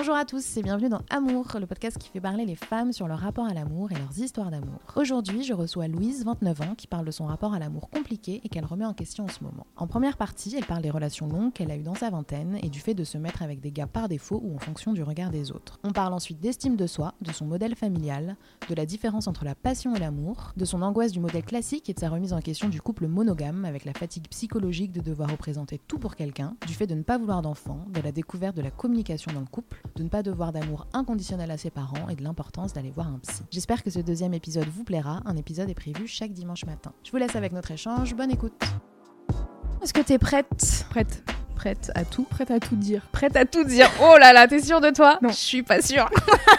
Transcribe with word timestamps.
Bonjour 0.00 0.16
à 0.16 0.24
tous 0.24 0.56
et 0.56 0.62
bienvenue 0.62 0.88
dans 0.88 1.02
Amour, 1.10 1.46
le 1.60 1.66
podcast 1.66 1.98
qui 1.98 2.08
fait 2.08 2.22
parler 2.22 2.46
les 2.46 2.54
femmes 2.54 2.90
sur 2.90 3.06
leur 3.06 3.18
rapport 3.18 3.44
à 3.44 3.52
l'amour 3.52 3.92
et 3.92 3.96
leurs 3.96 4.18
histoires 4.18 4.50
d'amour. 4.50 4.80
Aujourd'hui, 4.96 5.44
je 5.44 5.52
reçois 5.52 5.88
Louise, 5.88 6.24
29 6.24 6.60
ans, 6.62 6.74
qui 6.74 6.86
parle 6.86 7.04
de 7.04 7.10
son 7.10 7.26
rapport 7.26 7.52
à 7.52 7.58
l'amour 7.58 7.90
compliqué 7.90 8.40
et 8.42 8.48
qu'elle 8.48 8.64
remet 8.64 8.86
en 8.86 8.94
question 8.94 9.24
en 9.24 9.28
ce 9.28 9.44
moment. 9.44 9.66
En 9.76 9.86
première 9.86 10.16
partie, 10.16 10.56
elle 10.56 10.64
parle 10.64 10.80
des 10.80 10.90
relations 10.90 11.28
longues 11.28 11.52
qu'elle 11.52 11.70
a 11.70 11.76
eues 11.76 11.82
dans 11.82 11.94
sa 11.94 12.08
vingtaine 12.08 12.58
et 12.62 12.70
du 12.70 12.80
fait 12.80 12.94
de 12.94 13.04
se 13.04 13.18
mettre 13.18 13.42
avec 13.42 13.60
des 13.60 13.72
gars 13.72 13.86
par 13.86 14.08
défaut 14.08 14.40
ou 14.42 14.56
en 14.56 14.58
fonction 14.58 14.94
du 14.94 15.02
regard 15.02 15.28
des 15.28 15.52
autres. 15.52 15.78
On 15.84 15.92
parle 15.92 16.14
ensuite 16.14 16.40
d'estime 16.40 16.76
de 16.76 16.86
soi, 16.86 17.12
de 17.20 17.30
son 17.30 17.44
modèle 17.44 17.74
familial, 17.74 18.36
de 18.70 18.74
la 18.74 18.86
différence 18.86 19.28
entre 19.28 19.44
la 19.44 19.54
passion 19.54 19.94
et 19.94 19.98
l'amour, 19.98 20.52
de 20.56 20.64
son 20.64 20.80
angoisse 20.80 21.12
du 21.12 21.20
modèle 21.20 21.44
classique 21.44 21.90
et 21.90 21.92
de 21.92 22.00
sa 22.00 22.08
remise 22.08 22.32
en 22.32 22.40
question 22.40 22.70
du 22.70 22.80
couple 22.80 23.06
monogame 23.06 23.66
avec 23.66 23.84
la 23.84 23.92
fatigue 23.92 24.28
psychologique 24.30 24.92
de 24.92 25.02
devoir 25.02 25.30
représenter 25.30 25.78
tout 25.78 25.98
pour 25.98 26.16
quelqu'un, 26.16 26.56
du 26.66 26.72
fait 26.72 26.86
de 26.86 26.94
ne 26.94 27.02
pas 27.02 27.18
vouloir 27.18 27.42
d'enfants, 27.42 27.84
de 27.92 28.00
la 28.00 28.12
découverte 28.12 28.56
de 28.56 28.62
la 28.62 28.70
communication 28.70 29.30
dans 29.34 29.40
le 29.40 29.46
couple, 29.46 29.82
de 29.96 30.02
ne 30.02 30.08
pas 30.08 30.22
devoir 30.22 30.52
d'amour 30.52 30.86
inconditionnel 30.92 31.50
à 31.50 31.56
ses 31.58 31.70
parents 31.70 32.08
et 32.08 32.14
de 32.16 32.22
l'importance 32.22 32.72
d'aller 32.72 32.90
voir 32.90 33.08
un 33.08 33.18
psy. 33.18 33.42
J'espère 33.50 33.82
que 33.82 33.90
ce 33.90 33.98
deuxième 34.00 34.34
épisode 34.34 34.66
vous 34.68 34.84
plaira. 34.84 35.20
Un 35.24 35.36
épisode 35.36 35.68
est 35.70 35.74
prévu 35.74 36.06
chaque 36.06 36.32
dimanche 36.32 36.64
matin. 36.64 36.92
Je 37.04 37.10
vous 37.10 37.16
laisse 37.16 37.36
avec 37.36 37.52
notre 37.52 37.70
échange. 37.70 38.14
Bonne 38.14 38.30
écoute. 38.30 38.52
Est-ce 39.82 39.92
que 39.94 40.00
t'es 40.00 40.18
prête? 40.18 40.86
Prête. 40.90 41.22
Prête 41.56 41.90
à 41.94 42.04
tout? 42.04 42.24
Prête 42.24 42.50
à 42.50 42.58
tout 42.60 42.76
dire. 42.76 43.06
Prête 43.12 43.36
à 43.36 43.44
tout 43.44 43.64
dire. 43.64 43.90
Oh 44.02 44.16
là 44.18 44.32
là, 44.32 44.48
t'es 44.48 44.60
sûre 44.62 44.80
de 44.80 44.90
toi? 44.90 45.18
Non. 45.22 45.28
Je 45.30 45.34
suis 45.34 45.62
pas 45.62 45.82
sûre. 45.82 46.08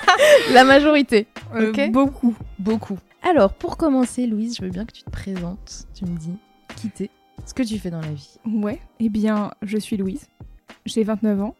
la 0.53 0.63
majorité. 0.63 1.27
Euh, 1.55 1.71
Ok. 1.71 1.91
Beaucoup. 1.91 2.35
Beaucoup. 2.59 2.97
Alors, 3.23 3.53
pour 3.53 3.77
commencer, 3.77 4.27
Louise, 4.27 4.55
je 4.57 4.63
veux 4.63 4.69
bien 4.69 4.85
que 4.85 4.91
tu 4.93 5.03
te 5.03 5.09
présentes. 5.09 5.85
Tu 5.93 6.05
me 6.05 6.17
dis 6.17 6.37
qui 6.75 6.89
t'es, 6.89 7.09
ce 7.45 7.53
que 7.53 7.63
tu 7.63 7.77
fais 7.79 7.89
dans 7.89 8.01
la 8.01 8.11
vie. 8.11 8.37
Ouais. 8.45 8.79
Eh 8.99 9.09
bien, 9.09 9.51
je 9.61 9.77
suis 9.77 9.97
Louise. 9.97 10.27
J'ai 10.85 11.03
29 11.03 11.41
ans. 11.41 11.55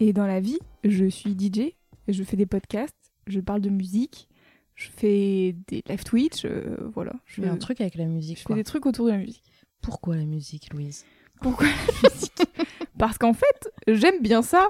Et 0.00 0.12
dans 0.12 0.26
la 0.26 0.40
vie, 0.40 0.58
je 0.84 1.04
suis 1.06 1.32
DJ. 1.38 1.72
Je 2.08 2.22
fais 2.24 2.36
des 2.36 2.46
podcasts. 2.46 2.96
Je 3.26 3.38
parle 3.40 3.60
de 3.60 3.68
musique. 3.70 4.28
Je 4.74 4.88
fais 4.90 5.54
des 5.68 5.82
live 5.86 6.04
Twitch. 6.04 6.44
euh, 6.46 6.76
voilà. 6.94 7.12
Je 7.26 7.42
fais 7.42 7.48
un 7.48 7.56
truc 7.58 7.80
avec 7.80 7.94
la 7.96 8.06
musique. 8.06 8.38
Je 8.38 8.42
fais 8.42 8.46
quoi. 8.46 8.56
des 8.56 8.64
trucs 8.64 8.86
autour 8.86 9.06
de 9.06 9.10
la 9.12 9.18
musique. 9.18 9.44
Pourquoi 9.82 10.16
la 10.16 10.24
musique, 10.24 10.72
Louise? 10.72 11.04
Pourquoi 11.42 11.66
la 11.66 12.08
musique? 12.10 12.42
Parce 12.98 13.18
qu'en 13.18 13.32
fait, 13.34 13.70
j'aime 13.86 14.20
bien 14.20 14.42
ça. 14.42 14.68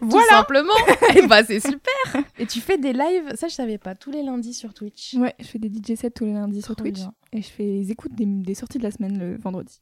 Tout 0.00 0.10
Voilà. 0.10 0.26
simplement. 0.28 0.72
Et 1.16 1.26
bah 1.26 1.42
c'est 1.44 1.58
super. 1.60 2.22
Et 2.38 2.46
tu 2.46 2.60
fais 2.60 2.78
des 2.78 2.92
lives, 2.92 3.34
ça 3.34 3.48
je 3.48 3.54
savais 3.54 3.78
pas, 3.78 3.94
tous 3.94 4.10
les 4.10 4.22
lundis 4.22 4.54
sur 4.54 4.74
Twitch. 4.74 5.14
Ouais, 5.14 5.34
je 5.40 5.44
fais 5.46 5.58
des 5.58 5.68
DJ 5.68 5.96
sets 5.98 6.10
tous 6.10 6.24
les 6.24 6.34
lundis 6.34 6.62
sur 6.62 6.76
Twitch. 6.76 6.96
bien. 7.00 7.14
Et 7.32 7.42
je 7.42 7.48
fais 7.48 7.64
les 7.64 7.90
écoutes 7.90 8.14
des, 8.14 8.26
des 8.26 8.54
sorties 8.54 8.78
de 8.78 8.82
la 8.84 8.90
semaine 8.90 9.18
le 9.18 9.38
vendredi. 9.38 9.80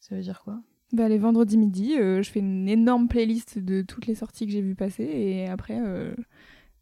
Ça 0.00 0.16
veut 0.16 0.22
dire 0.22 0.40
quoi? 0.42 0.58
Bah, 0.92 1.08
les 1.08 1.18
vendredis 1.18 1.56
midi, 1.56 1.94
euh, 1.98 2.22
je 2.22 2.30
fais 2.30 2.40
une 2.40 2.68
énorme 2.68 3.08
playlist 3.08 3.58
de 3.58 3.82
toutes 3.82 4.06
les 4.06 4.14
sorties 4.14 4.46
que 4.46 4.52
j'ai 4.52 4.60
vues 4.60 4.74
passer 4.74 5.04
et 5.04 5.48
après, 5.48 5.80
euh, 5.80 6.14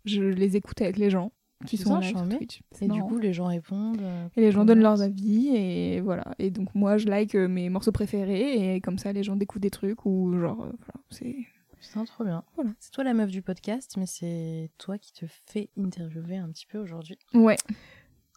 je 0.05 0.22
les 0.22 0.56
écoute 0.56 0.80
avec 0.83 0.97
les 0.98 1.11
gens 1.11 1.33
qui 1.66 1.77
C'est 1.77 1.84
sont 1.84 1.92
en 1.92 1.98
live 2.00 2.16
sur. 2.16 2.28
Twitch. 2.28 2.62
C'est 2.72 2.86
Et 2.86 2.88
du 2.88 3.03
coup, 3.03 3.19
les 3.19 3.32
gens 3.32 3.47
répondent. 3.47 4.00
euh, 4.00 4.26
et 4.37 4.41
les 4.41 4.50
gens 4.50 4.65
donnent 4.65 4.81
leurs 4.81 5.03
avis 5.03 5.48
et 5.54 6.00
voilà. 6.00 6.25
Et 6.38 6.50
donc 6.50 6.75
moi, 6.75 6.97
je 6.97 7.06
like 7.06 7.34
euh, 7.34 7.47
mes 7.48 7.69
morceaux 7.69 7.93
préférés 7.93 8.75
et 8.76 8.81
comme 8.81 8.98
ça, 8.98 9.12
les 9.12 9.22
gens 9.22 9.37
découvrent 9.37 9.60
des 9.60 9.71
trucs 9.71 10.04
ou 10.06 10.32
genre, 10.38 10.62
euh, 10.62 10.72
voilà, 10.72 11.04
c'est... 11.10 11.37
Putain, 11.81 12.04
trop 12.04 12.25
bien. 12.25 12.42
Voilà. 12.56 12.71
C'est 12.78 12.91
toi 12.92 13.04
la 13.04 13.15
meuf 13.15 13.31
du 13.31 13.41
podcast, 13.42 13.94
mais 13.97 14.04
c'est 14.06 14.71
toi 14.77 14.98
qui 14.98 15.12
te 15.15 15.25
fais 15.47 15.71
interviewer 15.78 16.37
un 16.37 16.48
petit 16.50 16.66
peu 16.66 16.77
aujourd'hui. 16.78 17.16
Ouais, 17.32 17.56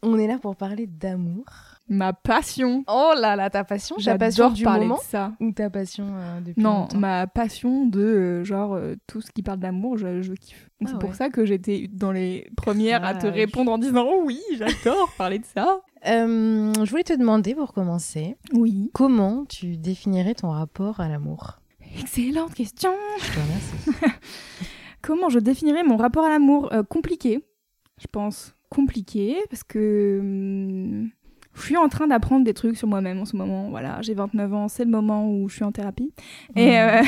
On 0.03 0.17
est 0.19 0.27
là 0.27 0.37
pour 0.37 0.55
parler 0.55 0.85
d'amour. 0.87 1.45
ma 1.89 2.13
passion. 2.13 2.83
Oh 2.87 3.13
là 3.19 3.35
là, 3.35 3.49
ta 3.49 3.63
passion 3.63 3.95
Ta 3.97 4.17
passion 4.17 4.43
J'adore 4.43 4.51
du 4.53 4.63
parler 4.63 4.85
moment 4.85 4.99
de 4.99 5.03
ça. 5.03 5.31
ou 5.39 5.51
ta 5.51 5.69
passion 5.69 6.07
euh, 6.15 6.39
depuis 6.41 6.61
Non, 6.61 6.81
longtemps 6.81 6.97
ma 6.97 7.27
passion 7.27 7.85
de 7.85 7.99
euh, 8.01 8.43
genre 8.43 8.73
euh, 8.73 8.95
tout 9.07 9.21
ce 9.21 9.31
qui 9.31 9.43
parle 9.43 9.59
d'amour, 9.59 9.97
je, 9.97 10.21
je 10.21 10.33
kiffe. 10.33 10.69
Ah 10.81 10.85
c'est 10.87 10.93
ouais. 10.93 10.99
pour 10.99 11.15
ça 11.15 11.29
que 11.29 11.45
j'étais 11.45 11.89
dans 11.91 12.11
les 12.11 12.49
premières 12.57 13.03
à 13.05 13.13
te 13.15 13.27
répondre 13.27 13.71
en 13.71 13.77
disant 13.77 14.05
oh 14.07 14.23
oui, 14.25 14.39
j'adore 14.57 15.09
parler 15.17 15.39
de 15.39 15.45
ça. 15.45 15.79
Euh, 16.05 16.73
Je 16.83 16.89
voulais 16.89 17.03
te 17.03 17.13
demander 17.13 17.55
pour 17.55 17.73
commencer, 17.73 18.35
Oui. 18.53 18.91
comment 18.93 19.45
tu 19.45 19.77
définirais 19.77 20.35
ton 20.35 20.49
rapport 20.51 20.99
à 20.99 21.07
l'amour? 21.09 21.59
Excellente 21.99 22.53
question. 22.53 22.91
Je 23.19 23.27
te 23.27 23.39
remercie. 23.39 24.15
Comment 25.01 25.27
je 25.29 25.39
définirais 25.39 25.83
mon 25.83 25.97
rapport 25.97 26.23
à 26.25 26.29
l'amour? 26.29 26.71
Compliqué, 26.89 27.45
je 27.99 28.07
pense. 28.07 28.55
Compliqué, 28.73 29.37
parce 29.49 29.63
que 29.63 30.17
hum, 30.19 31.09
je 31.55 31.61
suis 31.61 31.77
en 31.77 31.87
train 31.87 32.07
d'apprendre 32.07 32.43
des 32.43 32.53
trucs 32.53 32.77
sur 32.77 32.87
moi-même 32.87 33.19
en 33.19 33.25
ce 33.25 33.35
moment. 33.35 33.69
Voilà, 33.69 34.01
j'ai 34.01 34.13
29 34.13 34.53
ans, 34.53 34.67
c'est 34.67 34.85
le 34.85 34.91
moment 34.91 35.29
où 35.29 35.47
je 35.49 35.55
suis 35.55 35.63
en 35.63 35.71
thérapie. 35.71 36.11
Et, 36.55 36.79
euh, 36.79 37.01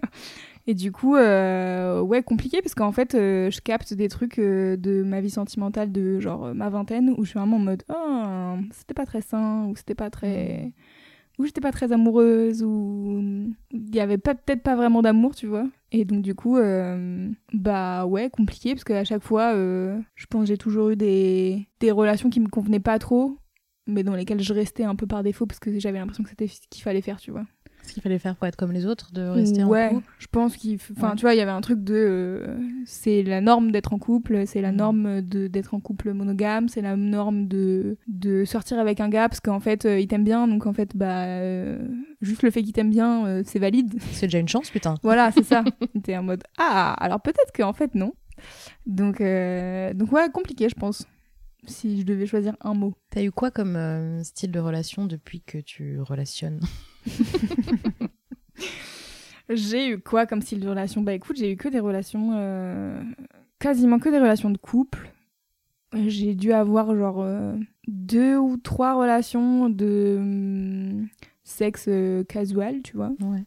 et 0.66 0.74
du 0.74 0.92
coup, 0.92 1.16
euh, 1.16 2.00
ouais, 2.00 2.22
compliqué, 2.22 2.60
parce 2.60 2.74
qu'en 2.74 2.92
fait, 2.92 3.14
euh, 3.14 3.50
je 3.50 3.60
capte 3.60 3.94
des 3.94 4.08
trucs 4.08 4.38
de 4.38 5.02
ma 5.02 5.20
vie 5.20 5.30
sentimentale 5.30 5.90
de 5.90 6.20
genre 6.20 6.54
ma 6.54 6.68
vingtaine, 6.68 7.14
où 7.16 7.24
je 7.24 7.30
suis 7.30 7.38
vraiment 7.38 7.56
en 7.56 7.60
mode, 7.60 7.82
oh, 7.88 8.56
c'était 8.72 8.94
pas 8.94 9.06
très 9.06 9.22
sain, 9.22 9.66
ou 9.66 9.76
c'était 9.76 9.94
pas 9.94 10.10
très... 10.10 10.72
Ou 11.38 11.46
j'étais 11.46 11.60
pas 11.60 11.70
très 11.70 11.92
amoureuse, 11.92 12.64
ou 12.64 13.22
il 13.70 13.94
y 13.94 14.00
avait 14.00 14.18
peut-être 14.18 14.62
pas 14.62 14.74
vraiment 14.74 15.02
d'amour, 15.02 15.36
tu 15.36 15.46
vois. 15.46 15.68
Et 15.90 16.04
donc 16.04 16.22
du 16.22 16.34
coup, 16.34 16.58
euh, 16.58 17.30
bah 17.52 18.04
ouais, 18.06 18.28
compliqué, 18.30 18.74
parce 18.74 18.84
qu'à 18.84 19.04
chaque 19.04 19.22
fois, 19.22 19.54
euh, 19.54 19.98
je 20.14 20.26
pense 20.26 20.46
j'ai 20.46 20.58
toujours 20.58 20.90
eu 20.90 20.96
des, 20.96 21.68
des 21.80 21.90
relations 21.90 22.28
qui 22.28 22.40
me 22.40 22.48
convenaient 22.48 22.80
pas 22.80 22.98
trop, 22.98 23.38
mais 23.86 24.02
dans 24.02 24.14
lesquelles 24.14 24.42
je 24.42 24.52
restais 24.52 24.84
un 24.84 24.94
peu 24.94 25.06
par 25.06 25.22
défaut, 25.22 25.46
parce 25.46 25.60
que 25.60 25.78
j'avais 25.78 25.98
l'impression 25.98 26.22
que 26.24 26.30
c'était 26.30 26.48
ce 26.48 26.60
qu'il 26.70 26.82
fallait 26.82 27.00
faire, 27.00 27.18
tu 27.18 27.30
vois. 27.30 27.46
Ce 27.88 27.94
qu'il 27.94 28.02
fallait 28.02 28.18
faire 28.18 28.36
pour 28.36 28.46
être 28.46 28.56
comme 28.56 28.72
les 28.72 28.86
autres, 28.86 29.10
de 29.12 29.22
rester 29.22 29.64
ouais, 29.64 29.86
en 29.86 29.94
couple 29.94 30.06
je 30.18 30.26
pense 30.30 30.56
qu'il... 30.56 30.78
Enfin, 30.96 31.10
Ouais. 31.10 31.14
tu 31.16 31.22
vois, 31.22 31.34
il 31.34 31.38
y 31.38 31.40
avait 31.40 31.50
un 31.50 31.60
truc 31.60 31.82
de... 31.82 31.94
euh, 31.94 32.56
c'est 32.84 33.22
la 33.22 33.40
norme 33.40 33.70
d'être 33.72 33.92
en 33.94 33.98
couple, 33.98 34.46
c'est 34.46 34.60
la 34.60 34.70
Mhm. 34.72 34.76
norme 34.76 35.22
de- 35.22 35.46
d'être 35.48 35.72
en 35.74 35.80
couple 35.80 36.12
monogame, 36.12 36.68
c'est 36.68 36.82
la 36.82 36.96
norme 36.96 37.48
de, 37.48 37.96
de 38.06 38.44
sortir 38.44 38.78
avec 38.78 39.00
un 39.00 39.08
gars, 39.08 39.28
parce 39.28 39.40
qu'en 39.40 39.60
fait, 39.60 39.86
euh, 39.86 39.98
il 39.98 40.06
t'aime 40.06 40.24
bien, 40.24 40.46
donc 40.46 40.66
en 40.66 40.72
fait, 40.72 40.94
bah... 40.96 41.24
euh, 41.26 41.78
juste 42.20 42.42
le 42.42 42.50
fait 42.50 42.62
qu'il 42.62 42.72
t'aime 42.72 42.90
bien, 42.90 43.42
c'est 43.44 43.58
valide. 43.58 43.94
C'est 44.12 44.26
déjà 44.26 44.38
une 44.38 44.48
chance, 44.48 44.70
putain. 44.70 44.94
Voilà, 45.02 45.32
c'est 45.32 45.44
ça. 45.44 45.64
T'es 46.02 46.16
en 46.16 46.22
mode 46.22 46.42
ah, 46.58 46.92
alors 46.98 47.20
peut-être 47.20 47.52
qu'en 47.56 47.72
fait 47.72 47.94
non. 47.94 48.12
Donc 48.86 49.18
donc 49.20 50.12
ouais, 50.12 50.28
compliqué, 50.32 50.68
je 50.68 50.74
pense. 50.74 51.06
Si 51.66 52.00
je 52.00 52.06
devais 52.06 52.24
choisir 52.26 52.56
un 52.62 52.72
mot. 52.72 52.94
T'as 53.10 53.22
eu 53.22 53.30
quoi 53.32 53.50
comme 53.50 53.76
euh, 53.76 54.22
style 54.22 54.50
de 54.52 54.60
relation 54.60 55.06
depuis 55.06 55.40
que 55.42 55.58
tu 55.58 56.00
relationnes? 56.00 56.60
J'ai 59.50 59.88
eu 59.88 59.98
quoi 59.98 60.26
comme 60.26 60.42
style 60.42 60.60
de 60.60 60.68
relation? 60.68 61.00
Bah 61.00 61.14
écoute, 61.14 61.36
j'ai 61.38 61.52
eu 61.52 61.56
que 61.56 61.68
des 61.68 61.80
relations, 61.80 62.32
euh, 62.34 63.00
quasiment 63.58 63.98
que 63.98 64.10
des 64.10 64.18
relations 64.18 64.50
de 64.50 64.58
couple. 64.58 65.10
J'ai 66.06 66.34
dû 66.34 66.52
avoir 66.52 66.94
genre 66.94 67.22
euh, 67.22 67.56
deux 67.86 68.36
ou 68.36 68.58
trois 68.58 68.94
relations 68.94 69.70
de 69.70 70.16
hum, 70.18 71.08
sexe 71.44 71.86
euh, 71.88 72.24
casual, 72.24 72.82
tu 72.82 72.94
vois. 72.94 73.12
Ouais. 73.20 73.42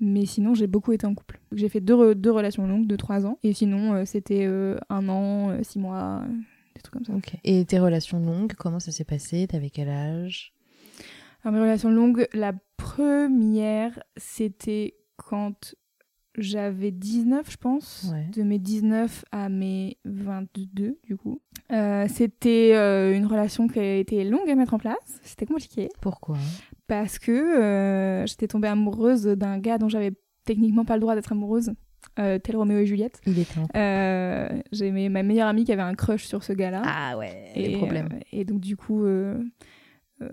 Mais 0.00 0.24
sinon, 0.24 0.54
j'ai 0.54 0.66
beaucoup 0.66 0.92
été 0.92 1.06
en 1.06 1.14
couple. 1.14 1.38
J'ai 1.52 1.68
fait 1.68 1.80
deux, 1.80 1.94
re- 1.94 2.14
deux 2.14 2.32
relations 2.32 2.66
longues 2.66 2.86
de 2.86 2.96
trois 2.96 3.26
ans. 3.26 3.38
Et 3.42 3.52
sinon, 3.52 4.04
c'était 4.06 4.46
un 4.88 5.08
an, 5.08 5.62
six 5.62 5.78
mois, 5.78 6.22
des 6.74 6.80
trucs 6.82 6.94
comme 6.94 7.04
ça. 7.04 7.12
Et 7.44 7.64
tes 7.64 7.78
relations 7.78 8.18
longues, 8.18 8.54
comment 8.54 8.80
ça 8.80 8.90
s'est 8.92 9.04
passé? 9.04 9.46
T'avais 9.46 9.70
quel 9.70 9.88
âge? 9.88 10.52
Mes 11.44 11.60
relations 11.60 11.90
longues, 11.90 12.26
la 12.32 12.54
première, 12.84 13.98
c'était 14.16 14.94
quand 15.16 15.74
j'avais 16.36 16.90
19, 16.90 17.50
je 17.50 17.56
pense. 17.56 18.10
Ouais. 18.12 18.26
De 18.36 18.42
mes 18.42 18.58
19 18.58 19.24
à 19.32 19.48
mes 19.48 19.96
22, 20.04 20.98
du 21.02 21.16
coup. 21.16 21.40
Euh, 21.72 22.06
c'était 22.08 22.72
euh, 22.74 23.16
une 23.16 23.24
relation 23.26 23.68
qui 23.68 23.78
a 23.78 23.96
été 23.96 24.22
longue 24.24 24.50
à 24.50 24.54
mettre 24.54 24.74
en 24.74 24.78
place. 24.78 25.20
C'était 25.22 25.46
compliqué. 25.46 25.88
Pourquoi? 26.00 26.36
Parce 26.86 27.18
que 27.18 27.32
euh, 27.32 28.26
j'étais 28.26 28.48
tombée 28.48 28.68
amoureuse 28.68 29.24
d'un 29.24 29.58
gars 29.58 29.78
dont 29.78 29.88
j'avais 29.88 30.12
techniquement 30.44 30.84
pas 30.84 30.94
le 30.96 31.00
droit 31.00 31.14
d'être 31.14 31.32
amoureuse. 31.32 31.72
Tel 32.16 32.56
Roméo 32.56 32.78
et 32.78 32.86
Juliette. 32.86 33.20
Il 33.26 33.38
était 33.38 33.58
en 33.58 33.66
J'ai 34.72 34.90
mes- 34.90 35.08
ma 35.08 35.22
meilleure 35.22 35.48
amie 35.48 35.64
qui 35.64 35.72
avait 35.72 35.82
un 35.82 35.94
crush 35.94 36.26
sur 36.26 36.44
ce 36.44 36.52
gars-là. 36.52 36.82
Ah 36.84 37.16
ouais, 37.16 37.50
et, 37.56 37.68
les 37.68 37.76
problèmes. 37.78 38.20
et 38.30 38.44
donc 38.44 38.60
du 38.60 38.76
coup, 38.76 39.04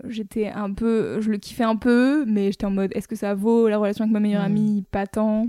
j'étais 0.04 0.48
un 0.48 0.72
peu, 0.72 1.20
je 1.20 1.30
le 1.30 1.38
kiffais 1.38 1.64
un 1.64 1.76
peu, 1.76 2.24
mais 2.26 2.50
j'étais 2.52 2.66
en 2.66 2.70
mode 2.70 2.90
est-ce 2.94 3.08
que 3.08 3.16
ça 3.16 3.34
vaut 3.34 3.68
la 3.68 3.78
relation 3.78 4.04
avec 4.04 4.12
ma 4.12 4.20
meilleure 4.20 4.42
Mm. 4.42 4.46
amie? 4.46 4.84
Pas 4.90 5.06
tant. 5.06 5.48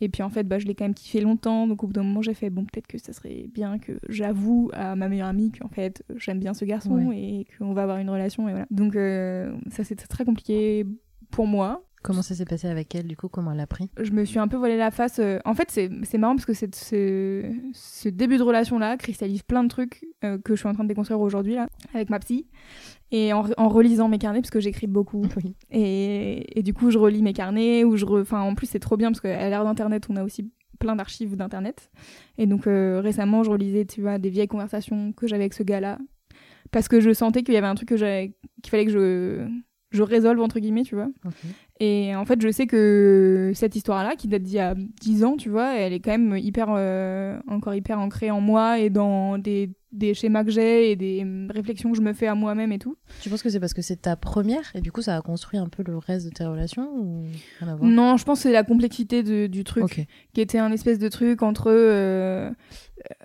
Et 0.00 0.08
puis 0.08 0.22
en 0.22 0.30
fait, 0.30 0.44
bah, 0.44 0.58
je 0.58 0.66
l'ai 0.66 0.74
quand 0.74 0.84
même 0.84 0.94
kiffé 0.94 1.20
longtemps, 1.20 1.66
donc 1.66 1.82
au 1.82 1.86
bout 1.86 1.92
d'un 1.92 2.02
moment, 2.02 2.22
j'ai 2.22 2.34
fait 2.34 2.50
bon, 2.50 2.64
peut-être 2.64 2.86
que 2.86 2.98
ça 2.98 3.12
serait 3.12 3.46
bien 3.52 3.78
que 3.78 3.92
j'avoue 4.08 4.70
à 4.72 4.96
ma 4.96 5.08
meilleure 5.08 5.28
amie 5.28 5.50
qu'en 5.52 5.68
fait, 5.68 6.02
j'aime 6.16 6.38
bien 6.40 6.54
ce 6.54 6.64
garçon 6.64 7.10
et 7.12 7.46
qu'on 7.58 7.72
va 7.72 7.82
avoir 7.82 7.98
une 7.98 8.10
relation, 8.10 8.48
et 8.48 8.52
voilà. 8.52 8.66
Donc 8.70 8.96
euh, 8.96 9.52
ça, 9.70 9.84
c'était 9.84 10.06
très 10.06 10.24
compliqué 10.24 10.86
pour 11.30 11.46
moi. 11.46 11.84
Comment 12.02 12.22
ça 12.22 12.34
s'est 12.34 12.46
passé 12.46 12.66
avec 12.66 12.94
elle, 12.94 13.06
du 13.06 13.14
coup? 13.14 13.28
Comment 13.28 13.52
elle 13.52 13.60
a 13.60 13.66
pris? 13.66 13.90
Je 14.00 14.12
me 14.12 14.24
suis 14.24 14.38
un 14.38 14.48
peu 14.48 14.56
voilé 14.56 14.78
la 14.78 14.90
face. 14.90 15.18
euh, 15.18 15.38
En 15.44 15.52
fait, 15.52 15.70
c'est 15.70 15.90
c'est 16.04 16.16
marrant 16.16 16.34
parce 16.34 16.46
que 16.46 16.54
c'est- 16.54 16.74
ce, 16.74 17.52
ce 17.74 18.08
début 18.08 18.38
de 18.38 18.42
relation-là 18.42 18.96
cristallise 18.96 19.42
plein 19.42 19.62
de 19.64 19.68
trucs 19.68 20.06
euh, 20.24 20.38
que 20.38 20.54
je 20.54 20.60
suis 20.60 20.68
en 20.68 20.72
train 20.72 20.84
de 20.84 20.88
déconstruire 20.88 21.20
aujourd'hui, 21.20 21.56
là, 21.56 21.66
avec 21.92 22.08
ma 22.08 22.18
psy. 22.18 22.46
Et 23.12 23.32
en, 23.32 23.44
en 23.56 23.68
relisant 23.68 24.08
mes 24.08 24.18
carnets, 24.18 24.40
parce 24.40 24.50
que 24.50 24.60
j'écris 24.60 24.86
beaucoup. 24.86 25.22
Oui. 25.36 25.56
Et, 25.70 26.58
et 26.58 26.62
du 26.62 26.72
coup, 26.72 26.90
je 26.90 26.98
relis 26.98 27.22
mes 27.22 27.32
carnets. 27.32 27.82
Ou 27.84 27.96
je 27.96 28.04
re- 28.06 28.22
enfin, 28.22 28.40
en 28.40 28.54
plus, 28.54 28.66
c'est 28.66 28.78
trop 28.78 28.96
bien 28.96 29.10
parce 29.10 29.20
qu'à 29.20 29.48
l'ère 29.48 29.64
d'Internet, 29.64 30.06
on 30.08 30.16
a 30.16 30.22
aussi 30.24 30.50
plein 30.78 30.96
d'archives 30.96 31.36
d'Internet. 31.36 31.90
Et 32.38 32.46
donc, 32.46 32.66
euh, 32.66 33.00
récemment, 33.00 33.42
je 33.42 33.50
relisais, 33.50 33.84
tu 33.84 34.00
vois, 34.00 34.18
des 34.18 34.30
vieilles 34.30 34.48
conversations 34.48 35.12
que 35.12 35.26
j'avais 35.26 35.42
avec 35.42 35.54
ce 35.54 35.62
gars-là. 35.62 35.98
Parce 36.70 36.86
que 36.88 37.00
je 37.00 37.12
sentais 37.12 37.42
qu'il 37.42 37.54
y 37.54 37.56
avait 37.56 37.66
un 37.66 37.74
truc 37.74 37.88
que 37.88 37.96
j'avais- 37.96 38.32
qu'il 38.62 38.70
fallait 38.70 38.86
que 38.86 38.92
je, 38.92 39.48
je 39.90 40.02
résolve, 40.04 40.40
entre 40.40 40.60
guillemets, 40.60 40.84
tu 40.84 40.94
vois. 40.94 41.08
Et 41.82 42.14
en 42.14 42.26
fait, 42.26 42.40
je 42.42 42.50
sais 42.50 42.66
que 42.66 43.52
cette 43.54 43.74
histoire-là, 43.74 44.14
qui 44.14 44.28
date 44.28 44.42
d'il 44.42 44.56
y 44.56 44.58
a 44.60 44.74
10 44.74 45.24
ans, 45.24 45.36
tu 45.38 45.48
vois, 45.48 45.76
elle 45.78 45.94
est 45.94 46.00
quand 46.00 46.10
même 46.10 46.36
hyper, 46.36 46.66
euh, 46.70 47.38
encore 47.48 47.74
hyper 47.74 47.98
ancrée 47.98 48.30
en 48.30 48.42
moi 48.42 48.78
et 48.78 48.90
dans 48.90 49.38
des, 49.38 49.70
des 49.90 50.12
schémas 50.12 50.44
que 50.44 50.50
j'ai 50.50 50.90
et 50.90 50.96
des 50.96 51.26
réflexions 51.48 51.90
que 51.90 51.96
je 51.96 52.02
me 52.02 52.12
fais 52.12 52.26
à 52.26 52.34
moi-même 52.34 52.70
et 52.72 52.78
tout. 52.78 52.96
Tu 53.22 53.30
penses 53.30 53.42
que 53.42 53.48
c'est 53.48 53.60
parce 53.60 53.72
que 53.72 53.80
c'est 53.80 54.02
ta 54.02 54.14
première 54.14 54.70
et 54.74 54.82
du 54.82 54.92
coup 54.92 55.00
ça 55.00 55.16
a 55.16 55.22
construit 55.22 55.58
un 55.58 55.68
peu 55.68 55.82
le 55.84 55.96
reste 55.96 56.26
de 56.26 56.30
tes 56.30 56.44
relations 56.44 56.86
ou 56.98 57.24
Non, 57.86 58.18
je 58.18 58.24
pense 58.24 58.40
que 58.40 58.42
c'est 58.42 58.52
la 58.52 58.62
complexité 58.62 59.22
de- 59.22 59.46
du 59.46 59.64
truc, 59.64 59.84
qui 60.34 60.42
était 60.42 60.58
un 60.58 60.70
espèce 60.72 60.98
de 60.98 61.08
truc 61.08 61.42
entre. 61.42 61.70
euh, 61.70 62.50
euh, 62.50 62.52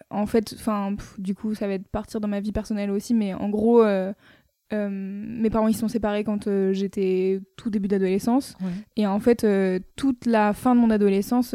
en 0.09 0.25
fait, 0.27 0.53
enfin, 0.57 0.95
du 1.17 1.35
coup, 1.35 1.53
ça 1.55 1.67
va 1.67 1.73
être 1.73 1.89
partir 1.89 2.21
dans 2.21 2.29
ma 2.29 2.39
vie 2.39 2.53
personnelle 2.53 2.89
aussi, 2.89 3.13
mais 3.13 3.33
en 3.33 3.49
gros. 3.49 3.83
euh, 3.83 4.13
euh, 4.73 4.89
mes 4.91 5.49
parents 5.49 5.67
ils 5.67 5.75
sont 5.75 5.87
séparés 5.87 6.23
quand 6.23 6.47
euh, 6.47 6.73
j'étais 6.73 7.39
tout 7.55 7.69
début 7.69 7.87
d'adolescence 7.87 8.55
Ouais. 8.61 8.71
Et 8.95 9.05
en 9.05 9.19
fait, 9.19 9.43
euh, 9.43 9.79
toute 9.95 10.25
la 10.25 10.53
fin 10.53 10.73
de 10.75 10.79
mon 10.79 10.89
adolescence, 10.89 11.53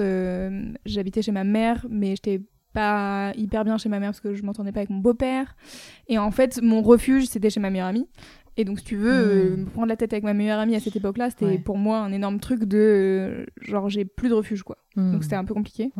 j'habitais 0.86 1.22
chez 1.22 1.32
ma 1.32 1.44
mère, 1.44 1.86
mais 1.90 2.10
j'étais 2.10 2.40
pas 2.72 3.32
hyper 3.36 3.64
bien 3.64 3.78
chez 3.78 3.88
ma 3.88 3.98
mère 3.98 4.10
parce 4.10 4.20
que 4.20 4.34
je 4.34 4.42
m'entendais 4.44 4.70
pas 4.70 4.78
avec 4.80 4.90
mon 4.90 4.98
beau-père. 4.98 5.56
Et 6.06 6.18
en 6.18 6.30
fait, 6.30 6.60
mon 6.62 6.82
refuge, 6.82 7.26
c'était 7.26 7.50
chez 7.50 7.58
ma 7.60 7.70
meilleure 7.70 7.88
amie. 7.88 8.06
Et 8.56 8.64
donc, 8.64 8.78
si 8.80 8.84
tu 8.84 8.96
veux, 8.96 9.56
me 9.56 9.64
prendre 9.64 9.88
la 9.88 9.96
tête 9.96 10.12
avec 10.12 10.22
ma 10.22 10.34
meilleure 10.34 10.58
amie 10.58 10.76
à 10.76 10.80
cette 10.80 10.94
époque-là, 10.94 11.30
c'était 11.30 11.46
Ouais. 11.46 11.58
pour 11.58 11.78
moi 11.78 11.98
un 11.98 12.12
énorme 12.12 12.38
truc 12.40 12.64
de 12.64 13.46
genre, 13.60 13.88
j'ai 13.88 14.04
plus 14.04 14.28
de 14.28 14.34
refuge, 14.34 14.62
quoi. 14.62 14.76
Hmm. 14.96 15.12
Donc, 15.12 15.24
c'était 15.24 15.36
un 15.36 15.44
peu 15.44 15.54
compliqué. 15.54 15.90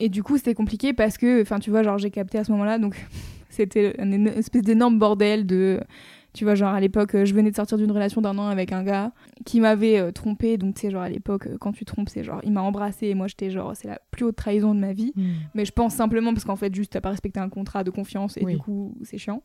Et 0.00 0.08
du 0.08 0.22
coup, 0.24 0.36
c'était 0.38 0.54
compliqué 0.54 0.92
parce 0.92 1.18
que, 1.18 1.42
enfin, 1.42 1.60
tu 1.60 1.70
vois, 1.70 1.82
genre, 1.84 1.98
j'ai 1.98 2.10
capté 2.10 2.38
à 2.38 2.44
ce 2.44 2.50
moment-là, 2.52 2.78
donc 2.78 2.96
c'était 3.48 3.94
une 4.02 4.26
espèce 4.26 4.62
d'énorme 4.62 4.98
bordel 4.98 5.46
de. 5.46 5.80
Tu 6.34 6.44
vois, 6.44 6.54
genre, 6.54 6.72
à 6.72 6.80
l'époque, 6.80 7.14
euh, 7.14 7.24
je 7.26 7.34
venais 7.34 7.50
de 7.50 7.56
sortir 7.56 7.76
d'une 7.76 7.90
relation 7.92 8.22
d'un 8.22 8.38
an 8.38 8.46
avec 8.46 8.72
un 8.72 8.82
gars 8.82 9.12
qui 9.44 9.60
m'avait 9.60 9.98
euh, 9.98 10.12
trompé. 10.12 10.56
Donc, 10.56 10.74
tu 10.76 10.80
sais, 10.82 10.90
genre, 10.90 11.02
à 11.02 11.08
l'époque, 11.10 11.46
euh, 11.46 11.58
quand 11.60 11.72
tu 11.72 11.84
trompes, 11.84 12.08
c'est 12.08 12.24
genre, 12.24 12.40
il 12.42 12.52
m'a 12.52 12.62
embrassé 12.62 13.08
et 13.08 13.14
moi, 13.14 13.26
j'étais 13.28 13.50
genre, 13.50 13.72
c'est 13.76 13.88
la 13.88 14.00
plus 14.10 14.24
haute 14.24 14.36
trahison 14.36 14.74
de 14.74 14.80
ma 14.80 14.92
vie. 14.94 15.12
Hmm. 15.14 15.32
Mais 15.54 15.64
je 15.66 15.72
pense 15.72 15.94
simplement 15.94 16.32
parce 16.32 16.44
qu'en 16.44 16.56
fait, 16.56 16.74
juste, 16.74 16.92
t'as 16.92 17.02
pas 17.02 17.10
respecté 17.10 17.38
un 17.38 17.50
contrat 17.50 17.84
de 17.84 17.90
confiance 17.90 18.36
et 18.38 18.44
Oui. 18.44 18.52
du 18.54 18.58
coup, 18.58 18.94
c'est 19.02 19.18
chiant. 19.18 19.42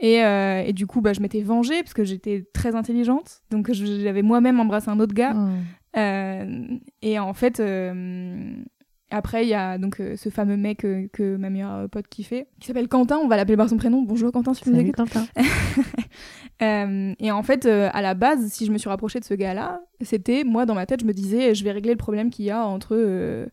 Et, 0.00 0.22
euh, 0.24 0.62
et 0.64 0.72
du 0.72 0.86
coup, 0.86 1.00
bah, 1.00 1.12
je 1.12 1.20
m'étais 1.20 1.42
vengée 1.42 1.82
parce 1.82 1.94
que 1.94 2.04
j'étais 2.04 2.46
très 2.52 2.76
intelligente. 2.76 3.42
Donc, 3.50 3.72
j'avais 3.72 4.22
moi-même 4.22 4.60
embrassé 4.60 4.90
un 4.90 5.00
autre 5.00 5.14
gars. 5.14 5.34
Euh, 5.96 6.66
et 7.02 7.18
en 7.18 7.34
fait, 7.34 7.60
euh, 7.60 8.54
après, 9.12 9.44
il 9.44 9.48
y 9.48 9.54
a 9.54 9.78
donc 9.78 10.00
euh, 10.00 10.16
ce 10.16 10.28
fameux 10.28 10.56
mec 10.56 10.84
euh, 10.84 11.06
que 11.12 11.36
ma 11.36 11.50
meilleure 11.50 11.88
pote 11.88 12.08
kiffait, 12.08 12.46
qui 12.60 12.66
s'appelle 12.66 12.88
Quentin, 12.88 13.18
on 13.18 13.28
va 13.28 13.36
l'appeler 13.36 13.56
par 13.56 13.68
son 13.68 13.76
prénom. 13.76 14.02
Bonjour 14.02 14.32
Quentin, 14.32 14.54
si 14.54 14.64
Salut, 14.64 14.80
écoutes. 14.80 14.96
Quentin. 14.96 15.26
Euh, 16.62 17.12
et 17.18 17.32
en 17.32 17.42
fait, 17.42 17.66
euh, 17.66 17.88
à 17.92 18.02
la 18.02 18.14
base, 18.14 18.46
si 18.52 18.66
je 18.66 18.70
me 18.72 18.78
suis 18.78 18.88
rapprochée 18.88 19.18
de 19.18 19.24
ce 19.24 19.34
gars-là, 19.34 19.80
c'était, 20.00 20.44
moi, 20.44 20.64
dans 20.64 20.74
ma 20.74 20.86
tête, 20.86 21.00
je 21.00 21.06
me 21.06 21.12
disais, 21.12 21.54
je 21.56 21.64
vais 21.64 21.72
régler 21.72 21.90
le 21.90 21.96
problème 21.98 22.30
qu'il 22.30 22.44
y 22.44 22.50
a 22.50 22.64
entre, 22.64 22.94
euh, 22.94 23.46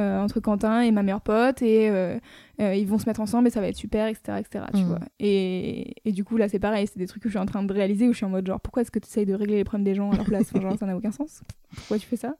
euh, 0.00 0.20
entre 0.20 0.40
Quentin 0.40 0.80
et 0.80 0.90
ma 0.90 1.04
meilleure 1.04 1.20
pote, 1.20 1.62
et 1.62 1.88
euh, 1.90 2.18
euh, 2.60 2.74
ils 2.74 2.86
vont 2.88 2.98
se 2.98 3.06
mettre 3.08 3.20
ensemble 3.20 3.46
et 3.46 3.50
ça 3.52 3.60
va 3.60 3.68
être 3.68 3.76
super, 3.76 4.08
etc. 4.08 4.38
etc. 4.40 4.64
tu 4.74 4.80
Mhm. 4.80 4.86
vois. 4.88 4.98
Et, 5.20 5.94
et 6.04 6.10
du 6.10 6.24
coup, 6.24 6.36
là, 6.38 6.48
c'est 6.48 6.58
pareil, 6.58 6.88
c'est 6.88 6.98
des 6.98 7.06
trucs 7.06 7.22
que 7.22 7.28
je 7.28 7.34
suis 7.34 7.38
en 7.38 7.46
train 7.46 7.62
de 7.62 7.72
réaliser 7.72 8.08
où 8.08 8.12
je 8.12 8.16
suis 8.16 8.26
en 8.26 8.30
mode, 8.30 8.46
genre, 8.48 8.60
pourquoi 8.60 8.82
est-ce 8.82 8.90
que 8.90 8.98
tu 8.98 9.06
essayes 9.06 9.26
de 9.26 9.34
régler 9.34 9.56
les 9.58 9.64
problèmes 9.64 9.84
des 9.84 9.94
gens 9.94 10.10
à 10.10 10.16
leur 10.16 10.24
place? 10.24 10.52
Genre, 10.60 10.76
ça 10.76 10.86
n'a 10.86 10.96
aucun 10.96 11.12
sens. 11.12 11.42
Pourquoi 11.76 11.98
tu 11.98 12.06
fais 12.06 12.16
ça? 12.16 12.34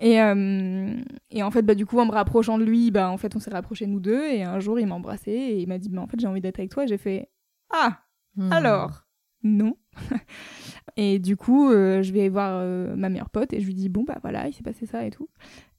Et, 0.00 0.20
euh, 0.20 0.94
et 1.30 1.42
en 1.42 1.50
fait, 1.50 1.62
bah, 1.62 1.74
du 1.74 1.86
coup, 1.86 1.98
en 1.98 2.06
me 2.06 2.12
rapprochant 2.12 2.58
de 2.58 2.64
lui, 2.64 2.90
bah, 2.90 3.10
en 3.10 3.16
fait, 3.16 3.34
on 3.36 3.40
s'est 3.40 3.50
rapprochés 3.50 3.86
nous 3.86 4.00
deux. 4.00 4.26
Et 4.28 4.42
un 4.42 4.60
jour, 4.60 4.78
il 4.78 4.86
m'a 4.86 4.94
embrassé 4.94 5.30
et 5.30 5.60
il 5.60 5.68
m'a 5.68 5.78
dit, 5.78 5.88
bah, 5.88 6.00
en 6.02 6.06
fait, 6.06 6.18
j'ai 6.20 6.26
envie 6.26 6.40
d'être 6.40 6.58
avec 6.58 6.70
toi. 6.70 6.86
J'ai 6.86 6.98
fait, 6.98 7.28
ah, 7.70 8.00
Hmm. 8.38 8.52
alors, 8.52 9.04
non. 9.42 9.76
et 10.96 11.18
du 11.18 11.36
coup, 11.36 11.70
euh, 11.70 12.02
je 12.02 12.12
vais 12.12 12.28
voir 12.28 12.60
euh, 12.62 12.94
ma 12.94 13.08
meilleure 13.08 13.30
pote 13.30 13.52
et 13.52 13.60
je 13.60 13.66
lui 13.66 13.74
dis 13.74 13.88
bon 13.88 14.04
bah 14.04 14.18
voilà, 14.22 14.46
il 14.46 14.52
s'est 14.52 14.62
passé 14.62 14.86
ça 14.86 15.04
et 15.04 15.10
tout. 15.10 15.28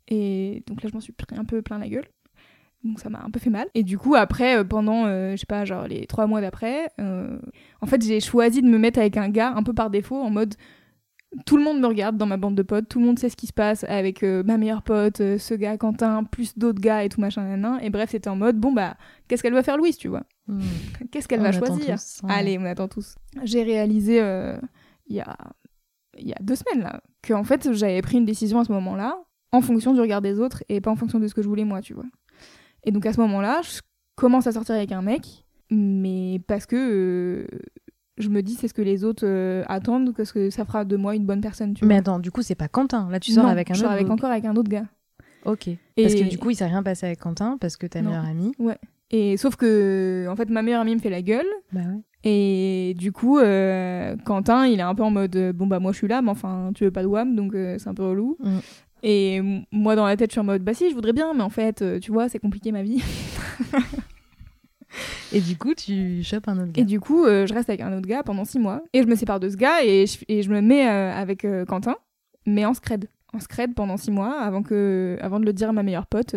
Et 0.09 0.63
donc 0.67 0.83
là, 0.83 0.89
je 0.89 0.93
m'en 0.93 0.99
suis 0.99 1.13
pris 1.13 1.37
un 1.37 1.45
peu 1.45 1.61
plein 1.61 1.77
la 1.77 1.87
gueule. 1.87 2.07
Donc 2.83 2.99
ça 2.99 3.09
m'a 3.09 3.21
un 3.23 3.29
peu 3.29 3.39
fait 3.39 3.49
mal. 3.49 3.67
Et 3.75 3.83
du 3.83 3.97
coup, 3.97 4.15
après, 4.15 4.65
pendant, 4.65 5.05
euh, 5.05 5.31
je 5.31 5.37
sais 5.37 5.45
pas, 5.45 5.63
genre 5.63 5.87
les 5.87 6.05
trois 6.05 6.27
mois 6.27 6.41
d'après, 6.41 6.89
euh, 6.99 7.39
en 7.81 7.85
fait, 7.85 8.03
j'ai 8.03 8.19
choisi 8.19 8.61
de 8.61 8.67
me 8.67 8.77
mettre 8.77 8.99
avec 8.99 9.15
un 9.15 9.29
gars 9.29 9.53
un 9.55 9.63
peu 9.63 9.73
par 9.73 9.89
défaut, 9.89 10.17
en 10.17 10.29
mode 10.29 10.55
tout 11.45 11.57
le 11.57 11.63
monde 11.63 11.79
me 11.79 11.85
regarde 11.87 12.17
dans 12.17 12.25
ma 12.25 12.37
bande 12.37 12.55
de 12.55 12.63
potes, 12.63 12.89
tout 12.89 12.99
le 12.99 13.05
monde 13.05 13.19
sait 13.19 13.29
ce 13.29 13.35
qui 13.35 13.45
se 13.47 13.53
passe 13.53 13.83
avec 13.83 14.23
euh, 14.23 14.41
ma 14.43 14.57
meilleure 14.57 14.81
pote, 14.81 15.21
euh, 15.21 15.37
ce 15.37 15.53
gars 15.53 15.77
Quentin, 15.77 16.23
plus 16.23 16.57
d'autres 16.57 16.81
gars 16.81 17.03
et 17.03 17.09
tout 17.09 17.21
machin. 17.21 17.77
Et 17.81 17.89
bref, 17.89 18.09
c'était 18.11 18.29
en 18.29 18.35
mode 18.35 18.57
bon 18.57 18.71
bah, 18.71 18.97
qu'est-ce 19.27 19.43
qu'elle 19.43 19.53
va 19.53 19.61
faire 19.61 19.77
Louise, 19.77 19.97
tu 19.97 20.07
vois? 20.07 20.23
Hmm. 20.47 20.61
Qu'est-ce 21.11 21.27
qu'elle 21.27 21.41
On 21.41 21.43
va 21.43 21.51
choisir? 21.51 21.95
tous, 21.95 22.21
ouais. 22.23 22.33
Allez, 22.33 22.57
on 22.57 22.65
attend 22.65 22.87
tous. 22.87 23.15
J'ai 23.43 23.61
réalisé 23.63 24.19
euh, 24.21 24.57
il 25.05 25.17
y, 25.17 25.21
a, 25.21 25.37
y 26.17 26.33
a 26.33 26.37
deux 26.41 26.55
semaines 26.55 26.83
là 26.83 27.01
que 27.21 27.33
en 27.33 27.43
fait 27.43 27.71
j'avais 27.73 28.01
pris 28.01 28.17
une 28.17 28.25
décision 28.25 28.59
à 28.59 28.65
ce 28.65 28.71
moment-là 28.71 29.17
en 29.51 29.61
fonction 29.61 29.93
du 29.93 30.01
regard 30.01 30.21
des 30.21 30.39
autres 30.39 30.63
et 30.69 30.81
pas 30.81 30.91
en 30.91 30.95
fonction 30.95 31.19
de 31.19 31.27
ce 31.27 31.33
que 31.35 31.41
je 31.41 31.47
voulais 31.47 31.65
moi, 31.65 31.81
tu 31.81 31.93
vois. 31.93 32.05
Et 32.83 32.91
donc 32.91 33.05
à 33.05 33.13
ce 33.13 33.19
moment-là, 33.21 33.61
je 33.63 33.81
commence 34.15 34.47
à 34.47 34.51
sortir 34.51 34.75
avec 34.75 34.91
un 34.91 35.01
mec, 35.01 35.45
mais 35.69 36.41
parce 36.47 36.65
que 36.65 37.47
je 38.19 38.29
me 38.29 38.41
dis 38.41 38.53
c'est 38.55 38.67
ce 38.67 38.73
que 38.73 38.81
les 38.81 39.03
autres 39.03 39.25
euh, 39.25 39.63
attendent, 39.67 40.13
que 40.13 40.23
ce 40.25 40.33
que 40.33 40.49
ça 40.49 40.65
fera 40.65 40.85
de 40.85 40.95
moi 40.97 41.15
une 41.15 41.25
bonne 41.25 41.41
personne, 41.41 41.73
tu 41.73 41.85
Mais 41.85 41.95
vois. 41.95 41.99
attends, 41.99 42.19
du 42.19 42.31
coup, 42.31 42.41
c'est 42.41 42.55
pas 42.55 42.67
Quentin. 42.67 43.07
Là, 43.11 43.19
tu 43.19 43.31
sors 43.31 43.43
Non, 43.45 43.49
avec 43.49 43.71
un 43.71 43.73
je 43.73 43.79
autre. 43.79 43.87
sors 43.89 43.91
avec 43.93 44.09
encore 44.09 44.29
avec 44.31 44.45
un 44.45 44.55
autre 44.55 44.69
gars. 44.69 44.85
Ok. 45.45 45.67
Et- 45.69 45.79
Parce 45.95 46.15
que 46.15 46.23
du 46.29 46.37
coup, 46.37 46.49
il 46.49 46.55
s'est 46.55 46.65
rien 46.67 46.83
passé 46.83 47.05
avec 47.05 47.19
Quentin 47.19 47.57
parce 47.59 47.77
que 47.77 47.87
ta 47.87 48.01
Non. 48.01 48.09
meilleure 48.09 48.25
amie. 48.25 48.51
Et 49.11 49.37
sauf 49.37 49.55
que 49.55 50.27
en 50.29 50.35
fait 50.35 50.49
ma 50.51 50.61
meilleure 50.61 50.81
amie 50.81 50.93
me 50.95 50.99
fait 50.99 51.09
la 51.09 51.21
gueule 51.23 51.47
Bah 51.73 51.79
ouais. 51.79 52.01
Et 52.29 52.93
du 52.97 53.11
coup, 53.11 53.39
euh, 53.39 54.15
Quentin, 54.25 54.67
il 54.67 54.79
est 54.79 54.83
un 54.83 54.93
peu 54.93 55.03
en 55.03 55.09
mode 55.11 55.35
euh, 55.37 55.53
bon 55.53 55.65
bah 55.67 55.79
moi 55.79 55.93
je 55.93 55.97
suis 55.97 56.07
là, 56.07 56.21
mais 56.21 56.29
enfin 56.29 56.71
tu 56.75 56.83
veux 56.83 56.91
pas 56.91 57.01
de 57.01 57.07
WAM, 57.07 57.35
donc 57.35 57.55
euh, 57.55 57.77
c'est 57.79 57.87
un 57.89 57.93
peu 57.93 58.03
relou. 58.03 58.37
Mm. 58.39 58.57
Et 59.01 59.41
moi 59.71 59.95
dans 59.95 60.05
la 60.05 60.17
tête, 60.17 60.29
je 60.29 60.33
suis 60.33 60.41
en 60.41 60.43
mode 60.43 60.61
bah 60.63 60.73
si, 60.73 60.89
je 60.89 60.93
voudrais 60.95 61.13
bien, 61.13 61.33
mais 61.33 61.41
en 61.41 61.49
fait, 61.49 61.83
tu 62.01 62.11
vois, 62.11 62.27
c'est 62.29 62.39
compliqué 62.39 62.71
ma 62.73 62.83
vie. 62.83 63.01
Et 65.33 65.41
du 65.41 65.57
coup, 65.57 65.73
tu 65.73 66.23
chopes 66.23 66.47
un 66.47 66.57
autre 66.57 66.71
gars. 66.71 66.81
Et 66.81 66.85
du 66.85 66.99
coup, 66.99 67.25
euh, 67.25 67.45
je 67.45 67.53
reste 67.53 67.69
avec 67.69 67.81
un 67.81 67.95
autre 67.95 68.07
gars 68.07 68.23
pendant 68.23 68.45
six 68.45 68.59
mois. 68.59 68.81
Et 68.93 69.01
je 69.01 69.07
me 69.07 69.15
sépare 69.15 69.39
de 69.39 69.49
ce 69.49 69.57
gars 69.57 69.83
et 69.83 70.05
je, 70.05 70.17
et 70.27 70.41
je 70.41 70.49
me 70.49 70.61
mets 70.61 70.87
euh, 70.87 71.13
avec 71.13 71.45
euh, 71.45 71.65
Quentin, 71.65 71.95
mais 72.45 72.65
en 72.65 72.73
scred. 72.73 73.07
En 73.31 73.39
scred 73.39 73.75
pendant 73.75 73.97
six 73.97 74.09
mois 74.09 74.39
avant, 74.39 74.63
que, 74.63 75.17
avant 75.21 75.39
de 75.39 75.45
le 75.45 75.53
dire 75.53 75.69
à 75.69 75.71
ma 75.71 75.83
meilleure 75.83 76.07
pote 76.07 76.35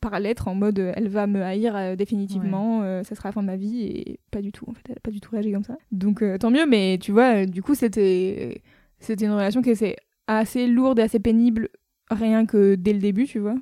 par 0.00 0.18
lettre 0.18 0.48
en 0.48 0.56
mode 0.56 0.80
elle 0.80 1.06
va 1.06 1.28
me 1.28 1.44
haïr 1.44 1.96
définitivement, 1.96 2.82
ça 3.04 3.14
sera 3.14 3.28
la 3.28 3.32
fin 3.32 3.40
de 3.40 3.46
ma 3.46 3.54
vie 3.54 3.82
et 3.82 4.18
pas 4.32 4.42
du 4.42 4.50
tout 4.50 4.64
en 4.68 4.72
fait, 4.72 4.82
elle 4.88 4.96
a 4.96 5.00
pas 5.00 5.12
du 5.12 5.20
tout 5.20 5.30
réagi 5.30 5.52
comme 5.52 5.62
ça. 5.62 5.76
Donc 5.92 6.24
tant 6.40 6.50
mieux, 6.50 6.66
mais 6.66 6.98
tu 7.00 7.12
vois, 7.12 7.46
du 7.46 7.62
coup 7.62 7.76
c'était 7.76 8.62
c'était 8.98 9.26
une 9.26 9.30
relation 9.30 9.62
qui 9.62 9.70
était 9.70 9.94
assez 10.26 10.66
lourde 10.66 10.98
et 10.98 11.02
assez 11.02 11.20
pénible 11.20 11.68
rien 12.10 12.46
que 12.46 12.74
dès 12.74 12.92
le 12.92 12.98
début, 12.98 13.26
tu 13.26 13.38
vois. 13.38 13.54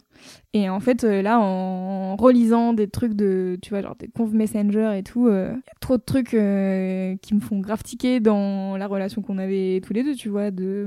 Et 0.53 0.69
en 0.71 0.81
fait, 0.81 1.05
euh, 1.05 1.21
là, 1.23 1.39
en 1.41 2.17
relisant 2.17 2.73
des 2.73 2.89
trucs 2.89 3.15
de, 3.15 3.59
tu 3.61 3.71
vois, 3.71 3.83
genre 3.83 3.97
des 3.97 4.09
conf 4.09 4.33
messenger 4.33 4.93
et 4.97 5.03
tout, 5.03 5.29
y 5.29 5.33
a 5.33 5.55
trop 5.81 5.97
de 5.97 6.03
trucs 6.03 6.33
euh, 6.35 7.17
qui 7.23 7.35
me 7.35 7.41
font 7.41 7.59
grave 7.59 7.83
tiquer 7.83 8.21
dans 8.21 8.77
la 8.77 8.87
relation 8.87 9.21
qu'on 9.23 9.39
avait 9.39 9.81
tous 9.85 9.93
les 9.93 10.03
deux, 10.03 10.15
tu 10.15 10.29
vois. 10.29 10.51
De, 10.51 10.87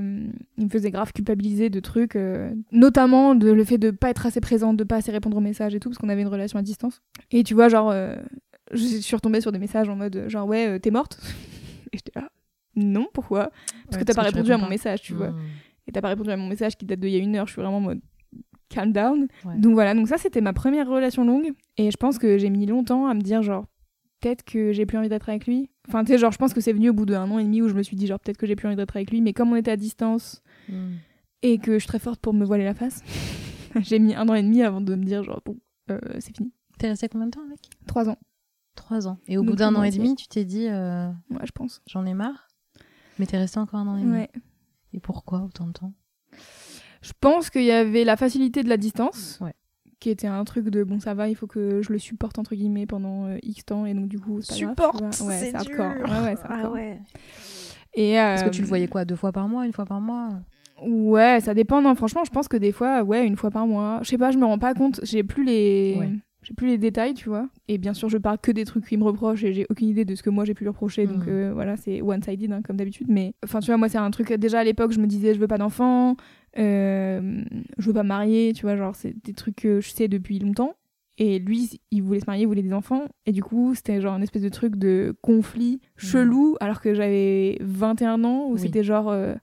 il 0.57 0.63
me 0.65 0.69
faisait 0.69 0.91
grave 0.91 1.11
culpabiliser 1.13 1.69
de 1.69 1.79
trucs, 1.79 2.15
euh, 2.15 2.51
notamment 2.71 3.35
de 3.35 3.51
le 3.51 3.63
fait 3.63 3.77
de 3.77 3.91
pas 3.91 4.09
être 4.09 4.25
assez 4.25 4.41
présente, 4.41 4.77
de 4.77 4.83
pas 4.83 4.95
assez 4.97 5.11
répondre 5.11 5.37
aux 5.37 5.41
messages 5.41 5.75
et 5.75 5.79
tout, 5.79 5.89
parce 5.89 5.97
qu'on 5.99 6.09
avait 6.09 6.21
une 6.21 6.27
relation 6.27 6.57
à 6.59 6.61
distance. 6.61 7.01
Et 7.31 7.43
tu 7.43 7.53
vois, 7.53 7.69
genre, 7.69 7.91
euh, 7.91 8.15
je 8.71 8.79
suis 8.99 9.15
retombée 9.15 9.41
sur 9.41 9.51
des 9.51 9.59
messages 9.59 9.89
en 9.89 9.95
mode, 9.95 10.25
genre, 10.27 10.47
ouais, 10.47 10.67
euh, 10.67 10.79
t'es 10.79 10.91
morte? 10.91 11.19
Et 11.93 11.97
j'étais 11.97 12.11
là, 12.19 12.29
non, 12.75 13.07
pourquoi? 13.13 13.49
Parce 13.85 13.97
Ouais, 13.97 13.99
que 13.99 14.03
t'as 14.05 14.13
pas 14.13 14.21
répondu 14.21 14.51
à 14.51 14.57
mon 14.57 14.63
pas. 14.63 14.69
message, 14.69 15.01
tu 15.01 15.13
vois 15.13 15.29
Hmm. 15.29 15.35
Et 15.89 15.91
t'as 15.91 16.01
pas 16.01 16.07
répondu 16.09 16.29
à 16.29 16.37
mon 16.37 16.47
message 16.47 16.77
qui 16.77 16.85
date 16.85 16.99
d'il 16.99 17.09
y 17.11 17.15
a 17.15 17.19
une 17.19 17.35
heure, 17.35 17.47
je 17.47 17.53
suis 17.53 17.61
vraiment 17.61 17.77
en 17.77 17.81
mode 17.81 17.99
calm 18.69 18.91
down. 18.93 19.27
Ouais. 19.45 19.57
Donc 19.57 19.73
voilà, 19.73 19.93
donc 19.95 20.07
ça 20.07 20.17
c'était 20.17 20.41
ma 20.41 20.53
première 20.53 20.87
relation 20.87 21.25
longue 21.25 21.51
et 21.77 21.89
je 21.91 21.97
pense 21.97 22.17
que 22.19 22.37
j'ai 22.37 22.49
mis 22.49 22.65
longtemps 22.65 23.07
à 23.07 23.13
me 23.13 23.21
dire 23.21 23.41
genre 23.41 23.65
peut-être 24.21 24.43
que 24.43 24.71
j'ai 24.73 24.85
plus 24.85 24.97
envie 24.97 25.09
d'être 25.09 25.29
avec 25.29 25.47
lui. 25.47 25.69
Enfin, 25.87 26.03
tu 26.03 26.11
sais, 26.11 26.17
genre, 26.17 26.31
je 26.33 26.37
pense 26.37 26.53
que 26.53 26.59
c'est 26.59 26.73
venu 26.73 26.89
au 26.89 26.93
bout 26.93 27.05
d'un 27.05 27.31
an 27.31 27.39
et 27.39 27.43
demi 27.45 27.61
où 27.61 27.69
je 27.69 27.73
me 27.73 27.81
suis 27.83 27.95
dit, 27.95 28.05
genre, 28.05 28.19
peut-être 28.19 28.37
que 28.37 28.45
j'ai 28.45 28.57
plus 28.57 28.67
envie 28.67 28.75
d'être 28.75 28.95
avec 28.97 29.09
lui. 29.11 29.21
Mais 29.21 29.31
comme 29.31 29.49
on 29.51 29.55
était 29.55 29.71
à 29.71 29.77
distance 29.77 30.43
Hmm. 30.67 30.95
et 31.41 31.57
que 31.57 31.73
je 31.75 31.79
suis 31.79 31.87
très 31.87 31.99
forte 31.99 32.19
pour 32.19 32.33
me 32.33 32.43
voiler 32.45 32.65
la 32.65 32.73
face, 32.75 33.01
j'ai 33.81 33.97
mis 33.97 34.13
un 34.13 34.27
an 34.27 34.33
et 34.35 34.43
demi 34.43 34.61
avant 34.61 34.81
de 34.81 34.93
me 34.93 35.03
dire, 35.05 35.23
genre, 35.23 35.41
bon, 35.45 35.57
euh, 35.89 35.97
c'est 36.19 36.35
fini. 36.35 36.51
T'es 36.77 36.89
resté 36.89 37.07
combien 37.07 37.27
de 37.27 37.31
temps 37.31 37.43
avec? 37.47 37.61
Trois 37.87 38.09
ans, 38.09 38.17
Trois 38.75 39.07
ans. 39.07 39.17
Et 39.25 39.37
au 39.37 39.41
Donc, 39.41 39.51
bout 39.51 39.55
d'un 39.55 39.73
an 39.75 39.83
et 39.83 39.89
demi, 39.91 40.15
tu 40.17 40.27
t'es 40.27 40.43
dit 40.43 40.67
euh, 40.67 41.07
ouais, 41.31 41.45
je 41.45 41.51
pense. 41.53 41.81
j'en 41.87 42.05
ai 42.05 42.13
marre? 42.13 42.49
Mais 43.19 43.25
t'es 43.25 43.37
resté 43.37 43.57
encore 43.59 43.79
un 43.79 43.87
an 43.87 43.97
et 43.97 44.01
demi? 44.01 44.11
Ouais. 44.11 44.29
Et 44.93 44.99
pourquoi 44.99 45.41
autant 45.41 45.67
de 45.67 45.73
temps? 45.73 45.93
Je 47.01 47.13
pense 47.19 47.49
qu'il 47.49 47.63
y 47.63 47.71
avait 47.71 48.03
la 48.03 48.17
facilité 48.17 48.63
de 48.63 48.69
la 48.69 48.77
distance. 48.77 49.39
Ouais. 49.41 49.53
Qui 49.99 50.09
était 50.09 50.27
un 50.27 50.43
truc 50.45 50.69
de 50.69 50.83
bon, 50.83 50.99
ça 51.01 51.13
va, 51.13 51.27
il 51.27 51.35
faut 51.35 51.47
que 51.47 51.81
je 51.81 51.91
le 51.91 51.99
supporte 51.99 52.39
entre 52.39 52.55
guillemets 52.55 52.85
pendant 52.85 53.25
euh, 53.25 53.37
X 53.43 53.65
temps 53.65 53.85
et 53.85 53.93
donc 53.93 54.07
du 54.07 54.17
coup, 54.17 54.39
tu 54.41 54.65
vois. 54.65 54.73
Ouais, 55.01 55.11
c'est 55.11 55.53
hardcore. 55.53 55.91
Ouais, 55.91 56.23
ouais, 56.23 56.35
c'est 56.37 56.49
hardcore. 56.49 56.77
Et, 57.93 58.13
Est-ce 58.13 58.43
que 58.43 58.47
euh, 58.47 58.51
tu 58.51 58.61
le 58.61 58.67
voyais 58.67 58.87
quoi 58.87 59.03
Deux 59.03 59.17
fois 59.17 59.33
par 59.33 59.49
mois 59.49 59.65
Une 59.65 59.73
fois 59.73 59.85
par 59.85 59.99
mois? 59.99 60.29
Ouais, 60.81 61.39
ça 61.41 61.53
dépend. 61.53 61.81
Non, 61.81 61.95
franchement, 61.95 62.23
je 62.23 62.31
pense 62.31 62.47
que 62.47 62.55
des 62.55 62.71
fois, 62.71 63.03
ouais, 63.03 63.25
une 63.25 63.35
fois 63.35 63.51
par 63.51 63.67
mois. 63.67 63.99
Je 64.03 64.09
sais 64.09 64.17
pas, 64.17 64.31
je 64.31 64.37
me 64.37 64.45
rends 64.45 64.59
pas 64.59 64.73
compte. 64.73 65.01
J'ai 65.03 65.23
plus 65.23 65.43
les. 65.43 65.95
Ouais. 65.99 66.11
J'ai 66.49 66.55
plus 66.55 66.65
les 66.67 66.77
détails, 66.79 67.13
tu 67.13 67.29
vois. 67.29 67.47
Et 67.67 67.77
bien 67.77 67.93
sûr, 67.93 68.09
je 68.09 68.17
parle 68.17 68.39
que 68.39 68.51
des 68.51 68.65
trucs 68.65 68.83
qu'il 68.87 68.97
me 68.97 69.03
reproche 69.03 69.43
et 69.43 69.53
j'ai 69.53 69.67
aucune 69.69 69.87
idée 69.87 70.03
de 70.03 70.15
ce 70.15 70.23
que 70.23 70.31
moi 70.31 70.45
j'ai 70.45 70.55
pu 70.55 70.63
lui 70.63 70.69
reprocher. 70.69 71.05
Donc 71.05 71.27
Mhm. 71.27 71.29
euh, 71.29 71.51
voilà, 71.53 71.77
c'est 71.77 72.01
one-sided 72.01 72.51
hein, 72.51 72.61
comme 72.63 72.75
d'habitude. 72.75 73.05
Mais 73.07 73.35
enfin, 73.43 73.59
tu 73.59 73.67
vois, 73.67 73.77
moi, 73.77 73.87
c'est 73.87 73.99
un 73.99 74.09
truc. 74.09 74.33
Déjà 74.33 74.59
à 74.59 74.63
l'époque, 74.63 74.91
je 74.91 74.99
me 74.99 75.05
disais, 75.05 75.35
je 75.35 75.39
veux 75.39 75.47
pas 75.47 75.59
d'enfant, 75.59 76.15
euh, 76.57 77.43
je 77.77 77.85
veux 77.85 77.93
pas 77.93 78.01
me 78.03 78.07
marier, 78.09 78.53
tu 78.53 78.63
vois. 78.63 78.75
Genre, 78.75 78.95
c'est 78.95 79.13
des 79.23 79.33
trucs 79.33 79.57
que 79.57 79.79
je 79.79 79.89
sais 79.89 80.07
depuis 80.07 80.39
longtemps. 80.39 80.73
Et 81.21 81.37
lui, 81.37 81.79
il 81.91 82.01
voulait 82.01 82.21
se 82.21 82.25
marier, 82.25 82.43
il 82.43 82.47
voulait 82.47 82.63
des 82.63 82.73
enfants. 82.73 83.03
Et 83.25 83.31
du 83.33 83.43
coup, 83.43 83.75
c'était 83.75 83.99
genre 84.01 84.15
une 84.15 84.23
espèce 84.23 84.41
de 84.41 84.49
truc 84.49 84.77
de 84.77 85.13
conflit 85.21 85.81
chelou, 85.97 86.55
alors 86.61 86.79
que 86.81 86.93
j'avais 86.93 87.57
21 87.61 88.23
ans, 88.23 88.47
où 88.47 88.53
Oui. 88.53 88.59
c'était 88.61 88.83
genre. 88.83 89.09
euh, 89.09 89.35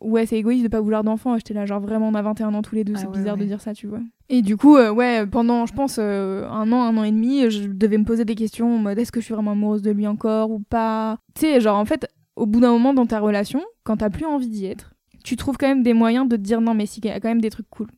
ouais, 0.00 0.26
c'est 0.26 0.36
égoïste 0.36 0.62
de 0.64 0.68
pas 0.68 0.80
vouloir 0.80 1.04
d'enfant. 1.04 1.36
J'étais 1.36 1.54
là, 1.54 1.66
genre 1.66 1.80
vraiment, 1.80 2.08
on 2.08 2.14
a 2.14 2.22
21 2.22 2.54
ans 2.54 2.62
tous 2.62 2.74
les 2.74 2.84
deux, 2.84 2.94
Ah 2.96 3.00
c'est 3.00 3.06
ouais, 3.06 3.12
bizarre 3.12 3.36
de 3.36 3.44
dire 3.44 3.60
ça, 3.60 3.74
tu 3.74 3.86
vois. 3.86 4.00
Et 4.28 4.42
du 4.42 4.56
coup, 4.56 4.76
euh, 4.76 4.90
ouais, 4.90 5.26
pendant, 5.26 5.66
je 5.66 5.72
pense, 5.72 5.96
euh, 5.98 6.48
un 6.48 6.70
an, 6.72 6.82
un 6.82 6.96
an 6.96 7.04
et 7.04 7.10
demi, 7.10 7.50
je 7.50 7.66
devais 7.66 7.98
me 7.98 8.04
poser 8.04 8.24
des 8.24 8.34
questions 8.34 8.76
en 8.76 8.78
mode 8.78 8.98
est-ce 8.98 9.12
que 9.12 9.20
je 9.20 9.24
suis 9.26 9.34
vraiment 9.34 9.52
amoureuse 9.52 9.82
de 9.82 9.90
lui 9.90 10.06
encore 10.06 10.50
ou 10.50 10.60
pas? 10.60 11.18
Tu 11.34 11.42
sais, 11.42 11.60
genre 11.60 11.78
en 11.78 11.84
fait, 11.84 12.06
au 12.36 12.46
bout 12.46 12.60
d'un 12.60 12.70
moment 12.70 12.94
dans 12.94 13.06
ta 13.06 13.20
relation, 13.20 13.62
quand 13.84 13.98
t'as 13.98 14.10
plus 14.10 14.26
envie 14.26 14.48
d'y 14.48 14.66
être, 14.66 14.94
tu 15.24 15.36
trouves 15.36 15.56
quand 15.58 15.68
même 15.68 15.82
des 15.82 15.94
moyens 15.94 16.28
de 16.28 16.36
te 16.36 16.40
dire 16.40 16.60
non, 16.60 16.74
mais 16.74 16.86
si, 16.86 17.00
il 17.00 17.06
y 17.06 17.10
a 17.10 17.20
quand 17.20 17.28
même 17.28 17.40
des 17.40 17.50
trucs 17.50 17.68
cool. 17.70 17.88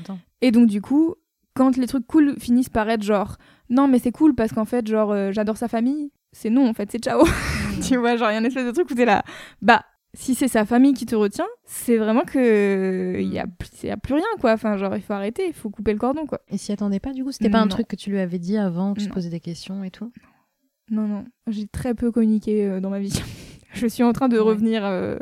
Attends. 0.00 0.18
Et 0.40 0.50
donc, 0.50 0.68
du 0.68 0.80
coup, 0.80 1.14
quand 1.54 1.76
les 1.76 1.86
trucs 1.86 2.06
cool 2.06 2.36
finissent 2.38 2.68
par 2.68 2.88
être 2.88 3.02
genre 3.02 3.36
non, 3.68 3.88
mais 3.88 3.98
c'est 3.98 4.12
cool 4.12 4.34
parce 4.34 4.52
qu'en 4.52 4.66
fait, 4.66 4.86
genre, 4.86 5.12
euh, 5.12 5.32
j'adore 5.32 5.56
sa 5.56 5.66
famille, 5.66 6.12
c'est 6.32 6.50
non, 6.50 6.68
en 6.68 6.74
fait, 6.74 6.90
c'est 6.92 7.02
ciao. 7.02 7.24
tu 7.82 7.96
vois, 7.96 8.16
genre, 8.16 8.30
il 8.30 8.34
y 8.34 8.36
a 8.36 8.40
une 8.40 8.46
espèce 8.46 8.66
de 8.66 8.70
truc 8.70 8.90
où 8.90 8.94
t'es 8.94 9.06
là, 9.06 9.24
bah, 9.62 9.82
si 10.14 10.34
c'est 10.34 10.48
sa 10.48 10.64
famille 10.66 10.92
qui 10.94 11.06
te 11.06 11.14
retient, 11.14 11.46
c'est 11.64 11.96
vraiment 11.96 12.22
que 12.22 13.16
il 13.18 13.32
y 13.32 13.38
a, 13.38 13.46
plus- 13.46 13.84
y 13.84 13.90
a 13.90 13.96
plus 13.96 14.14
rien, 14.14 14.24
quoi. 14.40 14.52
Enfin, 14.52 14.76
genre, 14.76 14.94
il 14.96 15.02
faut 15.02 15.14
arrêter, 15.14 15.46
il 15.46 15.54
faut 15.54 15.70
couper 15.70 15.92
le 15.92 15.98
cordon, 15.98 16.26
quoi. 16.26 16.40
Et 16.48 16.58
s'y 16.58 16.70
attendait 16.72 17.00
pas 17.00 17.12
du 17.12 17.24
coup 17.24 17.32
C'était 17.32 17.48
pas 17.50 17.60
un 17.60 17.68
truc 17.68 17.88
que 17.88 17.96
tu 17.96 18.10
lui 18.10 18.18
avais 18.18 18.38
dit 18.38 18.56
avant, 18.58 18.92
que 18.94 19.00
tu 19.00 19.08
te 19.08 19.12
posais 19.12 19.30
des 19.30 19.40
questions 19.40 19.82
et 19.84 19.90
tout? 19.90 20.12
Non, 20.90 21.06
non, 21.06 21.24
j'ai 21.46 21.66
très 21.66 21.94
peu 21.94 22.10
communiqué 22.10 22.66
euh, 22.66 22.80
dans 22.80 22.90
ma 22.90 22.98
vie. 23.00 23.12
je 23.72 23.86
suis 23.86 24.02
en 24.02 24.12
train 24.12 24.28
de 24.28 24.36
Ouais. 24.36 24.42
revenir, 24.42 24.84
euh, 24.84 25.16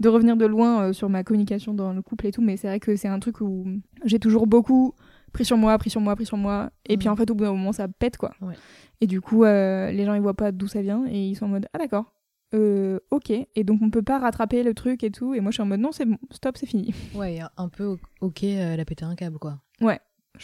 de 0.00 0.08
revenir 0.08 0.36
de 0.36 0.46
loin 0.46 0.82
euh, 0.88 0.92
sur 0.92 1.08
ma 1.08 1.22
communication 1.22 1.74
dans 1.74 1.92
le 1.92 2.02
couple 2.02 2.26
et 2.26 2.32
tout, 2.32 2.42
mais 2.42 2.56
c'est 2.56 2.66
vrai 2.66 2.80
que 2.80 2.96
c'est 2.96 3.06
un 3.08 3.20
truc 3.20 3.40
où 3.40 3.66
j'ai 4.04 4.18
toujours 4.18 4.46
beaucoup 4.48 4.94
pris 5.32 5.44
sur 5.44 5.56
moi, 5.56 5.76
pris 5.78 5.90
sur 5.90 6.00
moi, 6.00 6.16
pris 6.16 6.26
sur 6.26 6.36
moi, 6.38 6.70
et 6.88 6.96
puis 6.96 7.06
Mhm. 7.08 7.12
en 7.12 7.16
fait 7.16 7.30
au 7.30 7.34
bout 7.34 7.44
d'un 7.44 7.52
moment 7.52 7.72
ça 7.72 7.86
pète 7.88 8.16
quoi. 8.16 8.32
Ouais. 8.40 8.54
Et 9.00 9.06
du 9.06 9.20
coup 9.20 9.44
euh, 9.44 9.92
les 9.92 10.04
gens 10.04 10.14
ils 10.14 10.20
voient 10.22 10.34
pas 10.34 10.50
d'où 10.50 10.66
ça 10.66 10.80
vient 10.82 11.04
et 11.06 11.28
ils 11.28 11.34
sont 11.36 11.44
en 11.44 11.48
mode 11.48 11.66
ah 11.72 11.78
d'accord. 11.78 12.12
Euh, 12.54 13.00
ok, 13.10 13.30
et 13.30 13.64
donc 13.64 13.80
on 13.82 13.90
peut 13.90 14.02
pas 14.02 14.18
rattraper 14.18 14.62
le 14.62 14.72
truc 14.72 15.02
et 15.02 15.10
tout, 15.10 15.34
et 15.34 15.40
moi 15.40 15.50
je 15.50 15.56
suis 15.56 15.62
en 15.62 15.66
mode 15.66 15.80
non, 15.80 15.90
c'est 15.92 16.04
bon, 16.04 16.16
stop, 16.30 16.56
c'est 16.56 16.66
fini. 16.66 16.94
Ouais, 17.14 17.40
un 17.56 17.68
peu 17.68 17.96
ok, 18.20 18.44
euh, 18.44 18.74
elle 18.74 18.80
a 18.80 18.84
pété 18.84 19.04
un 19.04 19.16
câble 19.16 19.38
quoi. 19.38 19.58
je 19.80 19.86
Ouais. 19.86 19.98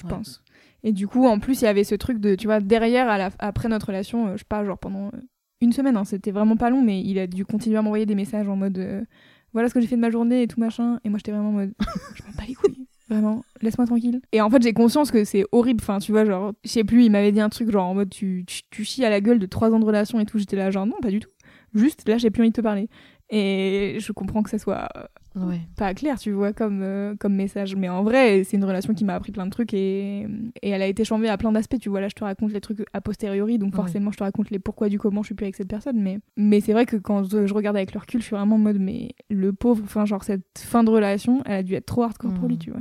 pense. 0.09 0.43
Et 0.85 0.93
du 0.93 1.07
coup, 1.07 1.27
en 1.27 1.39
plus, 1.39 1.61
il 1.61 1.65
y 1.65 1.69
avait 1.69 1.85
ce 1.85 1.95
truc 1.95 2.19
de, 2.19 2.35
tu 2.35 2.47
vois, 2.49 2.59
derrière, 2.61 3.09
à 3.09 3.19
la- 3.19 3.31
après 3.39 3.69
notre 3.69 3.87
relation, 3.87 4.27
euh, 4.29 4.33
je 4.33 4.39
sais 4.39 4.45
pas, 4.49 4.65
genre 4.65 4.79
pendant 4.79 5.09
euh, 5.09 5.21
une 5.61 5.73
semaine, 5.73 5.97
hein, 5.97 6.05
c'était 6.05 6.33
vraiment 6.33 6.57
pas 6.57 6.71
long, 6.71 6.83
mais 6.83 7.01
il 7.01 7.19
a 7.21 7.29
dû 7.29 7.45
continuer 7.47 7.77
à 7.77 7.83
m'envoyer 7.83 8.05
des 8.07 8.17
messages 8.17 8.49
en 8.49 8.57
mode 8.57 9.07
voilà 9.53 9.69
ce 9.69 9.75
que 9.75 9.81
j'ai 9.81 9.87
fait 9.87 9.97
de 9.97 10.01
ma 10.01 10.11
journée 10.11 10.43
et 10.43 10.49
tout 10.49 10.59
machin. 10.59 10.99
Et 11.05 11.09
moi, 11.09 11.19
j'étais 11.19 11.31
vraiment 11.31 11.51
en 11.51 11.53
mode 11.53 11.73
je 12.17 12.23
m'en 12.25 12.31
bats 12.37 12.45
les 12.49 12.55
couilles, 12.55 12.87
vraiment, 13.09 13.45
laisse-moi 13.61 13.87
tranquille. 13.87 14.21
Et 14.33 14.41
en 14.41 14.51
fait, 14.51 14.61
j'ai 14.63 14.73
conscience 14.73 15.11
que 15.13 15.23
c'est 15.25 15.45
horrible, 15.53 15.81
enfin, 15.83 15.99
tu 16.01 16.11
vois, 16.11 16.25
genre, 16.25 16.53
je 16.65 16.71
sais 16.71 16.83
plus, 16.85 17.05
il 17.05 17.11
m'avait 17.13 17.31
dit 17.33 17.41
un 17.41 17.49
truc 17.51 17.71
genre 17.71 17.87
en 17.87 17.95
mode 17.95 18.11
tu, 18.11 18.45
tu, 18.47 18.63
tu 18.71 18.83
chies 18.85 19.05
à 19.05 19.11
la 19.11 19.21
gueule 19.21 19.39
de 19.39 19.47
trois 19.47 19.71
ans 19.73 19.79
de 19.79 19.85
relation 19.85 20.19
et 20.19 20.25
tout. 20.25 20.39
J'étais 20.39 20.57
là, 20.57 20.71
genre 20.73 20.87
non, 20.87 20.97
pas 21.01 21.11
du 21.11 21.21
tout. 21.21 21.29
Juste 21.75 22.09
là, 22.09 22.19
j'ai 22.19 22.31
plus 22.31 22.43
envie 22.43 22.51
de 22.51 22.57
te 22.57 22.61
parler. 22.61 22.89
Et 23.35 23.97
je 23.99 24.13
comprends 24.13 24.43
que 24.43 24.51
ça 24.51 24.59
soit 24.59 24.89
Ouais. 25.35 25.61
pas 25.79 25.95
clair, 25.95 26.19
tu 26.19 26.33
vois, 26.33 26.53
comme, 26.53 26.83
euh, 26.83 27.15
comme 27.19 27.35
message. 27.35 27.75
Mais 27.77 27.89
en 27.89 28.03
vrai, 28.03 28.45
c'est 28.45 28.59
une 28.59 28.65
relation 28.65 28.93
qui 28.93 29.05
m'a 29.07 29.15
appris 29.15 29.33
plein 29.33 29.47
de 29.47 29.51
trucs 29.51 29.73
et, 29.73 30.27
et 30.61 30.69
elle 30.69 30.83
a 30.83 30.87
été 30.87 31.03
chambée 31.05 31.31
à 31.31 31.39
plein 31.39 31.51
d'aspects. 31.53 31.79
Tu 31.79 31.89
vois, 31.89 32.03
là, 32.03 32.09
je 32.09 32.15
te 32.15 32.23
raconte 32.25 32.53
les 32.53 32.61
trucs 32.61 32.85
a 32.93 33.01
posteriori, 33.01 33.57
donc 33.59 33.71
Ouais. 33.73 33.77
forcément, 33.77 34.11
je 34.11 34.19
te 34.19 34.23
raconte 34.25 34.51
les 34.51 34.59
pourquoi 34.59 34.91
du 34.91 34.99
comment 34.99 35.23
je 35.23 35.29
suis 35.29 35.35
plus 35.35 35.45
avec 35.45 35.57
cette 35.57 35.69
personne. 35.69 35.99
Mais, 36.03 36.19
mais 36.37 36.61
c'est 36.61 36.75
vrai 36.75 36.85
que 36.85 36.97
quand 36.97 37.25
je, 37.25 37.47
je 37.47 37.55
regarde 37.55 37.77
avec 37.77 37.95
le 37.95 38.01
recul, 38.01 38.21
je 38.21 38.27
suis 38.27 38.37
vraiment 38.37 38.57
en 38.57 38.59
mode, 38.59 38.79
mais 38.79 39.15
le 39.31 39.55
pauvre, 39.55 39.83
enfin, 39.83 40.05
genre, 40.05 40.25
cette 40.25 40.45
fin 40.59 40.85
de 40.85 40.91
relation, 40.91 41.43
elle 41.47 41.53
a 41.55 41.63
dû 41.63 41.73
être 41.75 41.87
trop 41.87 42.03
hardcore 42.03 42.35
pour 42.35 42.49
lui, 42.49 42.57
Mhm. 42.57 42.61
tu 42.61 42.71
vois. 42.71 42.81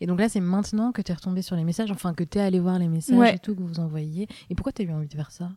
Et 0.00 0.06
donc 0.06 0.20
là, 0.20 0.28
c'est 0.28 0.40
maintenant 0.40 0.92
que 0.92 1.00
t'es 1.00 1.12
retombé 1.14 1.40
sur 1.40 1.56
les 1.56 1.64
messages, 1.64 1.90
enfin 1.90 2.12
que 2.12 2.24
t'es 2.24 2.40
allé 2.40 2.60
voir 2.60 2.78
les 2.78 2.88
messages 2.88 3.16
Ouais. 3.18 3.34
et 3.36 3.38
tout 3.38 3.54
que 3.54 3.62
vous 3.62 3.78
envoyiez. 3.80 4.26
Et 4.50 4.54
pourquoi 4.54 4.72
t'as 4.72 4.84
eu 4.84 4.90
envie 4.90 5.08
de 5.08 5.14
faire 5.14 5.30
ça? 5.30 5.50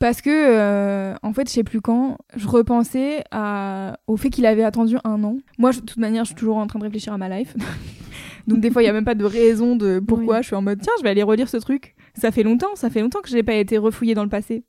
Parce 0.00 0.22
que, 0.22 0.30
euh, 0.32 1.14
en 1.22 1.32
fait, 1.34 1.46
je 1.48 1.52
sais 1.52 1.62
plus 1.62 1.80
quand, 1.80 2.16
je 2.34 2.48
repensais 2.48 3.22
à... 3.30 3.98
au 4.06 4.16
fait 4.16 4.30
qu'il 4.30 4.46
avait 4.46 4.64
attendu 4.64 4.96
un 5.04 5.22
an. 5.24 5.36
Moi, 5.58 5.70
je- 5.72 5.80
de 5.80 5.84
toute 5.84 5.98
manière, 5.98 6.24
je 6.24 6.28
suis 6.30 6.34
toujours 6.36 6.56
en 6.56 6.66
train 6.66 6.78
de 6.78 6.84
réfléchir 6.84 7.12
à 7.12 7.18
ma 7.18 7.28
life. 7.28 7.54
Donc, 8.46 8.60
des 8.60 8.70
fois, 8.70 8.82
il 8.82 8.86
y 8.86 8.88
a 8.88 8.92
même 8.94 9.04
pas 9.04 9.14
de 9.14 9.24
raison 9.26 9.76
de 9.76 10.00
pourquoi. 10.00 10.36
Oui. 10.36 10.42
Je 10.42 10.46
suis 10.48 10.56
en 10.56 10.62
mode, 10.62 10.80
tiens, 10.80 10.92
je 10.98 11.04
vais 11.04 11.10
aller 11.10 11.22
relire 11.22 11.48
ce 11.50 11.58
truc. 11.58 11.94
Ça 12.14 12.32
fait 12.32 12.42
longtemps, 12.42 12.74
ça 12.74 12.90
fait 12.90 13.02
longtemps 13.02 13.20
que 13.20 13.28
j'ai 13.28 13.42
pas 13.44 13.54
été 13.54 13.78
refouillée 13.78 14.14
dans 14.14 14.24
le 14.24 14.28
passé. 14.30 14.64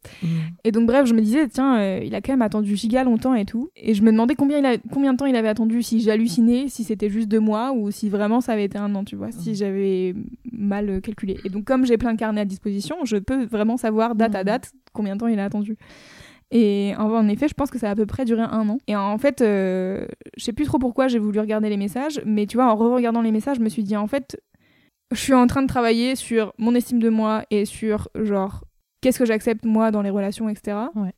Et 0.63 0.71
donc, 0.71 0.85
bref, 0.85 1.07
je 1.07 1.13
me 1.13 1.21
disais, 1.21 1.47
tiens, 1.47 1.79
euh, 1.79 2.00
il 2.03 2.13
a 2.13 2.21
quand 2.21 2.33
même 2.33 2.43
attendu 2.43 2.75
giga 2.75 3.03
longtemps 3.03 3.33
et 3.33 3.45
tout. 3.45 3.69
Et 3.77 3.93
je 3.95 4.03
me 4.03 4.11
demandais 4.11 4.35
combien, 4.35 4.59
il 4.59 4.65
a... 4.65 4.77
combien 4.91 5.13
de 5.13 5.17
temps 5.17 5.25
il 5.25 5.35
avait 5.35 5.47
attendu, 5.47 5.81
si 5.81 6.01
j'hallucinais, 6.01 6.65
si 6.67 6.83
c'était 6.83 7.09
juste 7.09 7.29
deux 7.29 7.39
mois 7.39 7.71
ou 7.71 7.89
si 7.89 8.09
vraiment 8.09 8.41
ça 8.41 8.51
avait 8.51 8.65
été 8.65 8.77
un 8.77 8.93
an, 8.93 9.03
tu 9.05 9.15
vois, 9.15 9.31
si 9.31 9.50
Mhm. 9.51 9.55
j'avais 9.55 10.15
mal 10.51 11.01
calculé. 11.01 11.39
Et 11.45 11.50
donc, 11.50 11.63
comme 11.63 11.85
j'ai 11.85 11.97
plein 11.97 12.13
de 12.13 12.19
carnets 12.19 12.41
à 12.41 12.45
disposition, 12.45 12.97
je 13.05 13.17
peux 13.17 13.45
vraiment 13.45 13.77
savoir 13.77 14.13
date 14.15 14.35
à 14.35 14.39
Mhm. 14.39 14.45
date 14.45 14.71
combien 14.93 15.15
de 15.15 15.19
temps 15.19 15.27
il 15.27 15.39
a 15.39 15.45
attendu. 15.45 15.77
Et 16.51 16.93
en, 16.98 17.27
effet, 17.29 17.48
je 17.48 17.53
pense 17.53 17.71
que 17.71 17.79
ça 17.79 17.88
a 17.88 17.91
à 17.91 17.95
peu 17.95 18.05
près 18.05 18.25
duré 18.25 18.41
un 18.41 18.67
an. 18.67 18.77
Et 18.88 18.95
en 18.95 19.17
fait, 19.17 19.41
euh, 19.41 20.05
je 20.36 20.43
sais 20.43 20.51
plus 20.51 20.65
trop 20.65 20.79
pourquoi 20.79 21.07
j'ai 21.07 21.17
voulu 21.17 21.39
regarder 21.39 21.69
les 21.69 21.77
messages, 21.77 22.21
mais 22.25 22.45
tu 22.45 22.57
vois, 22.57 22.65
en 22.65 22.75
re-regardant 22.75 23.21
les 23.21 23.31
messages, 23.31 23.57
je 23.57 23.62
me 23.62 23.69
suis 23.69 23.83
dit, 23.83 23.95
en 23.95 24.07
fait, 24.07 24.38
je 25.12 25.19
suis 25.19 25.33
en 25.33 25.48
train 25.48 25.62
de 25.62 25.67
travailler 25.67 26.15
sur 26.17 26.53
mon 26.57 26.75
estime 26.75 27.00
de 27.00 27.10
moi 27.10 27.43
et 27.51 27.63
sur, 27.63 28.10
genre, 28.15 28.65
qu'est-ce 29.00 29.19
que 29.19 29.25
j'accepte 29.25 29.63
moi 29.63 29.91
dans 29.91 30.01
les 30.01 30.10
relations, 30.10 30.50
etc. 30.50 30.77
Ouais. 30.95 31.13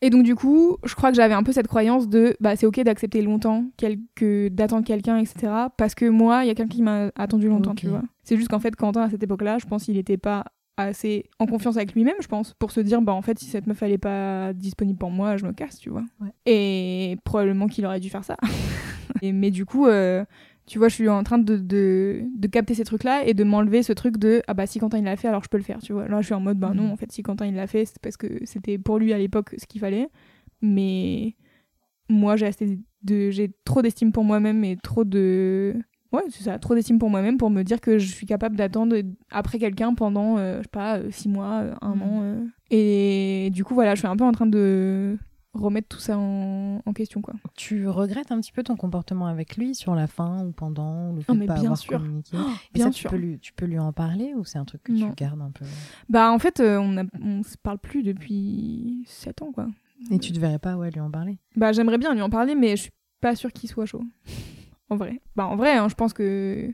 Et 0.00 0.08
donc, 0.08 0.24
du 0.24 0.34
coup, 0.34 0.78
je 0.84 0.94
crois 0.94 1.10
que 1.10 1.16
j'avais 1.16 1.34
un 1.34 1.42
peu 1.42 1.52
cette 1.52 1.68
croyance 1.68 2.08
de, 2.08 2.34
bah, 2.40 2.56
c'est 2.56 2.66
ok 2.66 2.80
d'accepter 2.80 3.20
longtemps, 3.20 3.66
quelque... 3.76 4.48
d'attendre 4.48 4.84
quelqu'un, 4.86 5.18
etc. 5.18 5.52
Parce 5.76 5.94
que 5.94 6.06
moi, 6.06 6.44
il 6.44 6.48
y 6.48 6.50
a 6.50 6.54
quelqu'un 6.54 6.74
qui 6.74 6.82
m'a 6.82 7.10
attendu 7.14 7.48
longtemps, 7.48 7.74
tu 7.74 7.88
vois. 7.88 8.02
C'est 8.24 8.36
juste 8.36 8.48
qu'en 8.48 8.58
fait, 8.58 8.74
Quentin, 8.74 9.02
à 9.02 9.10
cette 9.10 9.22
époque-là, 9.22 9.58
je 9.58 9.66
pense 9.66 9.84
qu'il 9.84 9.98
était 9.98 10.16
pas 10.16 10.46
assez 10.76 11.26
en 11.38 11.46
confiance 11.46 11.76
avec 11.76 11.94
lui-même, 11.94 12.16
je 12.20 12.28
pense, 12.28 12.54
pour 12.54 12.70
se 12.70 12.80
dire, 12.80 13.02
bah 13.02 13.12
en 13.12 13.22
fait, 13.22 13.38
si 13.38 13.46
cette 13.46 13.66
meuf 13.66 13.82
elle 13.82 13.92
est 13.92 13.98
pas 13.98 14.52
disponible 14.52 14.98
pour 14.98 15.10
moi, 15.10 15.36
je 15.36 15.44
me 15.44 15.52
casse, 15.52 15.78
tu 15.78 15.90
vois. 15.90 16.04
Ouais. 16.20 16.30
Et 16.46 17.16
probablement 17.24 17.66
qu'il 17.66 17.84
aurait 17.86 18.00
dû 18.00 18.10
faire 18.10 18.24
ça. 18.24 18.36
Et, 19.22 19.32
mais 19.32 19.50
du 19.50 19.64
coup, 19.66 19.86
euh, 19.86 20.24
tu 20.66 20.78
vois, 20.78 20.88
je 20.88 20.94
suis 20.94 21.08
en 21.08 21.22
train 21.22 21.38
de, 21.38 21.56
de, 21.56 22.22
de 22.36 22.48
capter 22.48 22.74
ces 22.74 22.84
trucs-là 22.84 23.24
et 23.26 23.34
de 23.34 23.44
m'enlever 23.44 23.82
ce 23.82 23.92
truc 23.92 24.16
de, 24.16 24.42
ah 24.48 24.54
bah 24.54 24.66
si 24.66 24.78
Quentin 24.78 24.98
il 24.98 25.04
l'a 25.04 25.16
fait, 25.16 25.28
alors 25.28 25.44
je 25.44 25.48
peux 25.48 25.58
le 25.58 25.62
faire, 25.62 25.80
tu 25.80 25.92
vois. 25.92 26.08
Là, 26.08 26.20
je 26.20 26.26
suis 26.26 26.34
en 26.34 26.40
mode, 26.40 26.58
bah 26.58 26.72
non, 26.74 26.90
en 26.90 26.96
fait, 26.96 27.12
si 27.12 27.22
Quentin 27.22 27.46
il 27.46 27.54
l'a 27.54 27.66
fait, 27.66 27.84
c'est 27.84 28.00
parce 28.00 28.16
que 28.16 28.26
c'était 28.44 28.78
pour 28.78 28.98
lui 28.98 29.12
à 29.12 29.18
l'époque 29.18 29.54
ce 29.58 29.66
qu'il 29.66 29.80
fallait. 29.80 30.08
Mais 30.60 31.36
moi, 32.08 32.36
j'ai 32.36 32.46
assez 32.46 32.78
de, 33.02 33.30
j'ai 33.30 33.52
trop 33.64 33.82
d'estime 33.82 34.12
pour 34.12 34.24
moi-même 34.24 34.64
et 34.64 34.76
trop 34.76 35.04
de 35.04 35.74
Ouais, 36.12 36.22
c'est 36.30 36.42
ça, 36.44 36.58
trop 36.58 36.74
d'estime 36.74 36.98
pour 36.98 37.08
moi-même 37.10 37.38
pour 37.38 37.48
me 37.50 37.62
dire 37.62 37.80
que 37.80 37.98
je 37.98 38.12
suis 38.12 38.26
capable 38.26 38.56
d'attendre 38.56 38.96
après 39.30 39.58
quelqu'un 39.58 39.94
pendant, 39.94 40.36
euh, 40.38 40.58
je 40.58 40.62
sais 40.62 40.68
pas, 40.70 40.98
euh, 40.98 41.10
six 41.10 41.28
mois, 41.28 41.62
euh, 41.62 41.74
un 41.80 41.94
Mhm. 41.94 42.02
an. 42.02 42.20
euh. 42.22 42.44
Et 42.70 43.50
du 43.52 43.64
coup, 43.64 43.74
voilà, 43.74 43.94
je 43.94 44.00
suis 44.00 44.08
un 44.08 44.16
peu 44.16 44.24
en 44.24 44.32
train 44.32 44.46
de 44.46 45.16
remettre 45.54 45.88
tout 45.88 45.98
ça 45.98 46.16
en, 46.18 46.80
en 46.84 46.92
question, 46.94 47.20
quoi. 47.22 47.34
Tu 47.56 47.86
regrettes 47.88 48.30
un 48.32 48.40
petit 48.40 48.52
peu 48.52 48.62
ton 48.62 48.76
comportement 48.76 49.26
avec 49.26 49.56
lui 49.56 49.74
sur 49.74 49.94
la 49.94 50.06
fin 50.06 50.44
ou 50.46 50.52
pendant, 50.52 51.12
le 51.12 51.20
fait 51.22 51.32
Oh, 51.32 51.34
de 51.34 51.38
mais 51.40 51.46
pas 51.46 51.54
bien 51.54 51.64
avoir 51.64 51.78
sûr. 51.78 51.98
communiqué? 51.98 52.36
Et 52.36 52.40
bien 52.74 52.86
ça, 52.86 52.92
sûr. 52.92 53.10
Tu 53.10 53.16
peux, 53.16 53.20
lui, 53.22 53.38
tu 53.38 53.52
peux 53.52 53.66
lui 53.66 53.78
en 53.78 53.92
parler 53.92 54.32
ou 54.34 54.44
c'est 54.44 54.58
un 54.58 54.64
truc 54.64 54.82
que 54.82 54.92
Non. 54.92 55.08
tu 55.10 55.14
gardes 55.16 55.40
un 55.42 55.50
peu? 55.50 55.64
Bah, 56.08 56.30
en 56.32 56.38
fait, 56.38 56.60
on, 56.60 56.96
a, 56.98 57.02
on 57.22 57.42
se 57.42 57.56
parle 57.58 57.78
plus 57.78 58.02
depuis 58.02 59.04
sept 59.06 59.42
ans, 59.42 59.52
quoi. 59.52 59.66
Et 60.10 60.18
tu 60.18 60.32
te 60.32 60.38
verrais 60.40 60.58
pas 60.58 60.76
ouais, 60.76 60.90
lui 60.90 61.00
en 61.00 61.10
parler? 61.10 61.38
Bah, 61.56 61.72
j'aimerais 61.72 61.98
bien 61.98 62.14
lui 62.14 62.22
en 62.22 62.30
parler, 62.30 62.54
mais 62.54 62.76
je 62.76 62.82
suis 62.82 62.90
pas 63.20 63.34
sûre 63.36 63.52
qu'il 63.52 63.68
soit 63.68 63.86
chaud. 63.86 64.02
En 64.92 64.96
vrai. 64.96 65.20
Bah, 65.36 65.46
en 65.46 65.56
vrai, 65.56 65.72
hein, 65.72 65.88
je 65.88 65.94
pense 65.94 66.12
que 66.12 66.68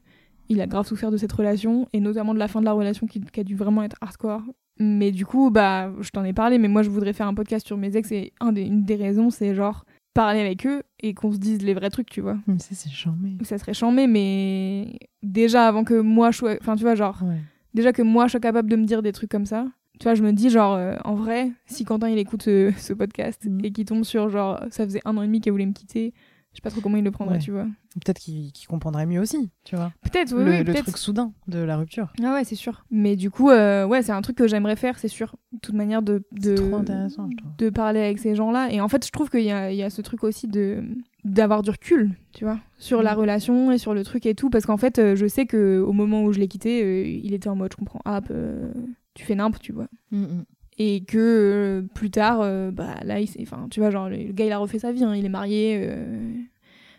il 0.51 0.61
a 0.61 0.67
grave 0.67 0.87
souffert 0.87 1.11
de 1.11 1.17
cette 1.19 1.33
relation, 1.33 1.87
et 1.93 2.01
notamment 2.01 2.33
de 2.35 2.39
la 2.39 2.49
fin 2.49 2.61
de 2.61 2.65
la 2.65 2.73
relation 2.73 3.07
qui, 3.07 3.21
qui 3.21 3.41
a 3.41 3.45
dû 3.45 3.55
vraiment 3.55 3.83
être 3.83 3.97
hardcore. 4.01 4.43
Mais 4.81 5.11
du 5.11 5.27
coup, 5.27 5.51
bah, 5.51 5.91
je 6.01 6.09
t'en 6.11 6.25
ai 6.25 6.33
parlé, 6.33 6.57
mais 6.59 6.69
moi, 6.69 6.83
je 6.83 6.89
voudrais 6.91 7.13
faire 7.13 7.27
un 7.27 7.35
podcast 7.35 7.67
sur 7.67 7.77
mes 7.77 7.97
ex 7.97 8.11
et 8.13 8.33
un 8.41 8.53
des, 8.53 8.63
une 8.63 8.85
des 8.85 8.95
raisons, 8.97 9.29
c'est 9.31 9.55
genre 9.55 9.85
parler 10.15 10.41
avec 10.41 10.67
eux 10.67 10.83
et 11.01 11.15
qu'on 11.15 11.33
se 11.33 11.39
dise 11.39 11.63
les 11.63 11.75
vrais 11.75 11.91
trucs, 11.91 12.09
tu 12.11 12.21
vois. 12.21 12.39
Mais 12.47 12.59
ça, 12.59 12.71
c'est 12.75 12.91
charmé. 12.91 13.37
Ça 13.43 13.59
serait 13.59 13.75
chambé, 13.75 14.07
mais 14.07 14.99
déjà 15.23 15.67
avant 15.69 15.85
que 15.85 16.01
moi 16.01 16.31
je 16.31 16.39
sois. 16.39 16.57
Enfin, 16.61 16.77
tu 16.77 16.83
vois, 16.83 16.95
genre, 16.95 17.23
Ouais. 17.23 17.37
déjà 17.75 17.93
que 17.93 18.03
moi 18.03 18.27
je 18.27 18.33
sois 18.33 18.41
capable 18.41 18.71
de 18.71 18.77
me 18.77 18.85
dire 18.85 19.03
des 19.03 19.13
trucs 19.13 19.31
comme 19.31 19.47
ça. 19.47 19.67
Tu 20.01 20.05
vois, 20.05 20.15
je 20.15 20.23
me 20.23 20.33
dis, 20.33 20.49
genre, 20.49 20.75
euh, 20.75 20.95
en 21.05 21.15
vrai, 21.15 21.51
si 21.67 21.85
Quentin 21.85 22.09
il 22.09 22.19
écoute 22.19 22.43
ce, 22.43 22.73
ce 22.77 22.93
podcast 22.93 23.45
Mhm. 23.45 23.61
et 23.65 23.71
qu'il 23.73 23.85
tombe 23.85 24.05
sur, 24.05 24.29
genre, 24.31 24.61
ça 24.71 24.85
faisait 24.85 25.01
un 25.05 25.17
an 25.17 25.23
et 25.23 25.27
demi 25.27 25.41
qu'elle 25.41 25.53
voulait 25.53 25.67
me 25.67 25.73
quitter, 25.73 26.15
je 26.53 26.57
sais 26.57 26.63
pas 26.63 26.71
trop 26.71 26.81
comment 26.81 26.97
il 26.97 27.05
le 27.05 27.11
prendrait, 27.11 27.37
Ouais. 27.37 27.41
tu 27.41 27.51
vois. 27.53 27.67
Peut-être 27.95 28.19
qu'il 28.19 28.51
comprendrait 28.69 29.07
mieux 29.07 29.21
aussi, 29.21 29.51
tu 29.65 29.77
vois. 29.77 29.93
Peut-être, 30.03 30.33
oui, 30.37 30.45
le 30.45 30.51
oui, 30.51 30.65
le 30.65 30.75
truc 30.75 30.97
soudain 30.99 31.33
de 31.47 31.59
la 31.59 31.77
rupture. 31.77 32.13
Ah 32.23 32.33
ouais, 32.35 32.45
c'est 32.45 32.55
sûr. 32.57 32.85
Mais 32.91 33.17
du 33.17 33.31
coup, 33.31 33.51
euh, 33.51 33.87
ouais, 33.87 34.03
c'est 34.03 34.13
un 34.13 34.23
truc 34.23 34.37
que 34.37 34.47
j'aimerais 34.49 34.77
faire, 34.77 34.99
c'est 34.99 35.09
sûr. 35.09 35.37
De 35.53 35.59
toute 35.61 35.75
manière, 35.75 36.03
de, 36.03 36.25
de, 36.33 36.57
C'est 36.57 36.69
trop 36.71 36.77
intéressant, 36.77 37.29
je 37.31 37.37
trouve. 37.37 37.51
de 37.57 37.71
parler 37.71 38.01
avec 38.01 38.19
ces 38.19 38.35
gens-là. 38.35 38.71
Et 38.73 38.81
en 38.81 38.89
fait, 38.89 39.05
je 39.07 39.11
trouve 39.11 39.31
qu'il 39.31 39.43
y 39.43 39.51
a, 39.51 39.71
il 39.73 39.77
y 39.77 39.83
a 39.83 39.91
ce 39.91 40.03
truc 40.03 40.25
aussi 40.25 40.47
de 40.49 40.83
d'avoir 41.25 41.63
du 41.63 41.71
recul, 41.71 42.13
tu 42.33 42.45
vois, 42.45 42.59
sur 42.79 43.03
la 43.03 43.15
Mm. 43.15 43.19
relation 43.19 43.73
et 43.73 43.79
sur 43.79 43.93
le 43.93 44.03
truc 44.05 44.25
et 44.25 44.35
tout. 44.35 44.49
Parce 44.51 44.65
qu'en 44.65 44.77
fait, 44.79 44.99
euh, 44.99 45.17
je 45.17 45.27
sais 45.27 45.45
que 45.47 45.79
au 45.85 45.93
moment 45.93 46.23
où 46.23 46.33
je 46.33 46.39
l'ai 46.39 46.49
quitté, 46.49 46.83
euh, 46.83 47.05
il 47.07 47.35
était 47.35 47.49
en 47.49 47.57
mode, 47.57 47.73
je 47.73 47.77
comprends, 47.77 48.01
ah, 48.05 48.21
euh, 48.31 48.73
tu 49.15 49.25
fais 49.25 49.35
nimp, 49.35 49.59
tu 49.59 49.73
vois. 49.73 49.89
Mm, 50.13 50.23
mm. 50.23 50.45
Et 50.81 51.03
que 51.05 51.19
euh, 51.19 51.83
plus 51.95 52.11
tard, 52.11 52.41
euh, 52.41 52.71
bah 52.71 52.95
là, 53.05 53.19
il 53.21 53.29
enfin, 53.43 53.67
tu 53.71 53.81
vois, 53.81 53.91
genre, 53.91 54.09
le 54.09 54.33
gars, 54.33 54.45
il 54.47 54.53
a 54.53 54.59
refait 54.59 54.79
sa 54.79 54.93
vie. 54.93 55.03
hein. 55.03 55.15
Il 55.17 55.25
est 55.25 55.29
marié 55.29 55.77
euh, 55.83 56.33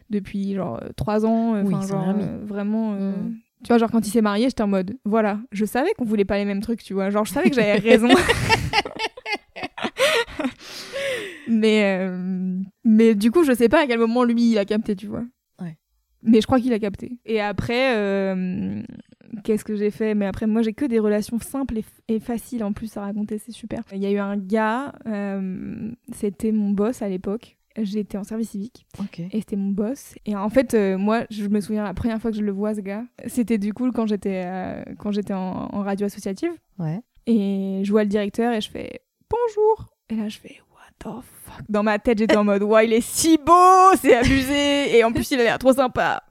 depuis, 0.10 0.54
genre, 0.54 0.80
euh, 0.84 0.90
trois 0.98 1.26
ans. 1.26 1.62
Oui, 1.64 1.74
genre, 1.88 2.14
vraiment... 2.44 2.92
Mm. 2.94 3.36
Tu 3.64 3.68
vois, 3.70 3.78
genre, 3.78 3.90
quand 3.92 4.06
il 4.06 4.10
s'est 4.12 4.22
marié, 4.22 4.46
j'étais 4.50 4.64
en 4.64 4.68
mode, 4.68 4.98
voilà, 5.06 5.40
je 5.52 5.66
savais 5.66 5.92
qu'on 5.98 6.06
voulait 6.06 6.26
pas 6.26 6.38
les 6.38 6.46
mêmes 6.46 6.62
trucs, 6.62 6.84
tu 6.84 6.94
vois. 6.94 7.10
Genre, 7.10 7.26
je 7.26 7.32
savais 7.34 7.50
que 7.50 7.56
j'avais 7.56 7.74
raison. 7.90 8.08
mais, 11.48 12.10
mais 12.84 13.16
du 13.16 13.32
coup, 13.32 13.44
je 13.44 13.54
sais 13.54 13.70
pas 13.70 13.84
à 13.84 13.88
quel 13.88 14.00
moment 14.00 14.24
lui, 14.24 14.52
il 14.52 14.58
a 14.58 14.66
capté, 14.66 14.96
tu 14.96 15.08
vois. 15.08 15.24
Mais 16.24 16.42
je 16.42 16.48
crois 16.48 16.60
qu'il 16.60 16.74
a 16.74 16.80
capté. 16.80 17.18
Et 17.26 17.40
après, 17.40 17.96
euh, 17.96 18.82
qu'est-ce 19.44 19.64
que 19.64 19.76
j'ai 19.76 19.92
fait? 19.92 20.16
Mais 20.16 20.26
après, 20.26 20.48
moi, 20.48 20.62
j'ai 20.62 20.74
que 20.74 20.86
des 20.86 21.00
relations 21.00 21.40
simples 21.40 21.80
et, 22.08 22.20
faciles 22.20 22.64
en 22.64 22.74
plus 22.74 22.96
à 22.98 23.02
raconter, 23.02 23.38
c'est 23.38 23.52
super. 23.52 23.84
Il 23.94 24.00
y 24.00 24.06
a 24.06 24.12
eu 24.12 24.18
un 24.18 24.38
gars, 24.38 24.94
euh, 25.08 25.92
c'était 26.14 26.52
mon 26.52 26.72
boss 26.72 27.02
à 27.02 27.10
l'époque. 27.10 27.58
J'étais 27.82 28.18
en 28.18 28.24
service 28.24 28.50
civique 28.50 28.86
et 29.32 29.40
c'était 29.40 29.56
mon 29.56 29.70
boss. 29.70 30.16
Et 30.26 30.36
en 30.36 30.50
fait, 30.50 30.74
euh, 30.74 30.98
moi, 30.98 31.24
je 31.30 31.48
me 31.48 31.62
souviens 31.62 31.84
la 31.84 31.94
première 31.94 32.20
fois 32.20 32.32
que 32.32 32.36
je 32.36 32.44
le 32.44 32.52
vois, 32.52 32.76
ce 32.76 32.82
gars, 32.82 33.06
c'était 33.28 33.58
du 33.58 33.74
coup 33.74 33.90
quand 33.92 34.06
j'étais 34.06 34.84
quand 34.98 35.12
j'étais 35.12 35.34
en, 35.34 35.70
en 35.72 35.84
radio 35.84 36.08
associative. 36.08 36.52
Ouais. 36.78 37.00
Et 37.28 37.82
je 37.84 37.92
vois 37.92 38.04
le 38.04 38.10
directeur 38.10 38.54
et 38.54 38.60
je 38.60 38.70
fais 38.70 39.02
bonjour. 39.30 39.94
Et 40.10 40.16
là, 40.16 40.28
je 40.28 40.40
fais 40.40 40.58
the 41.00 41.24
fuck? 41.46 41.62
Dans 41.68 41.84
ma 41.84 42.00
tête, 42.00 42.20
j'étais 42.20 42.38
en 42.38 42.44
mode 42.44 42.64
ouais, 42.64 42.86
il 42.86 42.94
est 42.94 43.02
si 43.02 43.38
beau, 43.38 43.96
c'est 44.02 44.16
abusé. 44.16 44.98
Et 44.98 45.04
en 45.04 45.12
plus, 45.12 45.30
il 45.32 45.40
a 45.40 45.44
l'air 45.44 45.60
trop 45.60 45.74
sympa. 45.74 46.24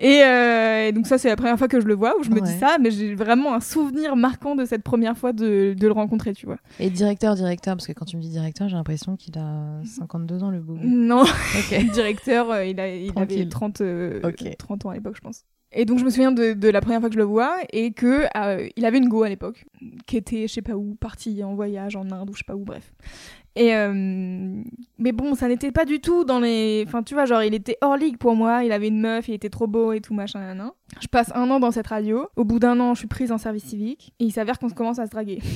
Et, 0.00 0.22
euh, 0.24 0.88
et 0.88 0.92
donc, 0.92 1.06
ça, 1.06 1.18
c'est 1.18 1.28
la 1.28 1.36
première 1.36 1.58
fois 1.58 1.68
que 1.68 1.80
je 1.80 1.86
le 1.86 1.94
vois 1.94 2.14
où 2.18 2.22
je 2.22 2.30
me 2.30 2.40
dis 2.40 2.58
ça. 2.58 2.76
Mais 2.80 2.90
j'ai 2.90 3.14
vraiment 3.14 3.54
un 3.54 3.60
souvenir 3.60 4.16
marquant 4.16 4.54
de 4.54 4.64
cette 4.64 4.82
première 4.82 5.16
fois 5.16 5.32
de, 5.32 5.74
de 5.78 5.86
le 5.86 5.92
rencontrer, 5.92 6.32
tu 6.32 6.46
vois. 6.46 6.58
Et 6.80 6.90
directeur, 6.90 7.34
directeur, 7.34 7.76
parce 7.76 7.86
que 7.86 7.92
quand 7.92 8.04
tu 8.04 8.16
me 8.16 8.22
dis 8.22 8.30
directeur, 8.30 8.68
j'ai 8.68 8.76
l'impression 8.76 9.16
qu'il 9.16 9.38
a 9.38 9.80
52 9.84 10.42
ans, 10.42 10.50
le 10.50 10.60
beau. 10.60 10.76
Non, 10.80 11.24
directeur, 11.92 12.50
euh, 12.50 12.64
il, 12.64 12.78
a, 12.80 12.88
il 12.88 13.10
avait 13.10 13.12
Tranquille. 13.12 13.48
30, 13.48 13.80
euh, 13.80 14.20
Ok. 14.24 14.56
30 14.58 14.86
ans 14.86 14.90
à 14.90 14.94
l'époque, 14.94 15.16
je 15.16 15.20
pense. 15.20 15.44
Et 15.74 15.86
donc 15.86 15.98
je 15.98 16.04
me 16.04 16.10
souviens 16.10 16.32
de, 16.32 16.52
de 16.52 16.68
la 16.68 16.82
première 16.82 17.00
fois 17.00 17.08
que 17.08 17.14
je 17.14 17.18
le 17.18 17.24
vois 17.24 17.56
et 17.72 17.92
que 17.92 18.26
euh, 18.36 18.68
il 18.76 18.84
avait 18.84 18.98
une 18.98 19.08
go 19.08 19.22
à 19.22 19.30
l'époque 19.30 19.64
qui 20.06 20.18
était 20.18 20.46
je 20.46 20.52
sais 20.52 20.60
pas 20.60 20.74
où 20.74 20.96
parti 20.96 21.42
en 21.42 21.54
voyage 21.54 21.96
en 21.96 22.10
Inde 22.10 22.28
ou 22.28 22.34
je 22.34 22.40
sais 22.40 22.44
pas 22.46 22.54
où 22.54 22.62
bref. 22.62 22.92
Et 23.54 23.74
euh, 23.74 23.92
mais 24.98 25.12
bon 25.12 25.34
ça 25.34 25.46
n'était 25.46 25.72
pas 25.72 25.84
du 25.84 26.00
tout 26.00 26.24
dans 26.24 26.40
les 26.40 26.84
enfin 26.86 27.02
tu 27.02 27.12
vois 27.12 27.26
genre 27.26 27.42
il 27.42 27.52
était 27.52 27.76
hors 27.82 27.98
ligue 27.98 28.16
pour 28.16 28.34
moi 28.34 28.64
il 28.64 28.72
avait 28.72 28.88
une 28.88 29.00
meuf 29.00 29.28
il 29.28 29.34
était 29.34 29.50
trop 29.50 29.66
beau 29.66 29.92
et 29.92 30.00
tout 30.00 30.14
machin 30.14 30.40
nan, 30.40 30.56
nan. 30.56 30.70
Je 31.02 31.06
passe 31.06 31.30
un 31.34 31.50
an 31.50 31.60
dans 31.60 31.70
cette 31.70 31.88
radio 31.88 32.28
au 32.36 32.44
bout 32.44 32.58
d'un 32.58 32.80
an 32.80 32.94
je 32.94 33.00
suis 33.00 33.08
prise 33.08 33.30
en 33.30 33.36
service 33.36 33.64
civique 33.64 34.14
et 34.20 34.24
il 34.24 34.32
s'avère 34.32 34.58
qu'on 34.58 34.70
commence 34.70 34.98
à 34.98 35.06
se 35.06 35.10
draguer. 35.10 35.40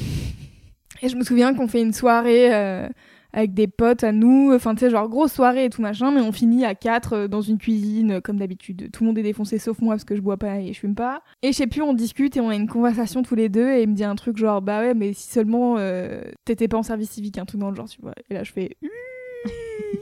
Et 1.02 1.10
je 1.10 1.16
me 1.16 1.24
souviens 1.24 1.52
qu'on 1.52 1.68
fait 1.68 1.82
une 1.82 1.92
soirée 1.92 2.54
euh, 2.54 2.88
avec 3.36 3.52
des 3.52 3.66
potes 3.66 4.02
à 4.02 4.12
nous, 4.12 4.50
enfin 4.54 4.74
tu 4.74 4.80
sais, 4.80 4.90
genre 4.90 5.10
grosse 5.10 5.34
soirée 5.34 5.66
et 5.66 5.70
tout 5.70 5.82
machin, 5.82 6.10
mais 6.10 6.22
on 6.22 6.32
finit 6.32 6.64
à 6.64 6.74
4 6.74 7.26
dans 7.26 7.42
une 7.42 7.58
cuisine, 7.58 8.12
euh, 8.12 8.20
comme 8.22 8.38
d'habitude. 8.38 8.90
Tout 8.90 9.04
le 9.04 9.08
monde 9.08 9.18
est 9.18 9.22
défoncé 9.22 9.58
sauf 9.58 9.78
moi 9.82 9.94
parce 9.94 10.04
que 10.04 10.16
je 10.16 10.22
bois 10.22 10.38
pas 10.38 10.58
et 10.58 10.72
je 10.72 10.80
fume 10.80 10.94
pas. 10.94 11.22
Et 11.42 11.48
je 11.48 11.52
sais 11.52 11.66
plus, 11.66 11.82
on 11.82 11.92
discute 11.92 12.34
et 12.38 12.40
on 12.40 12.48
a 12.48 12.54
une 12.54 12.66
conversation 12.66 13.22
tous 13.22 13.34
les 13.34 13.50
deux 13.50 13.68
et 13.68 13.82
il 13.82 13.90
me 13.90 13.94
dit 13.94 14.04
un 14.04 14.14
truc 14.14 14.38
genre, 14.38 14.62
bah 14.62 14.80
ouais, 14.80 14.94
mais 14.94 15.12
si 15.12 15.28
seulement 15.30 15.76
euh, 15.78 16.22
t'étais 16.46 16.66
pas 16.66 16.78
en 16.78 16.82
service 16.82 17.10
civique, 17.10 17.36
un 17.36 17.44
truc 17.44 17.60
dans 17.60 17.68
le 17.68 17.76
genre, 17.76 17.90
tu 17.90 18.00
vois. 18.00 18.14
Et 18.30 18.34
là 18.34 18.42
je 18.42 18.52
fais, 18.52 18.78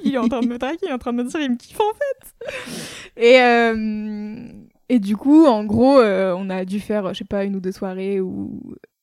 il 0.05 0.15
est 0.15 0.19
en 0.19 0.29
train 0.29 0.41
de 0.41 0.47
me 0.47 0.57
traquer, 0.57 0.79
il 0.85 0.91
est 0.91 0.93
en 0.93 0.99
train 0.99 1.13
de 1.13 1.21
me 1.21 1.29
dire, 1.29 1.41
il 1.41 1.51
me 1.51 1.57
kiffe 1.57 1.81
en 1.81 1.93
fait. 1.93 2.51
Et, 3.17 3.41
euh, 3.41 4.49
et 4.89 4.99
du 4.99 5.17
coup, 5.17 5.47
en 5.47 5.65
gros, 5.65 5.99
euh, 5.99 6.35
on 6.37 6.51
a 6.51 6.65
dû 6.65 6.79
faire, 6.79 7.15
je 7.15 7.19
sais 7.19 7.25
pas, 7.25 7.45
une 7.45 7.57
ou 7.57 7.61
deux 7.61 7.73
soirées 7.73 8.21
où, 8.21 8.61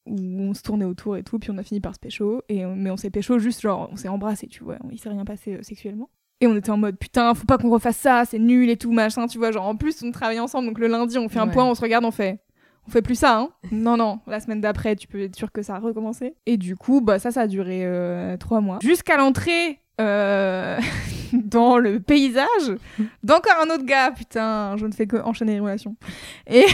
où 0.07 0.15
on 0.41 0.53
se 0.53 0.61
tournait 0.63 0.85
autour 0.85 1.15
et 1.17 1.23
tout, 1.23 1.37
puis 1.39 1.51
on 1.51 1.57
a 1.57 1.63
fini 1.63 1.79
par 1.79 1.93
se 1.95 1.99
pécho. 1.99 2.41
Et, 2.49 2.65
on- 2.65 2.75
mais 2.75 2.89
on 2.91 2.97
s'est 2.97 3.09
pécho 3.11 3.37
juste, 3.39 3.61
genre, 3.61 3.89
on 3.91 3.95
s'est 3.95 4.07
embrassé, 4.07 4.47
tu 4.47 4.63
vois, 4.63 4.77
il 4.91 4.99
s'est 4.99 5.09
rien 5.09 5.25
passé 5.25 5.55
euh, 5.55 5.63
sexuellement. 5.63 6.09
Et 6.43 6.47
on 6.47 6.55
était 6.55 6.71
en 6.71 6.77
mode 6.77 6.97
putain, 6.97 7.33
faut 7.35 7.45
pas 7.45 7.59
qu'on 7.59 7.69
refasse 7.69 7.97
ça, 7.97 8.23
c'est 8.25 8.39
nul 8.39 8.69
et 8.71 8.77
tout, 8.77 8.91
machin, 8.91 9.27
tu 9.27 9.37
vois. 9.37 9.51
Genre, 9.51 9.65
en 9.67 9.75
plus, 9.75 10.01
on 10.03 10.09
travaille 10.11 10.39
ensemble, 10.39 10.67
donc 10.67 10.79
le 10.79 10.87
lundi, 10.87 11.17
on 11.19 11.29
fait 11.29 11.37
un 11.39 11.45
Ouais. 11.47 11.53
point, 11.53 11.65
on 11.65 11.75
se 11.75 11.81
regarde, 11.81 12.03
on 12.03 12.09
fait. 12.11 12.39
On 12.87 12.89
fait 12.89 13.03
plus 13.03 13.13
ça, 13.13 13.37
hein 13.37 13.49
Non, 13.71 13.95
non, 13.95 14.21
la 14.25 14.39
semaine 14.39 14.59
d'après, 14.59 14.95
tu 14.95 15.07
peux 15.07 15.21
être 15.21 15.35
sûr 15.35 15.51
que 15.51 15.61
ça 15.61 15.75
a 15.75 15.79
recommencé. 15.79 16.33
Et 16.47 16.57
du 16.57 16.75
coup, 16.75 16.99
bah, 16.99 17.19
ça, 17.19 17.29
ça 17.29 17.41
a 17.41 17.47
duré 17.47 17.81
euh, 17.85 18.37
trois 18.37 18.59
mois. 18.59 18.79
Jusqu'à 18.81 19.17
l'entrée 19.17 19.77
euh, 20.01 20.79
dans 21.33 21.77
le 21.77 21.99
paysage 21.99 22.47
d'encore 23.23 23.57
un 23.63 23.69
autre 23.71 23.85
gars. 23.85 24.09
Putain, 24.09 24.77
je 24.77 24.87
ne 24.87 24.91
fais 24.93 25.05
que 25.05 25.17
enchaîner 25.17 25.53
les 25.53 25.59
relations. 25.59 25.95
Et 26.47 26.65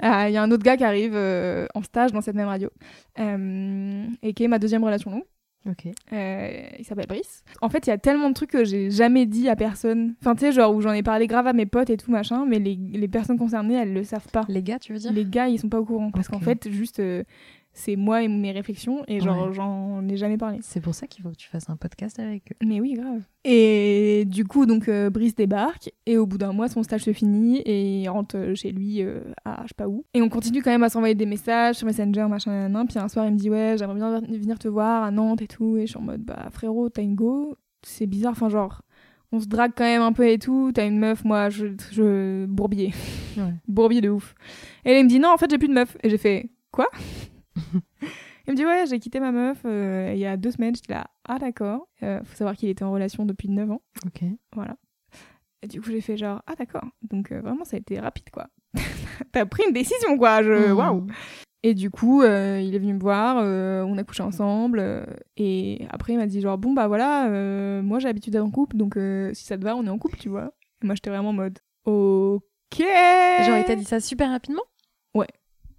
ah, 0.00 0.28
il 0.28 0.32
y 0.32 0.36
a 0.36 0.42
un 0.42 0.50
autre 0.50 0.62
gars 0.62 0.76
qui 0.76 0.84
arrive 0.84 1.12
euh, 1.14 1.66
en 1.74 1.82
stage 1.82 2.12
dans 2.12 2.20
cette 2.20 2.34
même 2.34 2.48
radio 2.48 2.70
euh, 3.18 4.06
et 4.22 4.34
qui 4.34 4.44
est 4.44 4.48
ma 4.48 4.58
deuxième 4.58 4.84
relation 4.84 5.10
longue. 5.10 5.24
Ok. 5.68 5.88
Euh, 6.12 6.62
il 6.78 6.84
s'appelle 6.86 7.06
Brice. 7.06 7.44
En 7.60 7.68
fait, 7.68 7.86
il 7.86 7.90
y 7.90 7.92
a 7.92 7.98
tellement 7.98 8.30
de 8.30 8.34
trucs 8.34 8.50
que 8.50 8.64
j'ai 8.64 8.90
jamais 8.90 9.26
dit 9.26 9.46
à 9.50 9.56
personne. 9.56 10.14
Enfin, 10.20 10.34
tu 10.34 10.40
sais, 10.40 10.52
genre 10.52 10.74
où 10.74 10.80
j'en 10.80 10.92
ai 10.92 11.02
parlé 11.02 11.26
grave 11.26 11.46
à 11.46 11.52
mes 11.52 11.66
potes 11.66 11.90
et 11.90 11.98
tout 11.98 12.10
machin, 12.10 12.46
mais 12.46 12.58
les, 12.58 12.76
les 12.76 13.08
personnes 13.08 13.36
concernées, 13.38 13.74
elles 13.74 13.92
le 13.92 14.02
savent 14.02 14.28
pas. 14.32 14.46
Les 14.48 14.62
gars, 14.62 14.78
tu 14.78 14.94
veux 14.94 14.98
dire? 14.98 15.12
Les 15.12 15.26
gars, 15.26 15.48
ils 15.48 15.58
sont 15.58 15.68
pas 15.68 15.78
au 15.78 15.84
courant 15.84 16.10
parce 16.10 16.28
qu'en 16.28 16.40
fait, 16.40 16.70
juste 16.70 17.00
euh, 17.00 17.24
c'est 17.80 17.96
moi 17.96 18.22
et 18.22 18.28
mes 18.28 18.52
réflexions 18.52 19.02
et 19.08 19.20
genre 19.20 19.48
Ouais. 19.48 19.54
j'en 19.54 20.06
ai 20.08 20.16
jamais 20.16 20.36
parlé. 20.36 20.58
C'est 20.62 20.80
pour 20.80 20.94
ça 20.94 21.06
qu'il 21.06 21.22
faut 21.22 21.30
que 21.30 21.36
tu 21.36 21.48
fasses 21.48 21.68
un 21.70 21.76
podcast 21.76 22.18
avec 22.18 22.52
eux. 22.52 22.66
Mais 22.66 22.80
oui, 22.80 22.94
grave. 22.94 23.22
Et 23.44 24.24
du 24.26 24.44
coup, 24.44 24.66
donc 24.66 24.88
euh, 24.88 25.10
Brice 25.10 25.34
débarque 25.34 25.90
et 26.06 26.16
au 26.18 26.26
bout 26.26 26.38
d'un 26.38 26.52
mois, 26.52 26.68
son 26.68 26.82
stage 26.82 27.02
se 27.02 27.12
finit 27.12 27.58
et 27.58 28.00
il 28.02 28.08
rentre 28.08 28.36
euh, 28.36 28.54
chez 28.54 28.70
lui 28.70 29.02
à 29.44 29.60
à 29.60 29.62
je 29.62 29.68
sais 29.68 29.74
pas 29.76 29.88
où. 29.88 30.04
Et 30.14 30.22
on 30.22 30.28
continue 30.28 30.62
quand 30.62 30.70
même 30.70 30.82
à 30.82 30.88
s'envoyer 30.88 31.14
des 31.14 31.26
messages 31.26 31.76
sur 31.76 31.86
Messenger, 31.86 32.26
machin, 32.28 32.50
nan, 32.52 32.72
nan. 32.72 32.86
Puis 32.86 32.98
un 32.98 33.08
soir, 33.08 33.26
il 33.26 33.32
me 33.32 33.38
dit 33.38 33.50
ouais, 33.50 33.76
j'aimerais 33.78 33.96
bien 33.96 34.20
venir 34.20 34.58
te 34.58 34.68
voir 34.68 35.02
à 35.04 35.10
Nantes 35.10 35.42
et 35.42 35.48
tout. 35.48 35.76
Et 35.76 35.82
je 35.82 35.86
suis 35.92 35.98
en 35.98 36.02
mode 36.02 36.22
bah 36.22 36.48
frérot, 36.52 36.88
t'as 36.90 37.02
une 37.02 37.14
go. 37.14 37.56
C'est 37.82 38.06
bizarre, 38.06 38.32
enfin 38.32 38.48
genre. 38.48 38.82
On 39.32 39.38
se 39.38 39.46
drague 39.46 39.70
quand 39.76 39.84
même 39.84 40.02
un 40.02 40.12
peu 40.12 40.28
et 40.28 40.38
tout. 40.38 40.72
T'as 40.74 40.86
une 40.88 40.98
meuf, 40.98 41.24
moi, 41.24 41.50
je, 41.50 41.66
je 41.92 42.46
bourbier. 42.46 42.92
Ouais. 43.36 43.54
bourbier 43.68 44.00
de 44.00 44.08
ouf. 44.10 44.34
Et 44.84 44.92
là, 44.92 44.98
il 44.98 45.04
me 45.04 45.08
dit 45.08 45.20
non, 45.20 45.28
en 45.32 45.36
fait, 45.36 45.48
j'ai 45.48 45.56
plus 45.56 45.68
de 45.68 45.72
meuf. 45.72 45.96
Et 46.02 46.10
j'ai 46.10 46.18
fait 46.18 46.50
quoi? 46.72 46.88
Il 48.46 48.52
me 48.52 48.56
dit 48.56 48.64
ouais, 48.64 48.84
j'ai 48.86 48.98
quitté 48.98 49.20
ma 49.20 49.32
meuf 49.32 49.60
euh, 49.64 50.12
il 50.12 50.18
y 50.18 50.26
a 50.26 50.36
deux 50.36 50.50
semaines. 50.50 50.74
J'étais 50.74 50.94
là, 50.94 51.06
ah 51.28 51.38
d'accord. 51.38 51.88
Euh, 52.02 52.20
faut 52.24 52.36
savoir 52.36 52.56
qu'il 52.56 52.68
était 52.68 52.82
en 52.82 52.90
relation 52.90 53.24
depuis 53.24 53.48
9 53.48 53.70
ans. 53.70 53.82
Ok. 54.06 54.24
Voilà. 54.54 54.76
Et 55.62 55.68
du 55.68 55.80
coup, 55.80 55.90
j'ai 55.90 56.00
fait 56.00 56.16
genre, 56.16 56.42
ah 56.46 56.54
d'accord. 56.56 56.84
Donc 57.02 57.32
euh, 57.32 57.40
vraiment, 57.40 57.64
ça 57.64 57.76
a 57.76 57.80
été 57.80 58.00
rapide 58.00 58.30
quoi. 58.30 58.48
T'as 59.32 59.44
pris 59.46 59.62
une 59.66 59.74
décision 59.74 60.16
quoi. 60.16 60.42
Je... 60.42 60.70
Mmh. 60.70 60.72
Waouh. 60.72 61.06
Et 61.62 61.74
du 61.74 61.90
coup, 61.90 62.22
euh, 62.22 62.58
il 62.60 62.74
est 62.74 62.78
venu 62.78 62.94
me 62.94 62.98
voir, 62.98 63.36
euh, 63.38 63.82
on 63.82 63.98
a 63.98 64.04
couché 64.04 64.22
ensemble. 64.22 64.78
euh, 64.80 65.04
et 65.36 65.86
après, 65.90 66.14
il 66.14 66.16
m'a 66.16 66.26
dit 66.26 66.40
genre, 66.40 66.56
bon 66.56 66.72
bah 66.72 66.88
voilà, 66.88 67.28
moi 67.82 67.98
j'ai 67.98 68.08
l'habitude 68.08 68.32
d'être 68.32 68.44
en 68.44 68.50
couple, 68.50 68.76
donc 68.76 68.94
si 69.34 69.44
ça 69.44 69.58
te 69.58 69.62
va, 69.62 69.76
on 69.76 69.84
est 69.84 69.90
en 69.90 69.98
couple, 69.98 70.16
tu 70.16 70.30
vois. 70.30 70.54
Et 70.82 70.86
moi, 70.86 70.94
j'étais 70.94 71.10
vraiment 71.10 71.30
en 71.30 71.34
mode, 71.34 71.58
ok. 71.84 72.78
Genre, 72.78 73.58
il 73.58 73.64
t'a 73.66 73.76
dit 73.76 73.84
ça 73.84 74.00
super 74.00 74.30
rapidement? 74.30 74.62
Ouais. 75.14 75.28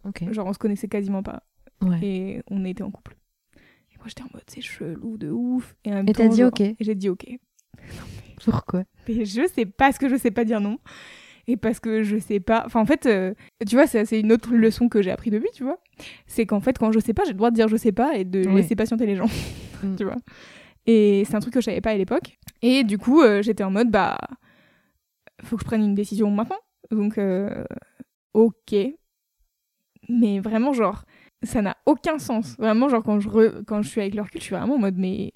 Ok. 0.03 0.31
Genre, 0.31 0.45
on 0.45 0.53
se 0.53 0.59
connaissait 0.59 0.87
quasiment 0.87 1.23
pas. 1.23 1.43
Ouais. 1.81 1.99
Et 2.01 2.41
on 2.49 2.63
était 2.65 2.83
en 2.83 2.91
couple. 2.91 3.15
Et 3.91 3.97
moi, 3.97 4.05
j'étais 4.07 4.23
en 4.23 4.29
mode, 4.33 4.43
c'est 4.47 4.61
chelou 4.61 5.17
de 5.17 5.29
ouf. 5.29 5.75
Et, 5.85 5.91
t'as 6.13 6.27
dit 6.27 6.43
ok 6.43 6.61
Et 6.61 6.75
j'ai 6.79 6.95
dit 6.95 7.09
ok. 7.09 7.25
Pourquoi 8.43 8.83
Mais 9.07 9.25
je 9.25 9.47
sais 9.47 9.65
pas 9.65 9.91
ce 9.91 9.99
que 9.99 10.09
je 10.09 10.15
sais 10.15 10.31
pas 10.31 10.43
dire 10.45 10.61
non. 10.61 10.79
Et 11.47 11.57
parce 11.57 11.79
que 11.79 12.03
je 12.03 12.17
sais 12.17 12.39
pas. 12.39 12.63
Enfin, 12.65 12.79
en 12.81 12.85
fait, 12.85 13.05
euh, 13.07 13.33
tu 13.67 13.75
vois, 13.75 13.87
c'est 13.87 14.05
c'est 14.05 14.19
une 14.19 14.31
autre 14.31 14.53
leçon 14.53 14.89
que 14.89 15.01
j'ai 15.01 15.11
appris 15.11 15.31
depuis, 15.31 15.49
tu 15.53 15.63
vois. 15.63 15.79
C'est 16.27 16.45
qu'en 16.45 16.59
fait, 16.61 16.77
quand 16.77 16.91
je 16.91 16.99
sais 16.99 17.13
pas, 17.13 17.23
j'ai 17.23 17.31
le 17.31 17.37
droit 17.37 17.49
de 17.49 17.55
dire 17.55 17.67
je 17.67 17.77
sais 17.77 17.91
pas 17.91 18.15
et 18.15 18.25
de 18.25 18.47
Ouais. 18.47 18.55
laisser 18.55 18.75
patienter 18.75 19.05
les 19.05 19.15
gens, 19.15 19.25
Mm. 19.83 19.95
tu 19.95 20.03
vois. 20.03 20.17
Et 20.85 21.23
c'est 21.25 21.35
un 21.35 21.39
truc 21.39 21.53
que 21.53 21.61
je 21.61 21.65
savais 21.65 21.81
pas 21.81 21.91
à 21.91 21.95
l'époque. 21.97 22.37
Et 22.61 22.83
du 22.83 22.97
coup, 22.99 23.21
euh, 23.21 23.41
j'étais 23.41 23.63
en 23.63 23.71
mode, 23.71 23.89
bah, 23.89 24.17
faut 25.43 25.55
que 25.57 25.61
je 25.63 25.65
prenne 25.67 25.83
une 25.83 25.95
décision 25.95 26.29
maintenant. 26.31 26.59
Donc, 26.91 27.17
euh, 27.17 27.63
ok. 28.33 28.75
Mais 30.09 30.39
vraiment, 30.39 30.73
genre, 30.73 31.03
ça 31.43 31.61
n'a 31.61 31.77
aucun 31.85 32.19
sens. 32.19 32.55
Vraiment, 32.57 32.87
genre, 32.89 33.03
quand 33.03 33.19
je, 33.19 33.29
re- 33.29 33.63
quand 33.65 33.81
je 33.81 33.89
suis 33.89 34.01
avec 34.01 34.13
le 34.15 34.21
recul, 34.21 34.39
je 34.41 34.45
suis 34.45 34.55
vraiment 34.55 34.75
en 34.75 34.79
mode, 34.79 34.97
mais, 34.97 35.31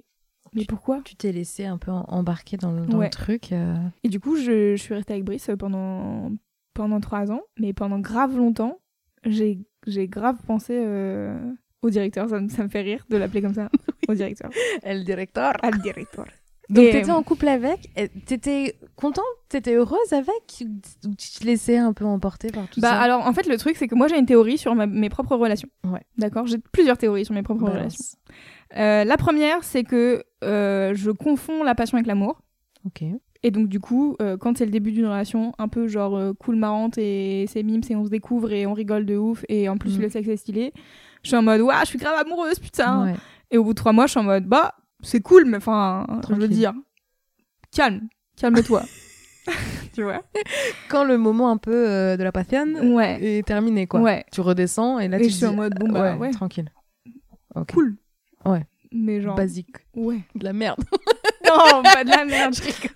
mais 0.53 0.65
pourquoi? 0.65 1.01
Tu 1.03 1.15
t'es 1.15 1.31
laissé 1.31 1.65
un 1.65 1.77
peu 1.77 1.91
embarquer 1.91 2.57
dans 2.57 2.71
le, 2.71 2.85
dans 2.85 2.99
Ouais. 2.99 3.05
le 3.05 3.09
truc. 3.11 3.51
euh. 3.51 3.75
Et 4.03 4.09
du 4.09 4.19
coup, 4.19 4.35
je, 4.35 4.75
je 4.75 4.81
suis 4.81 4.93
restée 4.93 5.13
avec 5.13 5.25
Brice 5.25 5.49
pendant, 5.57 6.31
pendant 6.73 6.99
trois 6.99 7.31
ans, 7.31 7.41
mais 7.59 7.73
pendant 7.73 7.99
grave 7.99 8.35
longtemps, 8.37 8.79
j'ai 9.25 9.59
j'ai 9.87 10.07
grave 10.07 10.37
pensé 10.47 10.73
euh, 10.75 11.37
au 11.83 11.89
directeur. 11.91 12.27
Ça, 12.29 12.39
me- 12.39 12.49
ça 12.49 12.63
me 12.63 12.69
fait 12.69 12.81
rire 12.81 13.05
de 13.09 13.17
l'appeler 13.17 13.41
comme 13.41 13.53
ça, 13.53 13.69
au 14.07 14.13
directeur. 14.13 14.49
El 14.83 15.03
directeur. 15.03 15.53
Al 15.63 15.79
directeur. 15.81 16.25
Donc 16.69 16.85
t'étais 16.85 17.09
euh, 17.09 17.13
en 17.13 17.21
couple 17.23 17.47
avec. 17.47 17.89
T'étais 18.25 18.75
contente 18.95 19.23
T'étais 19.49 19.75
heureuse 19.75 20.11
avec? 20.13 20.63
Ou 21.05 21.13
tu 21.15 21.29
te 21.39 21.43
laissais 21.45 21.77
un 21.77 21.93
peu 21.93 22.05
emporter 22.05 22.49
par 22.51 22.67
tout 22.67 22.81
Bah 22.81 22.89
ça? 22.89 22.99
alors 23.01 23.25
en 23.27 23.33
fait 23.33 23.47
le 23.47 23.57
truc 23.57 23.75
c'est 23.77 23.87
que 23.87 23.95
moi 23.95 24.07
j'ai 24.07 24.17
une 24.17 24.25
théorie 24.25 24.57
sur 24.57 24.73
ma- 24.75 24.87
mes 24.87 25.09
propres 25.09 25.35
relations. 25.35 25.69
Ouais. 25.85 26.01
D'accord, 26.17 26.47
j'ai 26.47 26.57
plusieurs 26.57 26.97
théories 26.97 27.25
sur 27.25 27.33
mes 27.35 27.43
propres 27.43 27.65
Balance. 27.65 27.77
relations. 27.77 28.17
Euh, 28.77 29.03
la 29.03 29.17
première 29.17 29.63
c'est 29.63 29.83
que 29.83 30.23
euh, 30.43 30.93
je 30.95 31.11
confonds 31.11 31.63
la 31.63 31.75
passion 31.75 31.97
avec 31.97 32.07
l'amour. 32.07 32.41
Ok. 32.85 33.03
Et 33.43 33.51
donc 33.51 33.67
du 33.67 33.79
coup, 33.79 34.15
euh, 34.23 34.37
quand 34.37 34.57
c'est 34.57 34.65
le 34.65 34.71
début 34.71 34.91
d'une 34.91 35.05
relation 35.05 35.53
un 35.59 35.67
peu 35.67 35.87
genre 35.87 36.15
euh, 36.17 36.33
cool 36.33 36.55
marrante 36.55 36.97
et 36.97 37.45
c'est 37.47 37.61
mimes 37.61 37.81
et 37.87 37.95
on 37.95 38.03
se 38.05 38.09
découvre 38.09 38.51
et 38.51 38.65
on 38.65 38.73
rigole 38.73 39.05
de 39.05 39.15
ouf 39.17 39.45
et 39.49 39.69
en 39.69 39.77
plus 39.77 39.97
Mhm. 39.97 40.01
le 40.01 40.09
sexe 40.09 40.27
est 40.29 40.37
stylé, 40.37 40.73
je 41.21 41.27
suis 41.29 41.37
en 41.37 41.43
mode 41.43 41.61
waouh 41.61 41.79
je 41.81 41.85
suis 41.85 41.99
grave 41.99 42.17
amoureuse 42.25 42.57
putain. 42.59 43.05
Ouais. 43.05 43.13
Et 43.51 43.59
au 43.59 43.63
bout 43.63 43.73
de 43.73 43.77
trois 43.77 43.93
mois 43.93 44.07
je 44.07 44.11
suis 44.11 44.19
en 44.19 44.23
mode 44.23 44.45
bah 44.47 44.73
c'est 45.05 45.21
cool 45.21 45.45
mais 45.45 45.57
enfin 45.57 46.05
je 46.29 46.35
veux 46.35 46.47
dire 46.47 46.73
calme, 47.71 48.07
calme-toi. 48.37 48.83
tu 49.93 50.01
vois 50.01 50.23
Quand 50.89 51.03
le 51.03 51.19
moment 51.19 51.51
un 51.51 51.57
peu 51.57 51.87
euh, 51.87 52.17
de 52.17 52.23
la 52.23 52.31
passion 52.31 52.65
Ouais. 52.95 53.19
est 53.21 53.45
terminé, 53.45 53.85
quoi. 53.85 53.99
Ouais. 54.01 54.25
Tu 54.31 54.41
redescends 54.41 54.97
et 54.97 55.07
là 55.07 55.17
Et 55.19 55.21
tu 55.21 55.29
je 55.29 55.35
suis 55.35 55.45
en 55.45 55.53
mode 55.53 55.75
bon 55.79 55.87
bah 55.91 56.15
ouais, 56.15 56.31
tranquille. 56.31 56.71
Cool. 57.71 57.95
Ouais. 58.43 58.65
Mais 58.91 59.21
genre 59.21 59.35
Basique. 59.35 59.75
ouais. 59.95 60.19
De 60.35 60.43
la 60.43 60.53
merde. 60.53 60.83
Non, 61.47 61.83
pas 61.83 62.03
de 62.03 62.09
la 62.09 62.25
merde. 62.25 62.55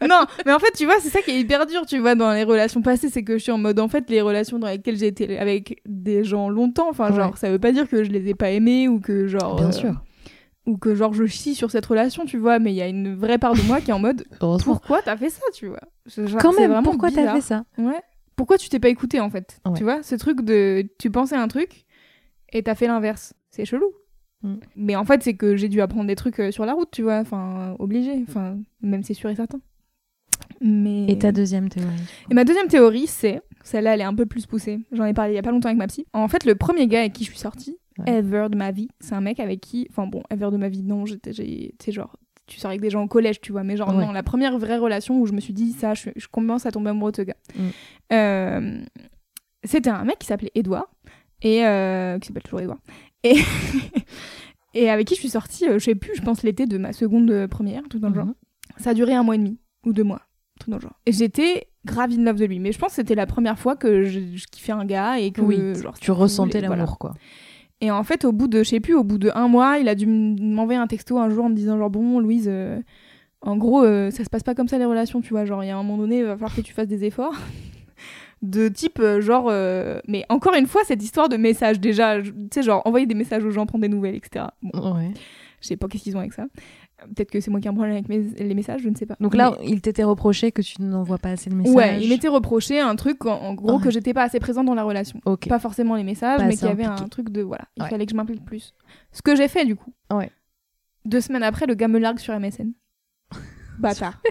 non, 0.09 0.25
mais 0.43 0.51
en 0.51 0.57
fait, 0.59 0.71
tu 0.75 0.85
vois, 0.85 0.95
c'est 0.99 1.09
ça 1.09 1.21
qui 1.21 1.29
est 1.31 1.39
hyper 1.39 1.67
dur, 1.67 1.85
tu 1.85 1.99
vois, 1.99 2.15
dans 2.15 2.33
les 2.33 2.43
relations 2.43 2.81
passées, 2.81 3.07
c'est 3.09 3.23
que 3.23 3.37
je 3.37 3.43
suis 3.43 3.51
en 3.51 3.59
mode, 3.59 3.79
en 3.79 3.87
fait, 3.87 4.09
les 4.09 4.21
relations 4.21 4.57
dans 4.57 4.67
lesquelles 4.67 4.97
j'ai 4.97 5.05
été 5.07 5.37
avec 5.37 5.81
des 5.85 6.23
gens 6.23 6.49
longtemps, 6.49 6.89
enfin, 6.89 7.11
Ouais. 7.11 7.15
genre, 7.15 7.37
ça 7.37 7.51
veut 7.51 7.59
pas 7.59 7.71
dire 7.71 7.87
que 7.87 8.03
je 8.03 8.09
les 8.09 8.27
ai 8.27 8.33
pas 8.33 8.49
aimés 8.49 8.87
ou 8.89 8.99
que, 8.99 9.27
genre, 9.27 9.55
Bien 9.57 9.67
euh, 9.67 9.71
sûr. 9.71 10.01
Ou 10.69 10.77
que, 10.77 10.95
genre, 10.95 11.13
je 11.13 11.25
chie 11.25 11.55
sur 11.55 11.71
cette 11.71 11.85
relation, 11.85 12.25
tu 12.25 12.37
vois, 12.37 12.59
mais 12.59 12.71
il 12.71 12.75
y 12.75 12.81
a 12.81 12.87
une 12.87 13.15
vraie 13.15 13.37
part 13.37 13.55
de 13.55 13.61
moi 13.63 13.81
qui 13.81 13.89
est 13.89 13.93
en 13.93 13.99
mode, 13.99 14.25
pourquoi 14.39 15.01
t'as 15.01 15.17
fait 15.17 15.29
ça, 15.29 15.41
tu 15.53 15.67
vois? 15.67 15.81
Genre, 16.05 16.39
Quand 16.41 16.53
même, 16.53 16.81
pourquoi 16.83 17.11
t'as 17.11 17.33
fait 17.33 17.41
ça? 17.41 17.65
Ouais. 17.77 18.01
Pourquoi 18.35 18.57
tu 18.57 18.69
t'es 18.69 18.79
pas 18.79 18.89
écouté, 18.89 19.19
en 19.19 19.29
fait? 19.29 19.59
Ouais. 19.65 19.73
Tu 19.75 19.83
vois, 19.83 20.01
ce 20.03 20.15
truc 20.15 20.41
de, 20.41 20.87
tu 20.97 21.11
pensais 21.11 21.35
un 21.35 21.47
truc 21.47 21.85
et 22.53 22.63
t'as 22.63 22.75
fait 22.75 22.87
l'inverse. 22.87 23.33
C'est 23.49 23.65
chelou. 23.65 23.91
Mm. 24.43 24.55
Mais 24.75 24.95
en 24.95 25.03
fait, 25.03 25.23
c'est 25.23 25.33
que 25.33 25.55
j'ai 25.55 25.67
dû 25.67 25.81
apprendre 25.81 26.07
des 26.07 26.15
trucs 26.15 26.39
euh, 26.39 26.51
sur 26.51 26.65
la 26.65 26.73
route, 26.73 26.89
tu 26.91 27.01
vois, 27.01 27.17
enfin, 27.17 27.75
obligé, 27.79 28.23
enfin, 28.27 28.57
même 28.81 29.03
c'est 29.03 29.13
sûr 29.13 29.29
et 29.29 29.35
certain. 29.35 29.59
Mais... 30.61 31.05
Et 31.07 31.17
ta 31.17 31.31
deuxième 31.31 31.69
théorie? 31.69 31.93
Et 32.29 32.33
ma 32.33 32.43
deuxième 32.43 32.67
théorie, 32.67 33.07
c'est, 33.07 33.41
celle-là, 33.63 33.95
elle 33.95 34.01
est 34.01 34.05
un 34.05 34.15
peu 34.15 34.25
plus 34.25 34.45
poussée. 34.45 34.79
J'en 34.91 35.05
ai 35.05 35.13
parlé 35.13 35.33
il 35.33 35.35
y 35.35 35.39
a 35.39 35.41
pas 35.41 35.51
longtemps 35.51 35.69
avec 35.69 35.77
ma 35.77 35.87
psy. 35.87 36.05
En 36.13 36.27
fait, 36.27 36.45
le 36.45 36.55
premier 36.55 36.87
gars 36.87 36.99
avec 36.99 37.13
qui 37.13 37.23
je 37.23 37.29
suis 37.29 37.39
sortie, 37.39 37.77
Ouais. 38.05 38.17
ever 38.19 38.47
de 38.49 38.57
ma 38.57 38.71
vie, 38.71 38.89
c'est 38.99 39.13
un 39.15 39.21
mec 39.21 39.39
avec 39.39 39.61
qui, 39.61 39.87
enfin 39.89 40.07
bon, 40.07 40.23
ever 40.29 40.49
de 40.51 40.57
ma 40.57 40.69
vie, 40.69 40.83
non, 40.83 41.05
j'étais, 41.05 41.33
sais, 41.33 41.91
genre, 41.91 42.15
tu 42.47 42.59
sors 42.59 42.69
avec 42.69 42.81
des 42.81 42.89
gens 42.89 43.03
au 43.03 43.07
collège, 43.07 43.41
tu 43.41 43.51
vois, 43.51 43.63
mais 43.63 43.77
genre, 43.77 43.89
Ouais. 43.95 44.05
non, 44.05 44.11
la 44.11 44.23
première 44.23 44.57
vraie 44.57 44.77
relation 44.77 45.19
où 45.21 45.25
je 45.25 45.33
me 45.33 45.39
suis 45.39 45.53
dit, 45.53 45.71
ça, 45.73 45.93
je, 45.93 46.09
je 46.15 46.27
commence 46.27 46.65
à 46.65 46.71
tomber 46.71 46.89
amoureux 46.89 47.11
de 47.11 47.17
ce 47.17 47.21
gars. 47.21 47.37
Mm. 47.55 47.61
Euh, 48.13 48.81
c'était 49.63 49.89
un 49.89 50.03
mec 50.05 50.19
qui 50.19 50.27
s'appelait 50.27 50.51
Edouard, 50.55 50.89
et 51.41 51.65
euh, 51.65 52.17
qui 52.19 52.27
s'appelle 52.27 52.43
toujours 52.43 52.61
Edouard. 52.61 52.79
Et, 53.23 53.35
et 54.73 54.89
avec 54.89 55.07
qui 55.07 55.15
je 55.15 55.19
suis 55.19 55.29
sortie, 55.29 55.67
euh, 55.67 55.79
je 55.79 55.85
sais 55.85 55.95
plus, 55.95 56.15
je 56.15 56.21
pense 56.21 56.43
l'été 56.43 56.65
de 56.65 56.77
ma 56.77 56.93
seconde 56.93 57.29
euh, 57.31 57.47
première, 57.47 57.83
tout 57.89 57.99
dans 57.99 58.09
le 58.09 58.15
genre. 58.15 58.25
Mhm. 58.25 58.33
Ça 58.77 58.91
a 58.91 58.93
duré 58.93 59.13
un 59.13 59.23
mois 59.23 59.35
et 59.35 59.39
demi 59.39 59.57
ou 59.85 59.93
deux 59.93 60.03
mois, 60.03 60.21
tout 60.59 60.69
dans 60.69 60.77
le 60.77 60.81
genre. 60.81 60.99
Et 61.05 61.11
j'étais 61.11 61.67
grave 61.85 62.11
in 62.11 62.23
love 62.23 62.37
de 62.37 62.45
lui. 62.45 62.59
Mais 62.59 62.71
je 62.71 62.79
pense 62.79 62.89
que 62.89 62.95
c'était 62.95 63.15
la 63.15 63.25
première 63.25 63.57
fois 63.59 63.75
que 63.75 64.03
je, 64.03 64.19
je 64.35 64.45
kiffais 64.47 64.71
un 64.71 64.85
gars 64.85 65.19
et 65.19 65.31
que 65.31 65.41
Oui, 65.41 65.75
genre, 65.75 65.97
Tu 65.99 66.11
ressentais 66.11 66.61
l'amour, 66.61 66.75
voilà. 66.77 66.95
quoi. 66.99 67.13
Et 67.81 67.91
en 67.91 68.03
fait, 68.03 68.25
au 68.25 68.31
bout 68.31 68.47
de, 68.47 68.59
je 68.63 68.69
sais 68.69 68.79
plus, 68.79 68.93
au 68.95 69.03
bout 69.03 69.17
de 69.17 69.31
un 69.35 69.47
mois, 69.47 69.77
il 69.77 69.87
a 69.87 69.95
dû 69.95 70.05
m'envoyer 70.05 70.79
un 70.79 70.87
texto 70.87 71.17
un 71.17 71.29
jour 71.29 71.45
en 71.45 71.49
me 71.49 71.55
disant 71.55 71.77
genre 71.77 71.89
bon, 71.89 72.19
Louise, 72.19 72.47
euh, 72.49 72.79
en 73.41 73.55
gros, 73.55 73.83
euh, 73.83 74.11
ça 74.11 74.23
se 74.25 74.29
passe 74.29 74.43
pas 74.43 74.53
comme 74.55 74.67
ça 74.67 74.77
les 74.77 74.85
relations, 74.85 75.21
tu 75.21 75.29
vois. 75.29 75.45
Genre, 75.45 75.63
il 75.63 75.67
y 75.67 75.69
a 75.69 75.77
un 75.77 75.83
moment 75.83 75.97
donné, 75.97 76.19
il 76.19 76.25
va 76.25 76.33
falloir 76.33 76.53
que 76.53 76.61
tu 76.61 76.73
fasses 76.73 76.87
des 76.87 77.05
efforts. 77.05 77.35
De 78.41 78.69
type, 78.69 78.99
euh, 78.99 79.19
genre, 79.19 79.47
euh, 79.49 79.99
mais 80.07 80.23
encore 80.29 80.55
une 80.55 80.65
fois, 80.65 80.81
cette 80.85 81.03
histoire 81.03 81.27
de 81.27 81.35
messages, 81.35 81.77
déjà, 81.77 82.21
tu 82.21 82.31
sais, 82.53 82.63
genre, 82.63 82.81
envoyer 82.85 83.05
des 83.05 83.13
messages 83.15 83.43
aux 83.43 83.49
gens, 83.51 83.65
prendre 83.65 83.81
des 83.81 83.89
nouvelles, 83.89 84.15
etc. 84.15 84.45
Bon, 84.61 84.95
Ouais. 84.95 85.11
je 85.59 85.67
sais 85.67 85.75
pas 85.75 85.89
qu'est-ce 85.89 86.03
qu'ils 86.05 86.15
ont 86.15 86.21
avec 86.21 86.31
ça. 86.31 86.45
Peut-être 87.15 87.31
que 87.31 87.39
c'est 87.39 87.49
moi 87.49 87.59
qui 87.59 87.67
ai 87.67 87.69
un 87.69 87.73
problème 87.73 87.93
avec 87.93 88.09
mes- 88.09 88.19
les 88.43 88.53
messages, 88.53 88.81
je 88.81 88.89
ne 88.89 88.95
sais 88.95 89.05
pas. 89.05 89.15
Donc 89.19 89.33
là, 89.35 89.55
Mais- 89.59 89.67
il 89.69 89.81
t'était 89.81 90.03
reproché 90.03 90.51
que 90.51 90.61
tu 90.61 90.81
n'envoies 90.81 91.17
pas 91.17 91.29
assez 91.29 91.49
de 91.49 91.55
messages. 91.55 91.73
Ouais, 91.75 92.01
il 92.01 92.09
m'était 92.09 92.27
reproché 92.27 92.79
un 92.79 92.95
truc, 92.95 93.25
en, 93.25 93.33
en 93.41 93.53
gros, 93.53 93.77
Ouais. 93.77 93.83
que 93.83 93.89
j'étais 93.91 94.13
pas 94.13 94.23
assez 94.23 94.39
présente 94.39 94.65
dans 94.65 94.75
la 94.75 94.83
relation. 94.83 95.19
Pas 95.47 95.59
forcément 95.59 95.95
les 95.95 96.03
messages, 96.03 96.39
Pas 96.39 96.45
mais 96.45 96.55
qu'il 96.55 96.67
y 96.67 96.71
avait 96.71 96.83
un 96.85 96.95
truc 97.07 97.29
de, 97.29 97.41
voilà, 97.41 97.65
il 97.77 97.83
Ouais. 97.83 97.89
fallait 97.89 98.05
que 98.05 98.11
je 98.11 98.15
m'implique 98.17 98.43
plus. 98.45 98.73
Ce 99.11 99.21
que 99.21 99.35
j'ai 99.35 99.47
fait, 99.47 99.65
du 99.65 99.75
coup. 99.75 99.93
Ouais. 100.11 100.29
Deux 101.05 101.21
semaines 101.21 101.43
après, 101.43 101.65
le 101.65 101.75
gars 101.75 101.87
me 101.87 101.99
largue 101.99 102.19
sur 102.19 102.33
MSN. 102.33 102.73
Bâtard. 103.79 104.21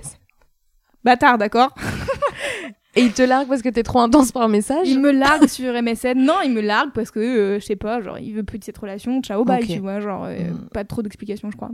Bâtard, 1.05 1.39
d'accord 1.39 1.75
Et 2.95 3.03
il 3.03 3.13
te 3.13 3.23
largue 3.23 3.49
parce 3.49 3.63
que 3.63 3.69
t'es 3.69 3.83
trop 3.85 4.01
intense 4.01 4.33
par 4.33 4.49
message? 4.49 4.89
Il 4.89 4.99
me 5.01 5.13
largue 5.13 5.47
sur 5.47 5.73
MSN. 5.73 6.15
Non, 6.19 6.41
il 6.45 6.53
me 6.53 6.61
largue 6.61 6.91
parce 6.93 7.11
que, 7.11 7.21
euh, 7.21 7.61
je 7.61 7.65
sais 7.65 7.77
pas, 7.77 8.01
genre, 8.01 8.19
il 8.19 8.33
veut 8.35 8.43
plus 8.43 8.59
de 8.59 8.65
cette 8.65 8.79
relation. 8.79 9.23
Ciao, 9.23 9.45
bye, 9.45 9.65
tu 9.65 9.79
vois. 9.79 10.01
Genre, 10.01 10.25
euh, 10.25 10.51
Mm. 10.53 10.69
pas 10.73 10.85
trop 10.85 11.03
d'explications, 11.03 11.51
je 11.51 11.57
crois. 11.57 11.71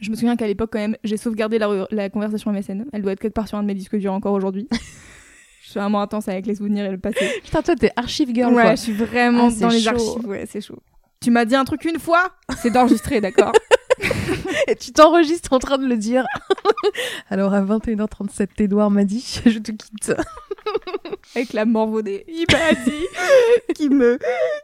Je 0.00 0.10
me 0.10 0.14
souviens 0.16 0.36
qu'à 0.36 0.46
l'époque, 0.46 0.70
quand 0.72 0.78
même, 0.78 0.96
j'ai 1.04 1.16
sauvegardé 1.16 1.58
la, 1.58 1.86
la 1.90 2.08
conversation 2.10 2.52
MSN. 2.52 2.84
Elle 2.92 3.02
doit 3.02 3.12
être 3.12 3.20
quelque 3.20 3.34
part 3.34 3.48
sur 3.48 3.58
un 3.58 3.62
de 3.62 3.66
mes 3.66 3.74
disques 3.74 3.96
durs 3.96 4.12
encore 4.12 4.32
aujourd'hui. 4.32 4.68
je 5.62 5.70
suis 5.70 5.80
vraiment 5.80 6.00
intense 6.00 6.28
avec 6.28 6.46
les 6.46 6.54
souvenirs 6.54 6.84
et 6.86 6.90
le 6.90 6.98
passé. 6.98 7.26
Putain, 7.44 7.62
toi, 7.62 7.74
t'es 7.74 7.90
archive 7.96 8.32
girl, 8.34 8.54
ouais, 8.54 8.62
quoi. 8.62 8.70
je 8.76 8.80
suis 8.82 8.92
vraiment 8.92 9.48
Ah, 9.50 9.60
dans 9.60 9.68
les 9.68 9.80
chaud. 9.80 9.88
archives. 9.90 10.26
Ouais, 10.28 10.44
c'est 10.48 10.60
chaud. 10.60 10.78
Tu 11.20 11.30
m'as 11.32 11.44
dit 11.44 11.56
un 11.56 11.64
truc 11.64 11.84
une 11.84 11.98
fois, 11.98 12.30
c'est 12.58 12.70
d'enregistrer, 12.70 13.20
d'accord 13.20 13.52
Et 14.68 14.76
tu 14.76 14.92
t'enregistres 14.92 15.52
en 15.52 15.58
train 15.58 15.78
de 15.78 15.86
le 15.86 15.96
dire. 15.96 16.24
Alors, 17.30 17.52
à 17.52 17.60
21h37, 17.62 18.48
Edouard 18.58 18.90
m'a 18.92 19.02
dit 19.04 19.40
Je 19.44 19.58
te 19.58 19.72
quitte. 19.72 20.14
Avec 21.34 21.52
la 21.52 21.64
morvaudée. 21.64 22.24
Il 22.28 22.44
m'a 22.52 22.72
dit 22.84 23.74
qu'il 23.74 23.90
me 23.90 24.18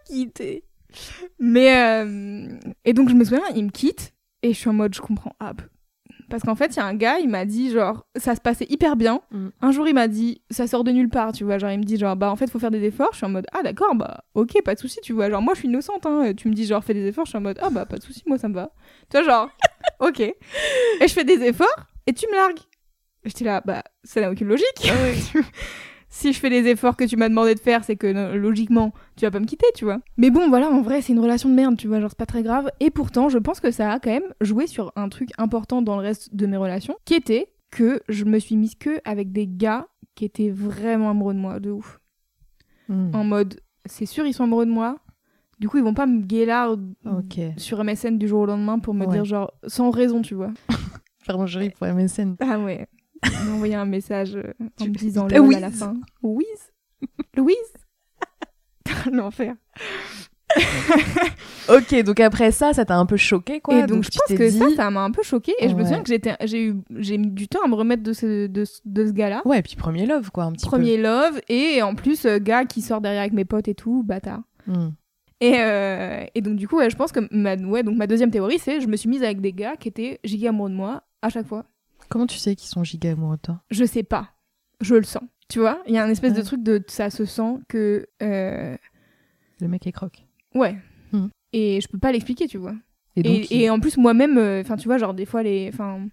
quittait. 0.07 0.63
Mais 1.41 1.77
euh, 1.77 2.49
et 2.85 2.93
donc 2.93 3.09
je 3.09 3.15
me 3.15 3.25
souviens, 3.25 3.43
il 3.57 3.65
me 3.65 3.71
quitte 3.71 4.13
et 4.45 4.53
je 4.53 4.59
suis 4.59 4.69
en 4.69 4.75
mode 4.75 4.95
je 4.95 5.01
comprends. 5.01 5.35
Ah, 5.41 5.55
parce 6.29 6.43
qu'en 6.43 6.55
fait, 6.55 6.75
il 6.75 6.77
y 6.77 6.81
a 6.81 6.85
un 6.85 6.95
gars, 6.95 7.19
il 7.19 7.29
m'a 7.29 7.45
dit 7.45 7.71
genre 7.71 8.07
ça 8.15 8.35
se 8.35 8.41
passait 8.41 8.67
hyper 8.69 8.97
bien. 8.97 9.21
Mm. 9.31 9.49
Un 9.61 9.73
jour, 9.73 9.89
il 9.89 9.95
m'a 9.95 10.07
dit 10.07 10.43
ça 10.51 10.67
sort 10.67 10.85
de 10.85 10.91
nulle 10.91 11.09
part, 11.09 11.33
tu 11.33 11.45
vois. 11.45 11.59
Genre, 11.59 11.71
il 11.71 11.79
me 11.79 11.85
dit 11.85 11.97
genre 11.97 12.15
bah 12.15 12.31
en 12.31 12.37
fait, 12.37 12.51
faut 12.51 12.59
faire 12.59 12.71
des 12.71 12.85
efforts. 12.85 13.11
Je 13.13 13.19
suis 13.19 13.27
en 13.27 13.31
mode 13.31 13.47
ah 13.53 13.63
d'accord, 13.63 13.95
bah 13.95 14.25
ok, 14.35 14.63
pas 14.63 14.75
de 14.75 14.81
souci, 14.81 15.01
tu 15.03 15.13
vois. 15.13 15.31
Genre, 15.31 15.41
moi, 15.43 15.55
je 15.55 15.61
suis 15.61 15.69
innocente, 15.69 16.05
hein. 16.07 16.33
Tu 16.37 16.49
me 16.49 16.55
dis 16.55 16.67
genre 16.67 16.85
fais 16.85 16.95
des 16.95 17.07
efforts, 17.07 17.25
je 17.25 17.31
suis 17.31 17.39
en 17.39 17.43
mode 17.43 17.59
ah 17.63 17.71
bah 17.71 17.87
pas 17.87 17.97
de 17.97 18.03
souci, 18.03 18.23
moi 18.27 18.37
ça 18.37 18.49
me 18.49 18.55
va. 18.55 18.71
Tu 19.11 19.17
vois, 19.17 19.27
genre 19.27 19.51
ok. 20.01 20.21
Et 20.21 20.35
je 21.01 21.13
fais 21.13 21.25
des 21.25 21.43
efforts 21.43 21.87
et 22.07 22.13
tu 22.13 22.27
me 22.27 22.35
largues. 22.35 22.61
J'étais 23.25 23.45
là, 23.45 23.63
bah 23.65 23.83
ça 24.03 24.21
n'a 24.21 24.31
aucune 24.31 24.49
logique. 24.49 24.67
si 26.17 26.33
je 26.33 26.39
fais 26.39 26.49
les 26.49 26.69
efforts 26.69 26.97
que 26.97 27.03
tu 27.03 27.17
m'as 27.17 27.29
demandé 27.29 27.57
de 27.57 27.61
faire, 27.61 27.83
c'est 27.83 27.97
que 27.97 28.07
non, 28.07 28.37
logiquement, 28.37 28.95
tu 29.17 29.25
vas 29.25 29.33
pas 29.33 29.41
me 29.41 29.47
quitter, 29.47 29.67
tu 29.75 29.85
vois. 29.85 29.99
Mais 30.17 30.31
bon, 30.31 30.49
voilà, 30.49 30.71
en 30.71 30.81
vrai, 30.81 31.03
c'est 31.03 31.13
une 31.13 31.19
relation 31.19 31.49
de 31.49 31.55
merde, 31.55 31.77
tu 31.77 31.89
vois, 31.89 31.99
genre 32.01 32.09
c'est 32.09 32.17
pas 32.19 32.25
très 32.25 32.45
grave. 32.45 32.71
Et 32.79 32.91
pourtant, 32.91 33.29
je 33.29 33.39
pense 33.39 33.59
que 33.59 33.73
ça 33.73 33.91
a 33.91 33.99
quand 33.99 34.11
même 34.13 34.33
joué 34.41 34.69
sur 34.69 34.93
un 34.95 35.09
truc 35.09 35.31
important 35.39 35.83
dans 35.83 35.97
le 35.97 36.03
reste 36.03 36.33
de 36.33 36.47
mes 36.47 36.57
relations, 36.57 36.95
qui 37.05 37.15
était 37.15 37.49
que 37.73 38.01
je 38.09 38.25
me 38.25 38.39
suis 38.39 38.57
mise 38.57 38.77
que 38.77 39.01
avec 39.05 39.33
des 39.33 39.49
gars 39.49 39.89
qui 40.15 40.25
étaient 40.25 40.51
vraiment 40.51 41.11
amoureux 41.11 41.35
de 41.35 41.41
moi, 41.41 41.59
de 41.59 41.73
ouf. 41.73 41.99
Mm. 42.89 43.11
En 43.13 43.25
mode, 43.25 43.61
c'est 43.85 44.07
sûr, 44.07 44.25
ils 44.25 44.35
sont 44.35 44.45
amoureux 44.45 44.67
de 44.67 44.71
moi. 44.71 44.99
Du 45.59 45.69
coup, 45.69 45.79
ils 45.79 45.85
vont 45.85 45.95
pas 45.95 46.07
me 46.07 46.21
guélard 46.21 46.77
Ok. 47.05 47.41
sur 47.57 47.83
MSN 47.83 48.19
du 48.19 48.29
jour 48.29 48.43
au 48.43 48.47
lendemain 48.47 48.79
pour 48.79 48.95
me 48.95 49.05
Ouais. 49.07 49.13
dire 49.13 49.25
genre 49.25 49.53
sans 49.67 49.91
raison, 49.91 50.23
tu 50.23 50.35
vois. 50.37 50.53
Pardon, 51.27 51.47
je 51.47 51.59
ris 51.59 51.71
pour 51.71 51.87
MSN. 51.89 52.37
Ah 52.41 52.59
ouais. 52.61 52.87
Il 53.41 53.49
m'a 53.49 53.55
envoyé 53.55 53.75
un 53.75 53.85
message 53.85 54.37
euh, 54.37 54.53
en 54.81 54.85
me 54.85 54.91
disant 54.91 55.27
lol 55.29 55.55
à 55.55 55.61
la 55.61 55.71
fin. 55.71 55.95
Louise? 56.23 56.73
Louise? 57.37 57.57
L'enfer. 59.13 59.55
Ok, 61.69 62.03
donc 62.03 62.21
après 62.21 62.51
ça, 62.51 62.75
ça 62.75 62.85
t'a 62.85 62.97
un 62.97 63.07
peu 63.07 63.17
choqué, 63.17 63.61
quoi. 63.61 63.79
et 63.79 63.87
donc, 63.87 64.05
je 64.05 64.11
pense 64.11 64.39
que 64.39 64.51
dit... 64.51 64.59
ça, 64.59 64.67
ça 64.77 64.91
m'a 64.91 65.03
un 65.03 65.11
peu 65.11 65.23
choquée. 65.23 65.55
Et 65.59 65.69
je 65.69 65.75
me 65.75 65.83
souviens 65.83 66.03
que 66.03 66.09
j'étais, 66.09 66.37
j'ai 66.45 66.67
eu, 66.67 66.77
j'ai 66.97 67.17
mis 67.17 67.31
du 67.31 67.49
temps 67.49 67.61
à 67.65 67.69
me 67.69 67.75
remettre 67.75 68.03
de 68.03 68.13
ce, 68.13 68.47
de, 68.47 68.65
de 68.85 69.07
ce 69.07 69.13
gars-là. 69.13 69.41
Ouais, 69.47 69.61
et 69.61 69.63
puis 69.63 69.75
premier 69.77 70.05
love, 70.05 70.31
quoi, 70.31 70.45
un 70.45 70.53
petit 70.53 70.67
Premier 70.67 70.99
love 70.99 71.41
et 71.49 71.81
en 71.83 71.95
plus 71.95 72.27
euh, 72.27 72.39
gars 72.39 72.67
qui 72.67 72.83
sort 72.83 73.01
derrière 73.01 73.23
avec 73.23 73.33
mes 73.33 73.47
potes 73.47 73.69
et 73.69 73.75
tout, 73.75 74.03
bâtard. 74.03 74.43
peu. 74.67 74.73
Mm. 74.73 74.95
Et, 75.41 75.55
euh, 75.59 76.25
et 76.35 76.41
donc 76.43 76.57
du 76.57 76.69
coup, 76.69 76.77
ouais, 76.77 76.91
je 76.91 76.97
pense 76.97 77.13
que 77.13 77.21
ma, 77.31 77.57
ouais, 77.57 77.83
donc 77.83 77.97
ma 77.97 78.07
deuxième 78.07 78.31
théorie, 78.31 78.59
c'est 78.59 78.81
je 78.81 78.87
me 78.87 78.97
suis 78.97 79.09
mise 79.09 79.23
avec 79.23 79.41
des 79.41 79.53
gars 79.53 79.77
qui 79.77 79.89
étaient 79.89 80.21
giga 80.25 80.51
amoureux 80.51 80.71
de 80.71 80.75
moi 80.75 81.03
à 81.23 81.29
chaque 81.31 81.47
fois. 81.47 81.65
Comment 82.15 82.29
tu 82.29 82.39
sais 82.39 82.55
qu'ils 82.55 82.69
sont 82.69 82.85
giga 82.85 83.11
amoureux 83.11 83.35
de 83.39 83.41
toi? 83.43 83.61
Je 83.73 83.85
sais 83.85 84.05
pas, 84.05 84.29
je 84.81 84.95
le 84.95 85.03
sens. 85.03 85.25
Tu 85.49 85.59
vois, 85.59 85.83
il 85.89 85.95
y 85.95 85.99
a 85.99 86.05
un 86.05 86.09
espèce 86.09 86.33
de 86.33 86.39
Ouais. 86.39 86.45
truc 86.45 86.63
de 86.63 86.81
ça 86.87 87.11
se 87.11 87.25
sent 87.25 87.57
que 87.69 88.07
euh, 88.23 88.77
Le 89.61 89.67
mec 89.67 89.85
est 89.89 89.91
croque. 89.91 90.25
Ouais. 90.55 90.77
Mhm. 91.13 91.31
et 91.53 91.81
je 91.81 91.89
peux 91.89 91.99
pas 91.99 92.13
l'expliquer, 92.13 92.47
tu 92.47 92.57
vois. 92.57 92.75
Et, 93.17 93.25
donc, 93.25 93.51
Et, 93.51 93.63
et 93.65 93.71
en 93.71 93.81
plus, 93.81 93.97
moi-même, 93.97 94.39
euh, 94.39 94.61
enfin, 94.61 94.77
tu 94.77 94.87
vois, 94.87 94.97
genre, 94.99 95.13
des 95.13 95.27
fois, 95.27 95.43
les. 95.43 95.69
Enfin, 95.75 96.07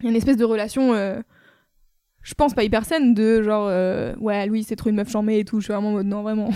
il 0.00 0.04
y 0.04 0.06
a 0.06 0.10
une 0.12 0.16
espèce 0.16 0.38
de 0.38 0.44
relation. 0.46 0.94
euh, 0.94 1.20
je 2.22 2.32
pense 2.32 2.54
pas 2.54 2.64
hyper 2.64 2.86
saine 2.86 3.12
de 3.12 3.42
genre, 3.42 3.66
ouais, 4.22 4.46
Louis, 4.46 4.64
c'est 4.64 4.76
trop 4.76 4.88
une 4.88 4.96
meuf 4.96 5.10
charmée 5.10 5.40
et 5.40 5.44
tout. 5.44 5.60
Je 5.60 5.64
suis 5.64 5.74
vraiment 5.74 5.90
en 5.90 5.92
mode, 5.92 6.06
non, 6.06 6.22
vraiment. 6.22 6.48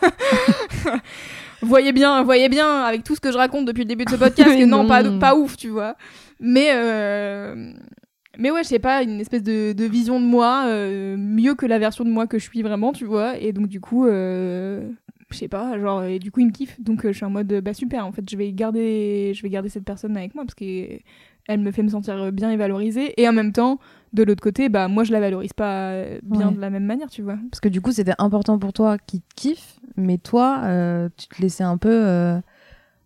voyez 1.62 1.92
bien, 1.92 2.22
voyez 2.22 2.48
bien, 2.48 2.82
avec 2.82 3.02
tout 3.04 3.14
ce 3.16 3.20
que 3.20 3.32
je 3.32 3.36
raconte 3.38 3.64
depuis 3.66 3.80
le 3.82 3.88
début 3.88 4.04
de 4.04 4.10
ce 4.10 4.16
podcast, 4.16 4.50
que 4.56 4.64
non, 4.66 4.86
Pas, 4.86 5.02
pas 5.18 5.34
ouf, 5.34 5.56
tu 5.56 5.68
vois. 5.68 5.96
Mais. 6.40 6.70
euh, 6.74 7.72
mais 8.38 8.50
ouais, 8.50 8.62
je 8.62 8.68
sais 8.68 8.78
pas, 8.78 9.02
une 9.02 9.20
espèce 9.20 9.42
de, 9.42 9.72
de 9.72 9.84
vision 9.84 10.20
de 10.20 10.24
moi, 10.26 10.64
euh, 10.68 11.16
mieux 11.16 11.54
que 11.54 11.66
la 11.66 11.78
version 11.78 12.04
de 12.04 12.10
moi 12.10 12.26
que 12.26 12.38
je 12.38 12.44
suis 12.44 12.62
vraiment, 12.62 12.92
tu 12.92 13.04
vois. 13.04 13.38
Et 13.38 13.52
donc, 13.52 13.68
du 13.68 13.80
coup, 13.80 14.06
euh, 14.06 14.88
je 15.30 15.36
sais 15.36 15.48
pas, 15.48 15.78
genre, 15.78 16.04
et 16.04 16.18
du 16.18 16.30
coup, 16.30 16.40
il 16.40 16.46
me 16.46 16.52
kiffe. 16.52 16.80
Donc, 16.80 17.04
euh, 17.04 17.12
je 17.12 17.16
suis 17.16 17.24
en 17.24 17.30
mode, 17.30 17.52
bah 17.62 17.74
super, 17.74 18.06
en 18.06 18.12
fait, 18.12 18.28
je 18.28 18.36
vais 18.36 18.52
garder, 18.52 19.32
je 19.34 19.42
vais 19.42 19.48
garder 19.50 19.68
cette 19.68 19.84
personne 19.84 20.16
avec 20.16 20.34
moi 20.34 20.44
parce 20.44 20.54
qu'elle 20.54 21.00
me 21.60 21.70
fait 21.70 21.82
me 21.82 21.88
sentir 21.88 22.32
bien 22.32 22.50
et 22.50 22.56
valorisée. 22.56 23.20
Et 23.20 23.28
en 23.28 23.32
même 23.32 23.52
temps, 23.52 23.78
de 24.12 24.22
l'autre 24.22 24.42
côté, 24.42 24.68
bah 24.68 24.88
moi, 24.88 25.04
je 25.04 25.12
la 25.12 25.20
valorise 25.20 25.52
pas 25.52 26.04
bien 26.22 26.48
Ouais. 26.48 26.54
de 26.54 26.60
la 26.60 26.70
même 26.70 26.84
manière, 26.84 27.10
tu 27.10 27.22
vois. 27.22 27.38
Parce 27.50 27.60
que 27.60 27.68
du 27.68 27.80
coup, 27.80 27.92
c'était 27.92 28.14
important 28.18 28.58
pour 28.58 28.72
toi 28.72 28.96
qui 28.98 29.20
te 29.20 29.34
kiffe, 29.34 29.80
mais 29.96 30.18
toi, 30.18 30.62
tu 31.16 31.26
te 31.28 31.42
laissais 31.42 31.64
un 31.64 31.76
peu, 31.78 32.40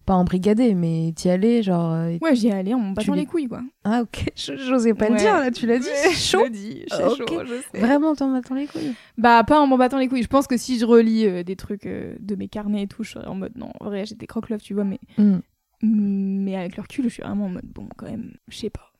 pas 0.08 0.14
embrigader, 0.14 0.74
mais 0.74 1.12
t'y 1.14 1.28
allais, 1.28 1.62
genre. 1.62 1.92
euh, 1.92 2.16
Ouais, 2.22 2.34
j'y 2.34 2.48
ai 2.48 2.52
allé 2.52 2.72
en 2.74 2.80
me 2.80 2.94
battant 2.94 3.12
les- 3.12 3.20
les 3.20 3.26
couilles, 3.26 3.46
quoi. 3.46 3.60
Ah, 3.84 4.00
ok, 4.02 4.32
j'osais 4.36 4.94
pas 4.94 5.10
le 5.10 5.16
dire, 5.16 5.34
là, 5.34 5.50
tu 5.50 5.66
l'as 5.66 5.78
dit. 5.78 5.86
Ouais, 5.86 6.12
chaud. 6.14 6.40
Je 6.46 6.50
dis, 6.50 6.82
c'est 6.90 6.96
chaud, 7.16 7.26
je 7.46 7.60
sais. 7.72 7.78
Vraiment, 7.80 8.14
t'en 8.14 8.32
battant 8.32 8.54
les 8.54 8.66
couilles. 8.66 8.94
Bah, 9.18 9.44
pas 9.44 9.60
en 9.60 9.66
m'en 9.66 9.76
battant 9.78 9.98
les 9.98 10.08
couilles. 10.08 10.22
Je 10.22 10.28
pense 10.28 10.46
que 10.46 10.56
si 10.56 10.78
je 10.78 10.86
relis 10.86 11.26
euh, 11.26 11.42
des 11.42 11.56
trucs 11.56 11.84
euh, 11.86 12.16
de 12.20 12.34
mes 12.36 12.48
carnets 12.48 12.84
et 12.84 12.86
tout, 12.86 13.02
je 13.04 13.10
serais 13.12 13.26
en 13.26 13.34
mode 13.34 13.52
non, 13.56 13.70
en 13.80 13.84
vrai, 13.84 14.06
j'étais 14.06 14.26
croque-love, 14.26 14.60
tu 14.62 14.72
vois, 14.74 14.84
mais, 14.84 14.98
Mm. 15.18 15.38
mais 15.82 16.56
avec 16.56 16.76
le 16.76 16.82
recul, 16.82 17.04
je 17.04 17.10
suis 17.10 17.22
vraiment 17.22 17.44
en 17.46 17.50
mode 17.50 17.66
bon, 17.66 17.88
quand 17.96 18.06
même, 18.06 18.32
je 18.48 18.56
sais 18.56 18.70
pas. 18.70 18.90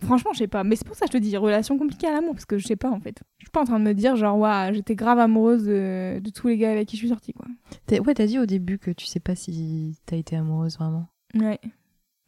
Franchement, 0.00 0.32
je 0.32 0.38
sais 0.38 0.48
pas. 0.48 0.64
Mais 0.64 0.76
c'est 0.76 0.86
pour 0.86 0.96
ça 0.96 1.06
que 1.06 1.12
je 1.12 1.18
te 1.18 1.22
dis, 1.22 1.36
relation 1.36 1.78
compliquée 1.78 2.08
à 2.08 2.12
l'amour, 2.12 2.32
parce 2.34 2.44
que 2.46 2.58
je 2.58 2.66
sais 2.66 2.76
pas 2.76 2.90
en 2.90 3.00
fait. 3.00 3.22
Je 3.38 3.44
suis 3.44 3.50
pas 3.50 3.60
en 3.60 3.64
train 3.64 3.78
de 3.78 3.84
me 3.84 3.94
dire, 3.94 4.16
genre, 4.16 4.36
waouh, 4.38 4.74
j'étais 4.74 4.94
grave 4.96 5.18
amoureuse 5.18 5.64
de, 5.64 6.18
de 6.18 6.30
tous 6.30 6.48
les 6.48 6.56
gars 6.58 6.72
avec 6.72 6.88
qui 6.88 6.96
je 6.96 7.00
suis 7.02 7.08
sortie, 7.08 7.32
quoi. 7.32 7.46
T'as- 7.86 8.00
Ouais, 8.00 8.12
t'as 8.14 8.26
dit 8.26 8.38
au 8.38 8.46
début 8.46 8.78
que 8.78 8.90
tu 8.90 9.06
sais 9.06 9.20
pas 9.20 9.34
si 9.34 9.96
t'as 10.06 10.16
été 10.16 10.36
amoureuse 10.36 10.76
vraiment. 10.78 11.06
Ouais. 11.34 11.58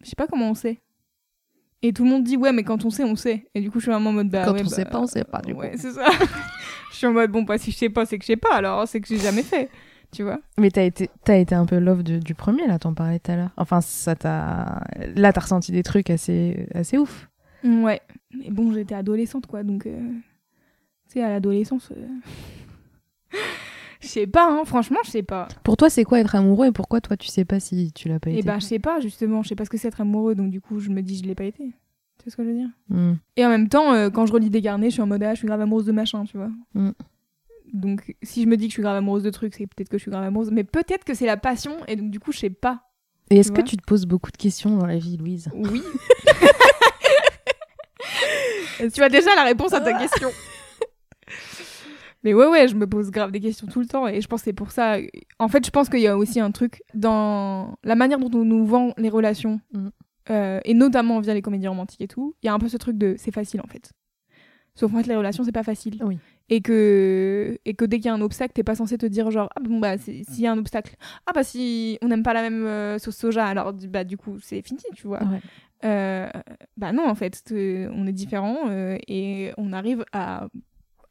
Je 0.03 0.09
sais 0.09 0.17
pas 0.17 0.27
comment 0.27 0.51
on 0.51 0.55
sait. 0.55 0.79
Et 1.83 1.93
tout 1.93 2.05
le 2.05 2.11
monde 2.11 2.25
dit, 2.25 2.37
ouais, 2.37 2.53
mais 2.53 2.63
quand 2.63 2.85
on 2.85 2.91
sait, 2.91 3.05
on 3.05 3.17
sait. 3.17 3.49
Et 3.55 3.61
du 3.61 3.71
coup, 3.71 3.79
je 3.81 3.85
suis 3.85 3.93
vraiment 3.93 4.11
en 4.11 4.15
mode, 4.15 4.31
bah 4.31 4.45
Quand 4.45 4.53
ouais, 4.55 4.61
on 4.61 4.65
bah, 4.65 4.71
sait 4.71 4.85
pas, 4.85 5.01
on 5.01 5.07
sait 5.07 5.25
pas, 5.25 5.41
du 5.43 5.53
ouais, 5.53 5.73
coup. 5.73 5.77
c'est 5.79 5.93
ça. 5.93 6.07
je 6.93 6.97
suis 6.97 7.07
en 7.07 7.13
mode, 7.13 7.31
bon, 7.31 7.43
bah 7.43 7.59
si 7.59 7.71
je 7.73 7.77
sais 7.77 7.91
pas, 7.91 8.07
c'est 8.07 8.17
que 8.19 8.23
je 8.25 8.29
sais 8.29 8.37
pas, 8.37 8.55
alors 8.55 8.87
c'est 8.89 9.01
que 9.01 9.09
j'ai 9.09 9.19
jamais 9.19 9.43
fait. 9.43 9.69
Tu 10.13 10.23
vois 10.23 10.39
Mais 10.59 10.71
t'as 10.71 10.85
été, 10.85 11.11
t'as 11.25 11.37
été 11.37 11.55
un 11.55 11.67
peu 11.67 11.79
love 11.79 12.03
de- 12.05 12.19
du 12.19 12.35
premier, 12.35 12.67
là, 12.67 12.79
t'en 12.79 12.95
parlais 12.95 13.19
tout 13.19 13.33
à 13.33 13.37
l'heure. 13.37 13.51
Enfin, 13.57 13.81
ça 13.81 14.15
t'a. 14.15 14.81
Là, 15.17 15.33
t'as 15.33 15.41
ressenti 15.41 15.73
des 15.73 15.83
trucs 15.83 16.11
assez, 16.11 16.69
assez 16.75 16.97
ouf. 16.97 17.29
Ouais. 17.65 18.01
Mais 18.37 18.51
bon, 18.51 18.73
j'étais 18.73 18.95
adolescente, 18.95 19.47
quoi, 19.47 19.63
donc. 19.63 19.87
euh, 19.87 19.99
Tu 21.09 21.15
sais, 21.15 21.23
à 21.23 21.29
l'adolescence. 21.31 21.91
euh, 21.97 22.07
Je 24.01 24.09
sais 24.09 24.27
pas, 24.27 24.49
hein, 24.53 24.65
franchement, 24.65 24.99
je 25.05 25.11
sais 25.11 25.23
pas. 25.23 25.49
Pour 25.65 25.77
toi, 25.77 25.89
c'est 25.91 26.05
quoi 26.05 26.21
être 26.21 26.35
amoureux 26.37 26.67
et 26.67 26.73
pourquoi 26.73 27.01
toi, 27.01 27.17
tu 27.17 27.29
sais 27.29 27.45
pas 27.45 27.59
si 27.61 27.93
tu 27.93 28.09
l'as 28.09 28.21
pas 28.21 28.31
Et 28.31 28.35
été? 28.39 28.43
bah, 28.47 28.59
je 28.59 28.65
sais 28.65 28.79
pas, 28.79 29.01
justement, 29.01 29.43
je 29.43 29.49
sais 29.49 29.57
pas 29.57 29.65
ce 29.65 29.71
que 29.71 29.79
c'est 29.79 29.89
être 29.89 30.01
amoureux, 30.01 30.35
donc 30.35 30.51
du 30.51 30.61
coup, 30.61 30.79
je 30.79 30.91
me 30.91 31.01
dis, 31.03 31.17
je 31.19 31.25
l'ai 31.25 31.35
pas 31.35 31.45
été. 31.45 31.65
Tu 32.19 32.25
sais 32.25 32.31
ce 32.31 32.37
que 32.37 32.45
je 32.45 32.49
veux 32.51 32.55
dire? 32.55 32.69
Hmm. 32.89 33.15
Et 33.37 33.45
en 33.45 33.49
même 33.49 33.69
temps, 33.69 33.93
euh, 33.95 34.11
quand 34.11 34.27
je 34.27 34.33
relis 34.33 34.51
des 34.51 34.63
carnets, 34.63 34.89
je 34.91 34.95
suis 34.95 35.03
en 35.03 35.07
mode, 35.07 35.23
ah, 35.23 35.33
je 35.35 35.39
suis 35.39 35.47
grave 35.47 35.61
amoureuse 35.61 35.87
de 35.87 35.93
machin, 35.93 36.25
tu 36.25 36.37
vois. 36.37 36.51
Mm. 36.75 36.91
Donc, 37.73 38.15
si 38.23 38.43
je 38.43 38.47
me 38.47 38.57
dis 38.57 38.67
que 38.67 38.71
je 38.71 38.75
suis 38.75 38.83
grave 38.83 38.97
amoureuse 38.97 39.23
de 39.25 39.31
trucs, 39.31 39.55
c'est 39.55 39.67
peut-être 39.67 39.89
que 39.89 39.99
je 39.99 40.03
suis 40.03 40.11
grave 40.11 40.25
amoureuse. 40.25 40.51
Mais 40.53 40.63
peut-être 40.65 41.05
que 41.05 41.15
c'est 41.15 41.27
la 41.27 41.37
passion, 41.37 41.73
et 41.89 41.97
donc 41.97 42.11
du 42.11 42.21
coup, 42.21 42.33
je 42.33 42.39
sais 42.39 42.51
pas. 42.51 42.83
Et 43.31 43.39
est-ce 43.39 43.51
que 43.51 43.61
tu 43.61 43.77
te 43.77 43.83
poses 43.85 44.07
beaucoup 44.07 44.31
de 44.31 44.37
questions 44.37 44.77
dans 44.77 44.87
la 44.87 44.99
vie, 44.99 45.17
Louise? 45.17 45.51
Oui. 45.53 45.83
tu 48.93 49.03
as 49.03 49.09
déjà 49.09 49.35
la 49.35 49.45
réponse 49.45 49.73
à 49.73 49.81
ta 49.81 49.93
question. 49.99 50.29
Mais 52.25 52.35
ouais, 52.35 52.47
ouais, 52.47 52.67
je 52.67 52.75
me 52.75 52.87
pose 52.89 53.11
grave 53.11 53.31
des 53.31 53.41
questions 53.41 53.67
tout 53.69 53.79
le 53.81 53.87
temps 53.87 54.09
et 54.09 54.21
je 54.21 54.27
pense 54.27 54.41
que 54.41 54.47
c'est 54.47 54.53
pour 54.53 54.73
ça. 54.73 54.97
En 55.39 55.49
fait, 55.49 55.65
je 55.65 55.71
pense 55.71 55.89
qu'il 55.89 56.01
y 56.01 56.09
a 56.09 56.17
aussi 56.17 56.41
un 56.41 56.51
truc 56.51 56.83
dans 56.95 57.77
la 57.85 57.95
manière 57.95 58.19
dont 58.19 58.37
on 58.37 58.45
nous 58.45 58.67
vend 58.67 58.93
les 58.97 59.09
relations, 59.11 59.61
Mhm. 59.73 59.91
euh, 60.31 60.61
et 60.65 60.75
notamment 60.75 61.21
via 61.21 61.35
les 61.35 61.43
comédies 61.43 61.69
romantiques 61.69 62.01
et 62.01 62.09
tout. 62.09 62.35
Il 62.43 62.47
y 62.47 62.49
a 62.49 62.53
un 62.55 62.59
peu 62.59 62.69
ce 62.69 62.77
truc 62.79 62.99
de 62.99 63.15
c'est 63.19 63.31
facile 63.33 63.61
en 63.61 63.69
fait. 63.69 63.93
Sauf 64.75 64.93
en 64.93 64.97
fait, 64.99 65.07
les 65.07 65.17
relations, 65.17 65.45
c'est 65.45 65.53
pas 65.53 65.63
facile. 65.63 66.03
Oui. 66.05 66.19
Et 66.49 66.61
que, 66.61 67.59
et 67.65 67.75
que 67.75 67.85
dès 67.85 67.97
qu'il 67.99 68.07
y 68.07 68.09
a 68.09 68.15
un 68.15 68.21
obstacle, 68.21 68.53
t'es 68.53 68.63
pas 68.63 68.75
censé 68.75 68.99
te 68.99 69.07
dire 69.07 69.31
genre, 69.31 69.49
ah 69.57 69.61
bon, 69.61 69.79
bah, 69.79 69.97
c'est- 69.97 70.23
s'il 70.29 70.41
y 70.45 70.47
a 70.47 70.53
un 70.53 70.59
obstacle, 70.59 70.95
ah 71.27 71.33
bah, 71.33 71.43
si 71.45 71.99
on 72.03 72.09
n'aime 72.09 72.23
pas 72.23 72.35
la 72.35 72.43
même 72.43 72.67
euh, 72.67 72.99
sauce 72.99 73.17
soja, 73.17 73.47
alors 73.47 73.73
bah, 73.73 74.05
du 74.05 74.17
coup, 74.17 74.37
c'est 74.41 74.63
fini, 74.63 74.81
tu 74.95 75.07
vois. 75.07 75.23
Ouais. 75.23 75.41
Euh, 75.85 76.29
bah 76.77 76.93
non, 76.93 77.07
en 77.09 77.15
fait, 77.15 77.43
euh, 77.53 77.89
on 77.93 78.07
est 78.07 78.13
différents 78.13 78.69
euh, 78.69 78.97
et 79.09 79.53
on 79.59 79.73
arrive 79.73 80.05
à, 80.13 80.49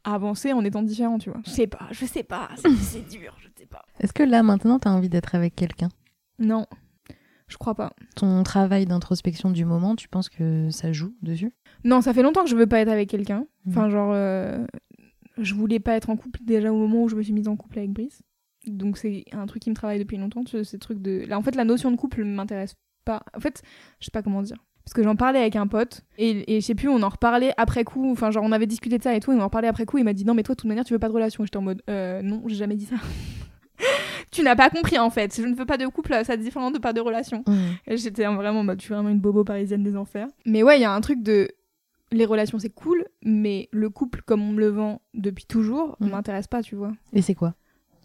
à 0.04 0.14
avancer 0.14 0.52
en 0.52 0.64
étant 0.64 0.82
différents, 0.82 1.18
tu 1.18 1.30
vois. 1.30 1.40
Je 1.44 1.50
sais 1.50 1.66
pas, 1.66 1.88
je 1.92 2.04
sais 2.04 2.22
pas, 2.24 2.48
c'est 2.80 3.08
dur, 3.08 3.36
je 3.40 3.48
sais 3.56 3.66
pas. 3.66 3.84
Est-ce 4.00 4.12
que 4.12 4.22
là, 4.22 4.42
maintenant, 4.42 4.78
t'as 4.78 4.90
envie 4.90 5.08
d'être 5.08 5.34
avec 5.34 5.54
quelqu'un? 5.54 5.88
Non, 6.38 6.66
je 7.48 7.56
crois 7.56 7.74
pas. 7.74 7.92
Ton 8.16 8.42
travail 8.42 8.86
d'introspection 8.86 9.50
du 9.50 9.64
moment, 9.64 9.94
tu 9.96 10.08
penses 10.08 10.28
que 10.28 10.68
ça 10.70 10.92
joue 10.92 11.14
dessus? 11.22 11.52
Non, 11.84 12.00
ça 12.00 12.12
fait 12.12 12.22
longtemps 12.22 12.42
que 12.42 12.50
je 12.50 12.56
veux 12.56 12.66
pas 12.66 12.80
être 12.80 12.88
avec 12.90 13.08
quelqu'un. 13.08 13.46
Mhm. 13.64 13.72
Enfin, 13.72 13.88
genre, 13.88 14.10
euh, 14.12 14.66
je 15.38 15.54
voulais 15.54 15.78
pas 15.80 15.94
être 15.94 16.10
en 16.10 16.16
couple 16.16 16.40
déjà 16.44 16.72
au 16.72 16.76
moment 16.76 17.04
où 17.04 17.08
je 17.08 17.14
me 17.14 17.22
suis 17.22 17.32
mise 17.32 17.46
en 17.48 17.56
couple 17.56 17.78
avec 17.78 17.92
Brice. 17.92 18.22
Donc 18.66 18.98
c'est 18.98 19.24
un 19.30 19.46
truc 19.46 19.62
qui 19.62 19.70
me 19.70 19.76
travaille 19.76 20.00
depuis 20.00 20.16
longtemps, 20.16 20.42
ce- 20.44 20.64
ces 20.64 20.78
trucs 20.78 21.00
de... 21.00 21.24
Là, 21.28 21.38
en 21.38 21.42
fait, 21.42 21.54
la 21.54 21.64
notion 21.64 21.90
de 21.92 21.96
couple 21.96 22.24
m'intéresse 22.24 22.74
pas. 23.06 23.22
En 23.34 23.40
fait, 23.40 23.62
je 24.00 24.04
sais 24.04 24.10
pas 24.10 24.20
comment 24.22 24.42
dire. 24.42 24.58
Parce 24.84 24.92
que 24.94 25.02
j'en 25.02 25.16
parlais 25.16 25.40
avec 25.40 25.56
un 25.56 25.66
pote, 25.66 26.02
et, 26.18 26.56
et 26.56 26.60
je 26.60 26.66
sais 26.66 26.74
plus, 26.76 26.88
on 26.88 27.02
en 27.02 27.08
reparlait 27.08 27.52
après 27.56 27.82
coup, 27.84 28.08
enfin 28.12 28.30
genre 28.30 28.44
on 28.44 28.52
avait 28.52 28.66
discuté 28.66 28.98
de 28.98 29.02
ça 29.02 29.14
et 29.16 29.20
tout, 29.20 29.32
et 29.32 29.34
on 29.34 29.40
en 29.40 29.44
reparlait 29.46 29.66
après 29.68 29.84
coup, 29.86 29.98
il 29.98 30.04
m'a 30.04 30.12
dit 30.12 30.24
non 30.24 30.34
mais 30.34 30.42
toi 30.44 30.54
de 30.54 30.60
toute 30.60 30.68
manière 30.68 30.84
tu 30.84 30.92
veux 30.92 30.98
pas 31.00 31.08
de 31.08 31.12
relation, 31.14 31.42
et 31.42 31.46
j'étais 31.46 31.56
en 31.56 31.62
mode 31.62 31.82
euh, 31.90 32.20
non, 32.22 32.42
j'ai 32.46 32.54
jamais 32.54 32.76
dit 32.76 32.84
ça. 32.84 32.94
tu 34.30 34.42
n'as 34.42 34.54
pas 34.56 34.70
compris 34.70 34.98
en 34.98 35.10
fait, 35.10 35.34
je 35.36 35.42
ne 35.46 35.54
veux 35.54 35.66
pas 35.66 35.76
de 35.76 35.86
couple, 35.86 36.14
ça 36.24 36.36
différent 36.36 36.70
de 36.70 36.78
pas 36.78 36.92
de 36.92 37.00
relation. 37.00 37.42
Et 37.86 37.96
J'étais 37.96 38.24
vraiment 38.26 38.60
en 38.60 38.64
mode, 38.64 38.80
je 38.80 38.84
suis 38.84 38.94
vraiment 38.94 39.08
une 39.08 39.18
bobo 39.20 39.44
parisienne 39.44 39.82
des 39.82 39.96
enfers. 39.96 40.28
Mais 40.44 40.62
ouais, 40.62 40.78
il 40.78 40.82
y 40.82 40.84
a 40.84 40.92
un 40.92 41.00
truc 41.00 41.22
de. 41.22 41.48
Les 42.12 42.24
relations, 42.24 42.60
c'est 42.60 42.70
cool, 42.70 43.04
mais 43.24 43.68
le 43.72 43.90
couple, 43.90 44.22
comme 44.24 44.40
on 44.40 44.52
me 44.52 44.60
le 44.60 44.68
vend 44.68 45.00
depuis 45.14 45.44
toujours, 45.44 45.96
Mhm. 45.98 46.10
m'intéresse 46.10 46.46
pas, 46.46 46.62
tu 46.62 46.76
vois. 46.76 46.92
Et 47.12 47.20
c'est 47.20 47.34
quoi? 47.34 47.54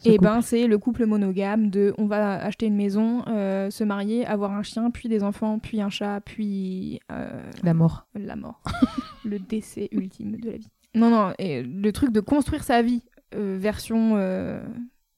Et 0.06 0.14
couple 0.18 0.24
ben, 0.24 0.42
c'est 0.42 0.68
le 0.68 0.78
couple 0.78 1.06
monogame 1.06 1.70
de 1.70 1.94
on 1.98 2.06
va 2.06 2.36
acheter 2.44 2.66
une 2.66 2.76
maison, 2.76 3.24
euh, 3.28 3.70
se 3.70 3.84
marier, 3.84 4.26
avoir 4.26 4.52
un 4.52 4.64
chien, 4.64 4.90
puis 4.92 5.10
des 5.10 5.24
enfants, 5.24 5.60
puis 5.60 5.82
un 5.82 5.90
chat, 5.90 6.22
puis 6.26 7.00
euh, 7.12 7.42
La 7.64 7.74
mort. 7.74 8.08
la 8.16 8.36
mort. 8.36 8.62
le 9.26 9.40
décès 9.40 9.90
ultime 9.92 10.38
de 10.38 10.50
la 10.52 10.58
vie. 10.58 10.70
Non, 10.96 11.10
non, 11.10 11.34
et 11.40 11.64
le 11.64 11.92
truc 11.92 12.12
de 12.12 12.20
construire 12.20 12.64
sa 12.64 12.82
vie, 12.82 13.04
euh, 13.36 13.58
version, 13.60 14.16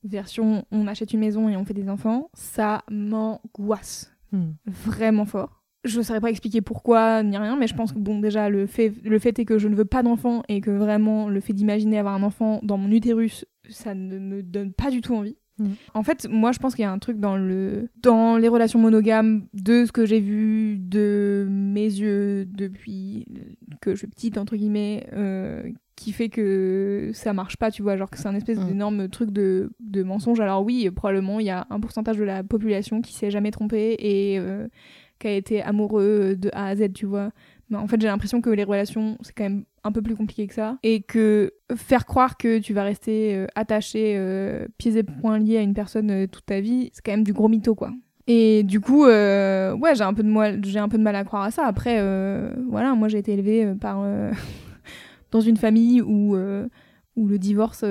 version 0.04 0.66
on 0.72 0.88
achète 0.88 1.14
une 1.14 1.20
maison 1.22 1.50
et 1.50 1.56
on 1.56 1.66
fait 1.66 1.74
des 1.74 1.90
enfants, 1.90 2.30
ça 2.34 2.84
m'angoisse 2.90 4.10
Hmm. 4.34 4.54
vraiment 4.66 5.26
fort. 5.26 5.62
Je 5.86 6.00
ne 6.00 6.04
saurais 6.04 6.20
pas 6.20 6.32
expliquer 6.32 6.62
pourquoi 6.62 7.22
ni 7.22 7.38
rien, 7.38 7.56
mais 7.56 7.68
je 7.68 7.76
pense 7.76 7.92
que 7.94 8.00
bon 8.00 8.20
déjà 8.20 8.50
le 8.50 8.66
fait, 8.66 8.92
le 9.04 9.20
fait 9.20 9.38
est 9.38 9.46
que 9.46 9.60
je 9.60 9.68
ne 9.68 9.76
veux 9.76 9.86
pas 9.86 10.02
d'enfant 10.02 10.42
et 10.50 10.60
que 10.60 10.72
vraiment 10.72 11.30
le 11.30 11.40
fait 11.40 11.54
d'imaginer 11.54 12.00
avoir 12.00 12.16
un 12.16 12.24
enfant 12.24 12.60
dans 12.64 12.78
mon 12.78 12.90
utérus, 12.90 13.46
ça 13.70 13.94
ne 13.94 14.20
me 14.20 14.44
donne 14.44 14.74
pas 14.74 14.90
du 14.92 15.02
tout 15.02 15.16
envie. 15.16 15.38
Mhm. 15.60 15.76
En 15.94 16.02
fait, 16.02 16.28
moi 16.30 16.52
je 16.52 16.58
pense 16.60 16.74
qu'il 16.74 16.82
y 16.82 16.86
a 16.86 16.92
un 16.92 16.98
truc 16.98 17.20
dans 17.20 17.38
le 17.38 17.88
dans 18.02 18.38
les 18.38 18.48
relations 18.48 18.80
monogames 18.80 19.46
de 19.54 19.86
ce 19.86 19.92
que 19.92 20.04
j'ai 20.06 20.20
vu 20.20 20.78
de 20.80 21.46
mes 21.48 21.86
yeux 21.86 22.46
depuis 22.48 23.28
que 23.82 23.92
je 23.92 23.98
suis 23.98 24.08
petite 24.08 24.40
entre 24.40 24.56
guillemets 24.56 25.06
euh, 25.14 25.62
qui 25.96 26.12
fait 26.12 26.30
que 26.30 27.12
ça 27.14 27.34
marche 27.34 27.58
pas, 27.58 27.70
tu 27.70 27.84
vois, 27.84 27.98
genre 27.98 28.10
que 28.10 28.18
c'est 28.18 28.28
un 28.28 28.34
espèce 28.34 28.58
Mhm. 28.58 28.66
d'énorme 28.68 29.10
truc 29.10 29.30
de, 29.30 29.72
de 29.80 30.02
mensonge. 30.02 30.40
Alors 30.40 30.64
oui, 30.66 30.90
probablement 30.90 31.40
il 31.40 31.46
y 31.46 31.52
a 31.52 31.68
un 31.70 31.80
pourcentage 31.80 32.18
de 32.18 32.24
la 32.24 32.44
population 32.44 33.02
qui 33.02 33.14
s'est 33.14 33.30
jamais 33.30 33.52
trompé 33.52 33.96
et 34.00 34.40
euh, 34.40 34.68
qui 35.20 35.28
a 35.28 35.34
été 35.36 35.62
amoureux 35.62 36.36
de 36.36 36.50
A 36.54 36.66
à 36.70 36.76
Z, 36.76 36.94
tu 36.96 37.06
vois. 37.06 37.32
Mais 37.70 37.78
en 37.78 37.88
fait, 37.88 38.02
j'ai 38.02 38.08
l'impression 38.08 38.42
que 38.42 38.50
les 38.50 38.64
relations, 38.64 39.20
c'est 39.22 39.34
quand 39.34 39.44
même 39.44 39.66
un 39.84 39.92
peu 39.92 40.02
plus 40.02 40.16
compliqué 40.16 40.48
que 40.48 40.54
ça. 40.54 40.78
Et 40.84 41.02
que 41.02 41.54
faire 41.76 42.06
croire 42.06 42.38
que 42.38 42.60
tu 42.60 42.74
vas 42.74 42.84
rester 42.84 43.36
euh, 43.36 43.48
attaché, 43.56 44.16
euh, 44.18 44.66
pieds 44.78 44.98
et 44.98 45.04
poings 45.04 45.40
liés 45.40 45.58
à 45.58 45.62
une 45.62 45.74
personne 45.74 46.12
euh, 46.12 46.28
toute 46.28 46.46
ta 46.46 46.62
vie, 46.62 46.90
c'est 46.94 47.04
quand 47.04 47.12
même 47.12 47.24
du 47.24 47.34
gros 47.34 47.50
mytho, 47.50 47.76
quoi. 47.76 47.92
Et 48.26 48.64
du 48.64 48.80
coup, 48.80 49.04
ouais, 49.06 49.94
j'ai 49.96 50.04
un, 50.04 50.14
peu 50.14 50.24
de 50.24 50.30
mal- 50.30 51.16
à 51.16 51.24
croire 51.26 51.44
à 51.44 51.52
ça. 51.52 51.66
Après, 51.66 51.98
voilà, 52.70 52.96
moi 52.96 53.10
j'ai 53.10 53.18
été 53.18 53.34
élevée 53.34 53.74
par, 53.76 54.02
dans 55.32 55.42
une 55.42 55.58
famille 55.58 56.02
où, 56.02 56.34
où 57.18 57.28
le 57.28 57.38
divorce 57.38 57.84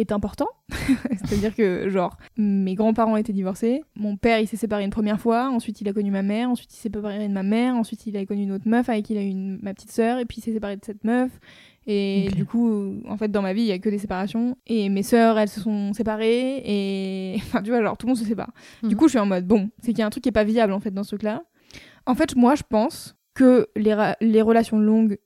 est 0.00 0.12
important. 0.12 0.48
C'est-à-dire 1.26 1.54
que, 1.54 1.88
genre, 1.88 2.16
mes 2.36 2.74
grands-parents 2.74 3.16
étaient 3.16 3.32
divorcés. 3.32 3.82
Mon 3.96 4.16
père, 4.16 4.38
il 4.40 4.46
s'est 4.46 4.56
séparé 4.56 4.84
une 4.84 4.90
première 4.90 5.20
fois. 5.20 5.48
Ensuite, 5.50 5.80
il 5.80 5.88
a 5.88 5.92
connu 5.92 6.10
ma 6.10 6.22
mère. 6.22 6.50
Ensuite, 6.50 6.72
il 6.72 6.76
s'est 6.76 6.82
séparé 6.84 7.26
de 7.26 7.32
ma 7.32 7.42
mère. 7.42 7.74
Ensuite, 7.74 8.06
il 8.06 8.16
a 8.16 8.24
connu 8.26 8.42
une 8.44 8.52
autre 8.52 8.68
meuf 8.68 8.88
avec 8.88 9.04
qui 9.06 9.14
il 9.14 9.18
a 9.18 9.22
eu 9.22 9.28
une- 9.28 9.58
ma 9.62 9.74
petite 9.74 9.90
sœur. 9.92 10.18
Et 10.18 10.24
puis, 10.24 10.38
il 10.38 10.42
s'est 10.42 10.52
séparé 10.52 10.76
de 10.76 10.84
cette 10.84 11.04
meuf. 11.04 11.30
Et 11.90 12.28
du 12.36 12.44
coup, 12.44 13.00
en 13.08 13.16
fait, 13.16 13.28
dans 13.30 13.40
ma 13.40 13.54
vie, 13.54 13.62
il 13.62 13.66
y 13.68 13.72
a 13.72 13.78
que 13.78 13.88
des 13.88 13.98
séparations. 13.98 14.56
Et 14.66 14.88
mes 14.90 15.02
sœurs, 15.02 15.38
elles 15.38 15.48
se 15.48 15.60
sont 15.60 15.92
séparées. 15.94 16.62
Et 16.64 17.34
enfin, 17.42 17.62
tu 17.62 17.70
vois, 17.70 17.82
genre, 17.82 17.96
tout 17.96 18.06
le 18.06 18.10
monde 18.10 18.18
se 18.18 18.24
sépare. 18.26 18.50
Mhm. 18.82 18.88
Du 18.90 18.96
coup, 18.96 19.06
je 19.08 19.12
suis 19.12 19.18
en 19.18 19.26
mode, 19.26 19.46
bon, 19.46 19.70
c'est 19.80 19.88
qu'il 19.92 20.00
y 20.00 20.02
a 20.02 20.06
un 20.06 20.10
truc 20.10 20.22
qui 20.22 20.28
est 20.28 20.32
pas 20.32 20.44
viable, 20.44 20.72
en 20.72 20.80
fait, 20.80 20.90
dans 20.90 21.02
ce 21.02 21.10
truc-là. 21.10 21.42
En 22.06 22.14
fait, 22.14 22.36
moi, 22.36 22.54
je 22.54 22.62
pense 22.68 23.16
que 23.34 23.68
les, 23.76 23.94
les 24.20 24.42
relations 24.42 24.78
longues 24.78 25.18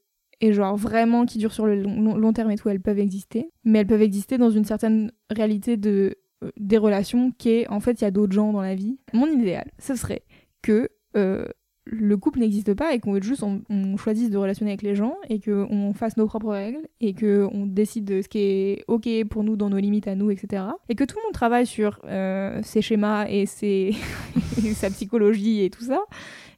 et 0.43 0.53
genre 0.53 0.77
vraiment 0.77 1.25
qui 1.25 1.39
durent 1.39 1.55
sur 1.55 1.67
le 1.67 1.77
long, 1.77 2.33
terme 2.33 2.51
et 2.51 2.57
tout, 2.57 2.69
elles 2.69 2.81
peuvent 2.81 2.99
exister. 2.99 3.49
Mais 3.65 3.79
elles 3.79 3.87
peuvent 3.87 4.03
exister 4.03 4.37
dans 4.37 4.51
une 4.51 4.65
certaine 4.65 5.13
réalité 5.31 5.77
de, 5.77 6.17
euh, 6.43 6.51
des 6.59 6.77
relations 6.77 7.31
qui 7.39 7.51
est, 7.51 7.69
en 7.69 7.81
fait, 7.81 8.01
il 8.01 8.05
y 8.05 8.07
a 8.07 8.11
d'autres 8.11 8.33
gens 8.33 8.53
dans 8.53 8.61
la 8.61 8.75
vie. 8.75 8.99
Mon 9.15 9.29
idéal, 9.29 9.71
ce 9.79 9.95
serait 9.95 10.25
que 10.61 10.89
euh, 11.17 11.47
le 11.85 12.17
couple 12.17 12.41
n'existe 12.41 12.75
pas 12.75 12.93
et 12.93 12.99
qu'on 12.99 13.21
juste 13.21 13.45
on, 13.45 13.63
on 13.71 13.97
choisisse 13.97 14.31
de 14.31 14.37
relationner 14.37 14.73
avec 14.73 14.83
les 14.83 14.97
gens 14.97 15.15
et 15.29 15.39
qu'on 15.41 15.93
fasse 15.95 16.17
nos 16.17 16.27
propres 16.27 16.51
règles 16.51 16.89
et 17.01 17.15
qu'on 17.15 17.67
décide 17.67 18.05
de 18.05 18.21
ce 18.21 18.29
qui 18.29 18.39
est 18.39 18.85
ok 18.89 19.09
pour 19.29 19.45
nous 19.45 19.57
dans 19.57 19.71
nos 19.71 19.79
limites 19.79 20.09
à 20.09 20.17
nous, 20.17 20.31
etc. 20.31 20.65
Et 20.89 20.97
que 20.97 21.05
tout 21.05 21.17
le 21.19 21.23
monde 21.25 21.35
travaille 21.35 21.67
sur 21.67 22.01
euh, 22.05 22.61
ses 22.65 22.83
schémas 22.83 23.27
et, 23.29 23.47
ses 23.47 23.95
sa 24.75 24.91
psychologie 24.91 25.63
et 25.63 25.71
tout 25.71 25.85
ça. 25.85 26.01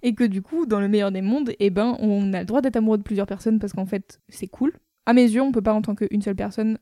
Et 0.04 0.14
que 0.14 0.22
du 0.22 0.42
coup, 0.42 0.66
dans 0.66 0.80
le 0.80 0.88
meilleur 0.88 1.10
des 1.10 1.22
mondes, 1.22 1.52
eh 1.58 1.70
ben, 1.70 1.96
on 1.98 2.34
a 2.34 2.40
le 2.40 2.44
droit 2.44 2.60
d'être 2.60 2.76
amoureux 2.76 2.98
de 2.98 3.02
plusieurs 3.02 3.26
personnes 3.26 3.58
parce 3.58 3.72
qu'en 3.72 3.86
fait, 3.86 4.20
c'est 4.28 4.46
cool. 4.46 4.74
À 5.06 5.14
mes 5.14 5.22
yeux, 5.22 5.40
on 5.40 5.50
peut 5.50 5.62
pas 5.62 5.72
en 5.72 5.80
tant 5.80 5.94
qu'une 5.94 6.20
seule 6.20 6.36
personne 6.36 6.78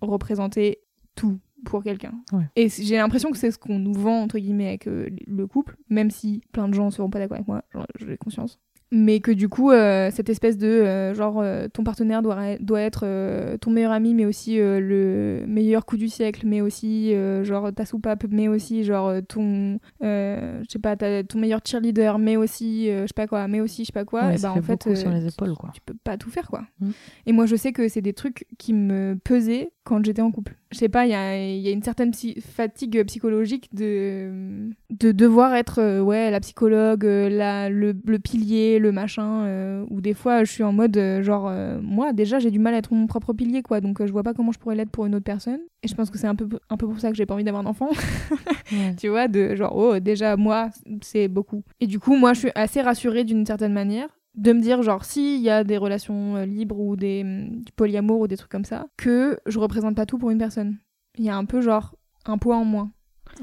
représenter 0.00 0.80
tout 1.14 1.38
pour 1.64 1.84
quelqu'un. 1.84 2.12
Ouais. 2.32 2.44
Et 2.56 2.68
j'ai 2.68 2.96
l'impression 2.96 3.30
que 3.30 3.38
c'est 3.38 3.52
ce 3.52 3.58
qu'on 3.58 3.78
nous 3.78 3.94
vend, 3.94 4.22
entre 4.22 4.38
guillemets, 4.38 4.68
avec 4.68 4.88
euh, 4.88 5.08
le 5.26 5.46
couple, 5.46 5.76
même 5.88 6.10
si 6.10 6.42
plein 6.52 6.68
de 6.68 6.74
gens 6.74 6.90
seront 6.90 7.10
pas 7.10 7.20
d'accord 7.20 7.36
avec 7.36 7.48
moi, 7.48 7.62
j'en 7.72 7.84
j'en 7.96 8.08
ai 8.08 8.16
conscience. 8.16 8.60
Mais 8.90 9.20
que 9.20 9.30
du 9.30 9.48
coup, 9.50 9.70
euh, 9.70 10.10
cette 10.10 10.30
espèce 10.30 10.56
de 10.56 10.66
euh, 10.66 11.14
genre, 11.14 11.40
euh, 11.40 11.68
ton 11.68 11.84
partenaire 11.84 12.22
doit, 12.22 12.56
doit 12.58 12.80
être 12.80 13.56
ton 13.58 13.70
meilleur 13.70 13.92
ami, 13.92 14.14
mais 14.14 14.24
aussi 14.24 14.56
le 14.58 15.44
meilleur 15.46 15.84
coup 15.84 15.96
du 15.96 16.08
siècle, 16.08 16.42
mais 16.46 16.60
aussi 16.60 17.14
genre 17.42 17.72
ta 17.72 17.84
soupape, 17.84 18.24
mais 18.30 18.48
aussi 18.48 18.84
genre 18.84 19.12
ton, 19.28 19.78
je 20.00 20.64
sais 20.68 20.78
pas, 20.78 20.96
ta- 20.96 21.22
ton 21.24 21.38
meilleur 21.38 21.60
cheerleader, 21.64 22.18
mais 22.18 22.36
aussi, 22.36 22.86
je 22.86 23.02
sais 23.06 23.14
pas 23.14 23.26
quoi, 23.26 23.46
mais 23.48 23.60
aussi, 23.60 23.82
je 23.82 23.86
sais 23.86 23.92
pas 23.92 24.04
quoi. 24.04 24.26
Ouais, 24.26 24.34
et 24.34 24.38
fait 24.38 24.46
en 24.46 24.54
fait, 24.62 24.72
beaucoup 24.84 24.96
sur 24.96 25.10
les 25.10 25.26
épaules, 25.26 25.54
quoi. 25.54 25.70
tu 25.74 25.80
peux 25.80 25.94
pas 26.02 26.16
tout 26.16 26.30
faire 26.30 26.48
quoi. 26.48 26.62
Mm. 26.80 26.90
Et 27.26 27.32
moi 27.32 27.46
je 27.46 27.56
sais 27.56 27.72
que 27.72 27.88
c'est 27.88 28.00
des 28.02 28.12
trucs 28.14 28.46
qui 28.58 28.72
me 28.72 29.16
pesaient 29.22 29.70
quand 29.84 30.04
j'étais 30.04 30.22
en 30.22 30.30
couple. 30.30 30.57
Je 30.70 30.76
sais 30.78 30.88
pas, 30.90 31.06
il 31.06 31.10
y 31.10 31.14
a, 31.14 31.36
il 31.54 31.60
y 31.60 31.68
a 31.68 31.70
une 31.70 31.82
certaine 31.82 32.10
psy- 32.10 32.38
fatigue 32.42 33.02
psychologique 33.04 33.68
de, 33.74 34.68
de 34.90 35.12
devoir 35.12 35.54
être 35.54 35.78
euh, 35.80 36.00
ouais, 36.00 36.30
la 36.30 36.40
psychologue, 36.40 37.06
euh, 37.06 37.30
la, 37.30 37.70
le, 37.70 37.94
le 38.06 38.18
pilier, 38.18 38.78
le 38.78 38.92
machin, 38.92 39.44
euh, 39.46 39.84
où 39.88 40.02
des 40.02 40.12
fois 40.12 40.44
je 40.44 40.52
suis 40.52 40.62
en 40.64 40.72
mode 40.72 41.00
genre, 41.22 41.50
moi 41.82 42.12
déjà 42.12 42.38
j'ai 42.38 42.50
du 42.50 42.58
mal 42.58 42.74
à 42.74 42.78
être 42.78 42.92
mon 42.92 43.06
propre 43.06 43.32
pilier 43.32 43.62
quoi, 43.62 43.80
donc 43.80 44.04
je 44.04 44.12
vois 44.12 44.22
pas 44.22 44.34
comment 44.34 44.52
je 44.52 44.58
pourrais 44.58 44.74
l'être 44.76 44.90
pour 44.90 45.06
une 45.06 45.14
autre 45.14 45.24
personne. 45.24 45.60
Et 45.82 45.88
je 45.88 45.94
pense 45.94 46.10
que 46.10 46.18
c'est 46.18 46.26
un 46.26 46.34
peu, 46.34 46.46
un 46.68 46.76
peu 46.76 46.86
pour 46.86 46.98
ça 47.00 47.10
que 47.10 47.16
j'ai 47.16 47.24
pas 47.24 47.34
envie 47.34 47.44
d'avoir 47.44 47.62
d'enfant 47.62 47.88
Ouais. 48.72 48.94
tu 48.98 49.08
vois, 49.08 49.28
de 49.28 49.54
genre, 49.54 49.74
oh, 49.74 49.98
déjà, 49.98 50.36
moi, 50.36 50.68
c'est 51.00 51.28
beaucoup. 51.28 51.62
Et 51.80 51.86
du 51.86 51.98
coup, 51.98 52.16
moi, 52.16 52.34
je 52.34 52.40
suis 52.40 52.50
assez 52.54 52.82
rassurée 52.82 53.24
d'une 53.24 53.46
certaine 53.46 53.72
manière 53.72 54.08
de 54.38 54.52
me 54.52 54.60
dire, 54.60 54.82
genre, 54.82 55.04
s'il 55.04 55.40
y 55.40 55.50
a 55.50 55.64
des 55.64 55.76
relations 55.76 56.36
euh, 56.36 56.46
libres 56.46 56.78
ou 56.78 56.96
des 56.96 57.22
hum, 57.24 57.62
du 57.62 57.72
polyamour 57.72 58.20
ou 58.20 58.26
des 58.28 58.36
trucs 58.36 58.50
comme 58.50 58.64
ça, 58.64 58.86
que 58.96 59.38
je 59.46 59.58
représente 59.58 59.94
pas 59.96 60.06
tout 60.06 60.18
pour 60.18 60.30
une 60.30 60.38
personne. 60.38 60.78
Il 61.16 61.24
y 61.24 61.30
a 61.30 61.36
un 61.36 61.44
peu, 61.44 61.60
genre, 61.60 61.94
un 62.24 62.38
poids 62.38 62.56
en 62.56 62.64
moins. 62.64 62.90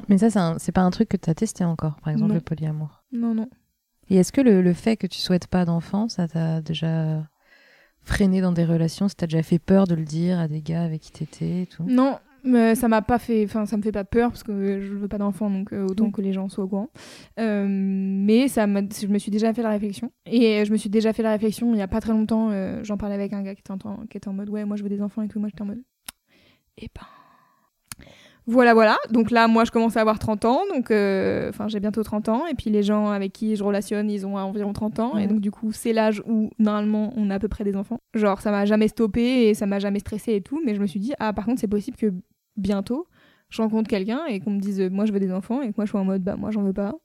Mais 0.09 0.17
ça, 0.17 0.55
c'est 0.57 0.71
pas 0.71 0.81
un 0.81 0.89
truc 0.91 1.09
que 1.09 1.17
tu 1.17 1.29
as 1.29 1.35
testé 1.35 1.63
encore, 1.63 1.95
par 2.01 2.11
exemple, 2.11 2.29
Non. 2.29 2.35
le 2.35 2.41
polyamour. 2.41 3.03
Non, 3.11 3.33
non. 3.33 3.49
Et 4.09 4.17
est-ce 4.17 4.31
que 4.31 4.41
le, 4.41 4.61
le 4.61 4.73
fait 4.73 4.97
que 4.97 5.07
tu 5.07 5.19
souhaites 5.19 5.47
pas 5.47 5.65
d'enfant, 5.65 6.07
ça 6.09 6.27
t'a 6.27 6.61
déjà 6.61 7.27
freiné 8.03 8.41
dans 8.41 8.51
des 8.51 8.65
relations? 8.65 9.07
Ça 9.07 9.15
t'a 9.15 9.27
déjà 9.27 9.41
fait 9.43 9.59
peur 9.59 9.87
de 9.87 9.95
le 9.95 10.03
dire 10.03 10.39
à 10.39 10.47
des 10.47 10.61
gars 10.61 10.83
avec 10.83 11.01
qui 11.01 11.11
t'étais 11.11 11.63
et 11.63 11.65
tout? 11.67 11.83
Non, 11.87 12.17
mais 12.45 12.75
ça 12.75 12.87
m'a 12.87 13.01
pas 13.01 13.19
fait, 13.19 13.43
enfin 13.45 13.65
ça 13.65 13.75
me 13.77 13.81
fait 13.81 13.91
pas 13.91 14.03
peur 14.05 14.29
parce 14.29 14.43
que 14.43 14.79
je 14.81 14.93
veux 14.93 15.07
pas 15.07 15.17
d'enfant 15.17 15.49
donc 15.49 15.73
euh, 15.73 15.85
autant 15.87 16.05
Oui. 16.05 16.11
que 16.11 16.21
les 16.21 16.31
gens 16.33 16.47
soient 16.47 16.63
au 16.63 16.67
courant. 16.67 16.89
Euh, 17.39 17.65
mais 17.67 18.47
ça 18.47 18.67
m'a, 18.67 18.81
je 18.81 19.07
me 19.07 19.17
suis 19.17 19.31
déjà 19.31 19.53
fait 19.53 19.63
la 19.63 19.69
réflexion 19.69 20.11
et 20.25 20.63
je 20.65 20.71
me 20.71 20.77
suis 20.77 20.89
déjà 20.89 21.11
fait 21.13 21.23
la 21.23 21.31
réflexion 21.31 21.73
il 21.73 21.79
y 21.79 21.81
a 21.81 21.87
pas 21.87 22.01
très 22.01 22.11
longtemps. 22.13 22.49
euh, 22.51 22.79
j'en 22.83 22.97
parlais 22.97 23.15
avec 23.15 23.33
un 23.33 23.41
gars 23.43 23.55
qui 23.55 23.61
était, 23.61 23.71
en, 23.71 23.77
qui 24.09 24.17
était 24.17 24.27
en 24.27 24.33
mode 24.33 24.49
ouais 24.49 24.63
moi 24.65 24.77
je 24.77 24.83
veux 24.83 24.89
des 24.89 25.01
enfants 25.01 25.21
et 25.23 25.27
tout. 25.27 25.39
Moi 25.39 25.49
j'étais 25.49 25.63
en 25.63 25.65
mode 25.65 25.81
et 26.77 26.87
ben 26.93 27.01
voilà 28.47 28.75
voilà. 28.75 28.97
Donc 29.09 29.31
là 29.31 29.47
moi 29.47 29.63
je 29.65 29.71
commence 29.71 29.97
à 29.97 30.01
avoir 30.01 30.19
30 30.19 30.45
ans 30.45 30.59
donc 30.71 30.91
euh, 30.91 31.49
enfin 31.49 31.67
j'ai 31.67 31.79
bientôt 31.79 32.03
30 32.03 32.29
ans 32.29 32.45
et 32.45 32.53
puis 32.53 32.69
les 32.69 32.83
gens 32.83 33.09
avec 33.09 33.33
qui 33.33 33.55
je 33.55 33.63
relationne 33.63 34.07
ils 34.11 34.27
ont 34.27 34.37
environ 34.37 34.71
30 34.71 34.99
ans 34.99 35.17
et 35.17 35.25
donc 35.25 35.39
du 35.39 35.49
coup 35.49 35.71
c'est 35.71 35.93
l'âge 35.93 36.21
où 36.27 36.51
normalement 36.59 37.11
on 37.15 37.31
a 37.31 37.35
à 37.35 37.39
peu 37.39 37.47
près 37.47 37.63
des 37.63 37.75
enfants. 37.75 37.99
Genre 38.13 38.39
ça 38.41 38.51
m'a 38.51 38.65
jamais 38.65 38.87
stoppé 38.87 39.47
et 39.47 39.55
ça 39.55 39.65
m'a 39.65 39.79
jamais 39.79 39.97
stressé 39.99 40.33
et 40.35 40.41
tout 40.41 40.61
mais 40.63 40.75
je 40.75 40.79
me 40.81 40.85
suis 40.85 40.99
dit 40.99 41.13
ah 41.19 41.33
par 41.33 41.45
contre 41.45 41.59
c'est 41.59 41.67
possible 41.67 41.97
que 41.97 42.13
bientôt 42.57 43.07
je 43.49 43.61
rencontre 43.61 43.89
quelqu'un 43.89 44.25
et 44.27 44.39
qu'on 44.39 44.51
me 44.51 44.59
dise 44.59 44.81
euh, 44.81 44.89
moi 44.89 45.05
je 45.05 45.13
veux 45.13 45.19
des 45.19 45.31
enfants 45.31 45.61
et 45.61 45.69
que 45.69 45.73
moi 45.77 45.85
je 45.85 45.91
sois 45.91 45.99
en 45.99 46.05
mode 46.05 46.23
bah 46.23 46.35
moi 46.37 46.51
j'en 46.51 46.63
veux 46.63 46.73
pas. 46.73 46.95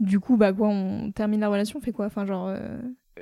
Du 0.00 0.20
coup 0.20 0.36
bah 0.36 0.52
quoi 0.52 0.68
on 0.68 1.10
termine 1.12 1.40
la 1.40 1.48
relation, 1.48 1.78
on 1.78 1.82
fait 1.82 1.92
quoi? 1.92 2.06
Enfin 2.06 2.26
genre 2.26 2.48
euh, 2.48 2.78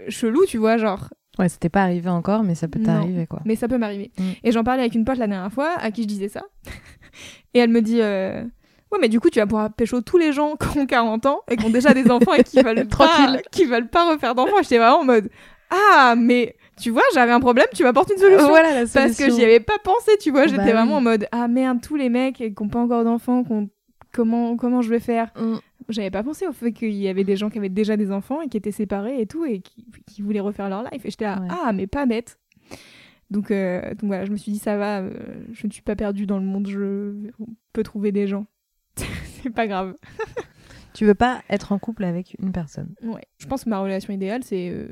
chelou 0.08 0.44
tu 0.46 0.58
vois 0.58 0.76
genre 0.76 1.08
Ouais, 1.38 1.48
c'était 1.48 1.68
pas 1.68 1.82
arrivé 1.82 2.10
encore, 2.10 2.42
mais 2.42 2.54
ça 2.54 2.66
peut 2.68 2.80
t'arriver, 2.82 3.26
quoi. 3.26 3.40
mais 3.44 3.54
ça 3.54 3.68
peut 3.68 3.78
m'arriver. 3.78 4.10
Mm. 4.18 4.30
Et 4.42 4.52
j'en 4.52 4.64
parlais 4.64 4.82
avec 4.82 4.94
une 4.94 5.04
pote 5.04 5.16
la 5.16 5.28
dernière 5.28 5.52
fois 5.52 5.70
à 5.78 5.90
qui 5.90 6.02
je 6.02 6.08
disais 6.08 6.28
ça. 6.28 6.42
et 7.54 7.60
elle 7.60 7.70
me 7.70 7.80
dit 7.80 8.02
euh, 8.02 8.42
Ouais, 8.92 8.98
mais 9.00 9.08
du 9.08 9.20
coup, 9.20 9.30
tu 9.30 9.38
vas 9.38 9.46
pouvoir 9.46 9.72
pécho 9.72 10.00
tous 10.00 10.18
les 10.18 10.32
gens 10.32 10.56
qui 10.56 10.78
ont 10.78 10.86
40 10.86 11.26
ans 11.26 11.40
et 11.48 11.56
qui 11.56 11.64
ont 11.64 11.70
déjà 11.70 11.94
des 11.94 12.10
enfants 12.10 12.34
et 12.34 12.42
qui 12.42 12.60
veulent, 12.62 12.88
pas, 12.88 13.38
qui 13.52 13.64
veulent 13.64 13.88
pas 13.88 14.10
refaire 14.10 14.34
d'enfants. 14.34 14.60
J'étais 14.62 14.78
vraiment 14.78 15.00
en 15.00 15.04
mode 15.04 15.30
Ah, 15.70 16.14
mais 16.18 16.56
tu 16.80 16.90
vois, 16.90 17.02
j'avais 17.14 17.32
un 17.32 17.40
problème, 17.40 17.66
tu 17.74 17.82
m'apportes 17.82 18.10
une 18.10 18.18
solution. 18.18 18.48
voilà 18.48 18.70
la 18.82 18.86
Parce 18.86 19.16
que 19.16 19.30
j'y 19.30 19.42
avais 19.44 19.60
pas 19.60 19.78
pensé, 19.82 20.12
tu 20.20 20.30
vois. 20.30 20.46
J'étais 20.46 20.64
Bah 20.64 20.72
vraiment 20.72 20.92
oui. 20.92 20.98
en 20.98 21.00
mode 21.02 21.26
Ah 21.32 21.48
merde, 21.48 21.80
tous 21.82 21.96
les 21.96 22.08
mecs 22.08 22.36
qui 22.36 22.54
n'ont 22.60 22.68
pas 22.68 22.80
encore 22.80 23.04
d'enfants, 23.04 23.44
comment, 24.12 24.56
comment 24.56 24.82
je 24.82 24.90
vais 24.90 25.00
faire? 25.00 25.30
Mm. 25.36 25.56
J'avais 25.88 26.10
pas 26.10 26.22
pensé 26.22 26.46
au 26.46 26.52
fait 26.52 26.72
qu'il 26.72 26.92
y 26.94 27.08
avait 27.08 27.24
des 27.24 27.36
gens 27.36 27.50
qui 27.50 27.58
avaient 27.58 27.68
déjà 27.68 27.96
des 27.96 28.12
enfants 28.12 28.40
et 28.42 28.48
qui 28.48 28.56
étaient 28.56 28.70
séparés 28.72 29.20
et 29.20 29.26
tout 29.26 29.44
et 29.44 29.60
qui, 29.60 29.84
qui 30.06 30.22
voulaient 30.22 30.40
refaire 30.40 30.68
leur 30.68 30.82
life. 30.84 31.04
Et 31.04 31.10
j'étais 31.10 31.24
là, 31.24 31.40
Ouais. 31.40 31.48
ah, 31.50 31.72
mais 31.72 31.86
pas 31.86 32.06
bête. 32.06 32.38
Donc, 33.30 33.50
euh, 33.50 33.80
donc 33.90 34.04
voilà, 34.04 34.24
je 34.24 34.30
me 34.32 34.36
suis 34.36 34.52
dit, 34.52 34.58
ça 34.58 34.76
va, 34.76 35.00
euh, 35.00 35.10
je 35.52 35.66
ne 35.66 35.72
suis 35.72 35.82
pas 35.82 35.94
perdue 35.96 36.26
dans 36.26 36.38
le 36.38 36.44
monde, 36.44 36.66
je 36.68 37.14
peux 37.72 37.82
trouver 37.82 38.10
des 38.12 38.26
gens. 38.26 38.46
c'est 38.96 39.50
pas 39.50 39.66
grave. 39.68 39.94
Tu 40.94 41.06
veux 41.06 41.14
pas 41.14 41.40
être 41.48 41.70
en 41.72 41.78
couple 41.78 42.04
avec 42.04 42.36
une 42.40 42.50
personne? 42.52 42.92
Ouais. 43.02 43.22
Je 43.38 43.46
pense 43.46 43.62
que 43.64 43.70
ma 43.70 43.78
relation 43.78 44.12
idéale, 44.12 44.42
c'est. 44.42 44.70
euh, 44.70 44.88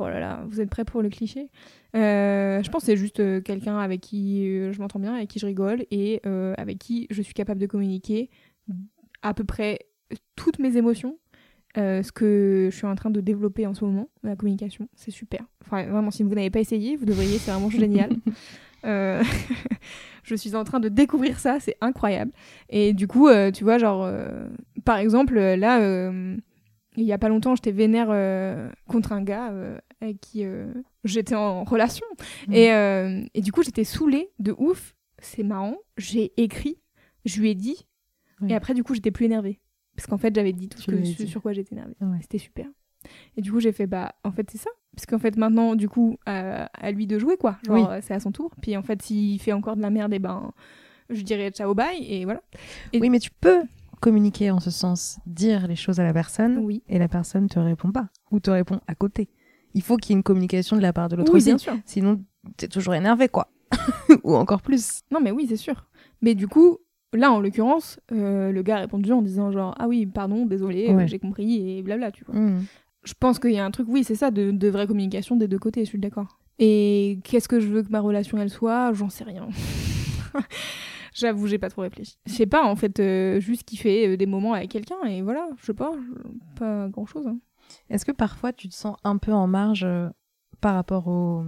Oh 0.00 0.08
là 0.08 0.18
là, 0.18 0.44
vous 0.48 0.60
êtes 0.60 0.70
prêts 0.70 0.84
pour 0.84 1.02
le 1.02 1.08
cliché 1.08 1.50
Euh, 1.94 2.62
Je 2.62 2.70
pense 2.70 2.82
que 2.82 2.86
c'est 2.86 2.96
juste 2.96 3.20
euh, 3.20 3.40
quelqu'un 3.40 3.78
avec 3.78 4.00
qui 4.00 4.46
euh, 4.48 4.72
je 4.72 4.80
m'entends 4.80 4.98
bien, 4.98 5.14
avec 5.14 5.28
qui 5.28 5.38
je 5.38 5.46
rigole 5.46 5.86
et 5.90 6.20
avec 6.24 6.78
qui 6.78 7.06
je 7.10 7.22
suis 7.22 7.34
capable 7.34 7.60
de 7.60 7.66
communiquer 7.66 8.30
à 9.22 9.34
peu 9.34 9.44
près 9.44 9.78
toutes 10.36 10.58
mes 10.58 10.76
émotions. 10.76 11.18
Ce 11.76 12.12
que 12.12 12.68
je 12.70 12.76
suis 12.76 12.86
en 12.86 12.94
train 12.94 13.10
de 13.10 13.20
développer 13.20 13.66
en 13.66 13.74
ce 13.74 13.84
moment, 13.84 14.08
la 14.22 14.36
communication, 14.36 14.88
c'est 14.94 15.10
super. 15.10 15.44
Enfin, 15.64 15.84
vraiment, 15.86 16.10
si 16.10 16.22
vous 16.22 16.34
n'avez 16.34 16.50
pas 16.50 16.60
essayé, 16.60 16.96
vous 16.96 17.04
devriez, 17.04 17.38
c'est 17.38 17.50
vraiment 17.50 17.70
génial. 17.70 18.10
Je 20.24 20.34
suis 20.34 20.54
en 20.54 20.64
train 20.64 20.78
de 20.78 20.88
découvrir 20.88 21.38
ça, 21.38 21.58
c'est 21.58 21.76
incroyable. 21.80 22.32
Et 22.68 22.92
du 22.92 23.06
coup, 23.06 23.28
tu 23.54 23.64
vois, 23.64 23.78
genre, 23.78 24.10
par 24.84 24.98
exemple, 24.98 25.34
là, 25.38 26.10
il 26.96 27.04
y 27.04 27.12
a 27.12 27.18
pas 27.18 27.28
longtemps, 27.28 27.54
j'étais 27.54 27.72
vénère 27.72 28.08
euh, 28.10 28.70
contre 28.88 29.12
un 29.12 29.22
gars 29.22 29.50
euh, 29.50 29.78
avec 30.00 30.20
qui 30.20 30.44
euh, 30.44 30.72
j'étais 31.04 31.34
en 31.34 31.64
relation. 31.64 32.06
Mm. 32.48 32.52
Et, 32.54 33.28
et 33.34 33.40
du 33.40 33.52
coup, 33.52 33.62
j'étais 33.62 33.84
saoulée 33.84 34.30
de 34.38 34.54
ouf. 34.56 34.94
C'est 35.18 35.42
marrant. 35.42 35.76
J'ai 35.96 36.32
écrit, 36.36 36.78
je 37.24 37.40
lui 37.40 37.50
ai 37.50 37.54
dit. 37.54 37.86
Oui. 38.40 38.52
Et 38.52 38.54
après, 38.54 38.74
du 38.74 38.84
coup, 38.84 38.94
j'étais 38.94 39.10
plus 39.10 39.24
énervée. 39.26 39.60
Parce 39.96 40.06
qu'en 40.06 40.18
fait, 40.18 40.34
j'avais 40.34 40.52
dit 40.52 40.68
tout 40.68 40.80
ce, 40.80 40.90
que, 40.90 41.26
sur 41.26 41.40
quoi 41.40 41.52
j'étais 41.52 41.74
énervée. 41.74 41.94
Ouais. 42.00 42.18
C'était 42.20 42.38
super. 42.38 42.66
Et 43.36 43.42
du 43.42 43.52
coup, 43.52 43.60
j'ai 43.60 43.72
fait, 43.72 43.86
bah, 43.86 44.14
en 44.24 44.32
fait, 44.32 44.50
c'est 44.50 44.58
ça. 44.58 44.70
Parce 44.94 45.06
qu'en 45.06 45.18
fait, 45.18 45.36
maintenant, 45.36 45.74
du 45.76 45.88
coup, 45.88 46.18
à 46.26 46.90
lui 46.92 47.06
de 47.06 47.18
jouer, 47.18 47.36
quoi. 47.36 47.58
Genre, 47.66 47.90
Oui. 47.90 47.98
c'est 48.02 48.14
à 48.14 48.20
son 48.20 48.32
tour. 48.32 48.52
Puis 48.60 48.76
en 48.76 48.82
fait, 48.82 49.02
s'il 49.02 49.40
fait 49.40 49.52
encore 49.52 49.76
de 49.76 49.82
la 49.82 49.90
merde, 49.90 50.12
et 50.12 50.18
ben, 50.18 50.52
je 51.10 51.22
dirais 51.22 51.50
ciao, 51.50 51.74
bye. 51.74 52.02
Et 52.02 52.24
voilà. 52.24 52.42
Et- 52.92 53.00
Oui, 53.00 53.10
mais 53.10 53.18
tu 53.18 53.30
peux 53.30 53.62
communiquer 54.04 54.50
en 54.50 54.60
ce 54.60 54.70
sens, 54.70 55.18
dire 55.24 55.66
les 55.66 55.76
choses 55.76 55.98
à 55.98 56.04
la 56.04 56.12
personne, 56.12 56.58
Oui. 56.58 56.82
et 56.90 56.98
la 56.98 57.08
personne 57.08 57.48
te 57.48 57.58
répond 57.58 57.90
pas, 57.90 58.08
ou 58.30 58.38
te 58.38 58.50
répond 58.50 58.78
à 58.86 58.94
côté. 58.94 59.30
Il 59.72 59.80
faut 59.80 59.96
qu'il 59.96 60.10
y 60.10 60.12
ait 60.12 60.18
une 60.18 60.22
communication 60.22 60.76
de 60.76 60.82
la 60.82 60.92
part 60.92 61.08
de 61.08 61.16
l'autre 61.16 61.32
Oui, 61.32 61.38
aussi. 61.38 61.46
bien 61.46 61.56
sûr. 61.56 61.72
Sinon, 61.86 62.22
t'es 62.58 62.68
toujours 62.68 62.94
énervé, 62.94 63.28
quoi. 63.28 63.48
ou 64.22 64.34
encore 64.36 64.60
plus. 64.60 65.00
Non, 65.10 65.20
mais 65.22 65.30
oui, 65.30 65.46
c'est 65.48 65.56
sûr. 65.56 65.86
Mais 66.20 66.34
du 66.34 66.46
coup, 66.48 66.76
là, 67.14 67.32
en 67.32 67.40
l'occurrence, 67.40 67.98
euh, 68.12 68.52
le 68.52 68.62
gars 68.62 68.76
a 68.76 68.80
répondu 68.80 69.10
en 69.10 69.22
disant 69.22 69.50
genre 69.50 69.74
ah 69.78 69.88
oui, 69.88 70.04
pardon, 70.04 70.44
désolé, 70.44 70.90
euh, 70.90 71.06
j'ai 71.06 71.18
compris 71.18 71.78
et 71.78 71.82
blabla, 71.82 72.12
tu 72.12 72.24
vois. 72.24 72.34
Mm. 72.38 72.66
Je 73.04 73.14
pense 73.18 73.38
qu'il 73.38 73.52
y 73.52 73.58
a 73.58 73.64
un 73.64 73.70
truc, 73.70 73.86
oui, 73.88 74.04
c'est 74.04 74.16
ça, 74.16 74.30
de, 74.30 74.50
de 74.50 74.68
vraie 74.68 74.86
communication 74.86 75.34
des 75.34 75.48
deux 75.48 75.58
côtés, 75.58 75.80
je 75.80 75.88
suis 75.88 75.98
d'accord. 75.98 76.38
Et 76.58 77.20
qu'est-ce 77.24 77.48
que 77.48 77.58
je 77.58 77.68
veux 77.68 77.82
que 77.82 77.90
ma 77.90 78.00
relation 78.00 78.36
elle 78.36 78.50
soit? 78.50 78.92
J'en 78.92 79.08
sais 79.08 79.24
rien. 79.24 79.48
J'avoue, 81.14 81.46
j'ai 81.46 81.58
pas 81.58 81.70
trop 81.70 81.82
réfléchi. 81.82 82.18
Je 82.26 82.32
sais 82.32 82.46
pas, 82.46 82.64
en 82.64 82.74
fait, 82.76 82.98
euh, 83.00 83.40
juste 83.40 83.62
kiffer 83.62 84.08
euh, 84.08 84.16
des 84.16 84.26
moments 84.26 84.52
avec 84.52 84.70
quelqu'un 84.70 85.02
et 85.06 85.22
voilà, 85.22 85.48
je 85.58 85.66
sais 85.66 85.74
pas, 85.74 85.92
pas 86.56 86.88
grand 86.88 87.06
chose. 87.06 87.26
Est-ce 87.88 88.04
que 88.04 88.12
parfois 88.12 88.52
tu 88.52 88.68
te 88.68 88.74
sens 88.74 88.96
un 89.04 89.16
peu 89.16 89.32
en 89.32 89.46
marge 89.46 89.84
euh, 89.84 90.08
par 90.60 90.74
rapport 90.74 91.06
aux, 91.08 91.44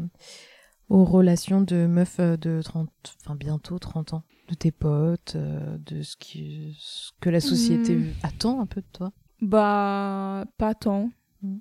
aux 0.88 1.04
relations 1.04 1.60
de 1.60 1.86
meufs 1.86 2.20
euh, 2.20 2.36
de 2.36 2.62
30, 2.62 2.88
enfin 3.24 3.34
bientôt 3.34 3.78
30 3.78 4.14
ans, 4.14 4.22
de 4.48 4.54
tes 4.54 4.70
potes, 4.70 5.34
euh, 5.36 5.76
de 5.78 6.02
ce, 6.02 6.16
qui, 6.16 6.76
ce 6.78 7.10
que 7.20 7.28
la 7.28 7.40
société 7.40 7.96
Hmm. 7.96 8.04
attend 8.22 8.60
un 8.60 8.66
peu 8.66 8.80
de 8.80 8.86
toi? 8.92 9.12
Bah, 9.42 10.44
pas 10.58 10.74
tant. 10.74 11.10
Mm. 11.42 11.58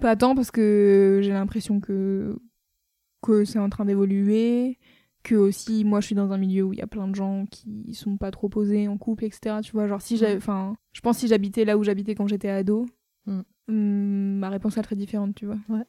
Pas 0.00 0.14
tant 0.16 0.34
parce 0.34 0.50
que 0.50 1.20
j'ai 1.22 1.32
l'impression 1.32 1.80
que, 1.80 2.38
que 3.22 3.44
c'est 3.44 3.58
en 3.58 3.68
train 3.68 3.84
d'évoluer, 3.84 4.78
que 5.26 5.34
aussi, 5.34 5.84
moi, 5.84 6.00
je 6.00 6.06
suis 6.06 6.14
dans 6.14 6.32
un 6.32 6.38
milieu 6.38 6.62
où 6.64 6.72
il 6.72 6.78
y 6.78 6.82
a 6.82 6.86
plein 6.86 7.08
de 7.08 7.14
gens 7.14 7.46
qui 7.50 7.92
sont 7.94 8.16
pas 8.16 8.30
trop 8.30 8.48
posés 8.48 8.88
en 8.88 8.96
couple, 8.98 9.24
etc. 9.24 9.60
Tu 9.62 9.72
vois, 9.72 9.86
genre, 9.88 10.00
si 10.00 10.16
j'avais. 10.16 10.36
Enfin, 10.36 10.76
je 10.92 11.00
pense 11.00 11.16
que 11.16 11.20
si 11.20 11.28
j'habitais 11.28 11.64
là 11.64 11.76
où 11.78 11.82
j'habitais 11.84 12.14
quand 12.14 12.26
j'étais 12.26 12.48
ado, 12.48 12.86
Mm. 13.26 13.40
hum, 13.68 14.38
ma 14.38 14.48
réponse 14.50 14.72
serait 14.74 14.82
très 14.82 14.96
différente, 14.96 15.34
tu 15.34 15.46
vois. 15.46 15.58
Ouais. 15.68 15.82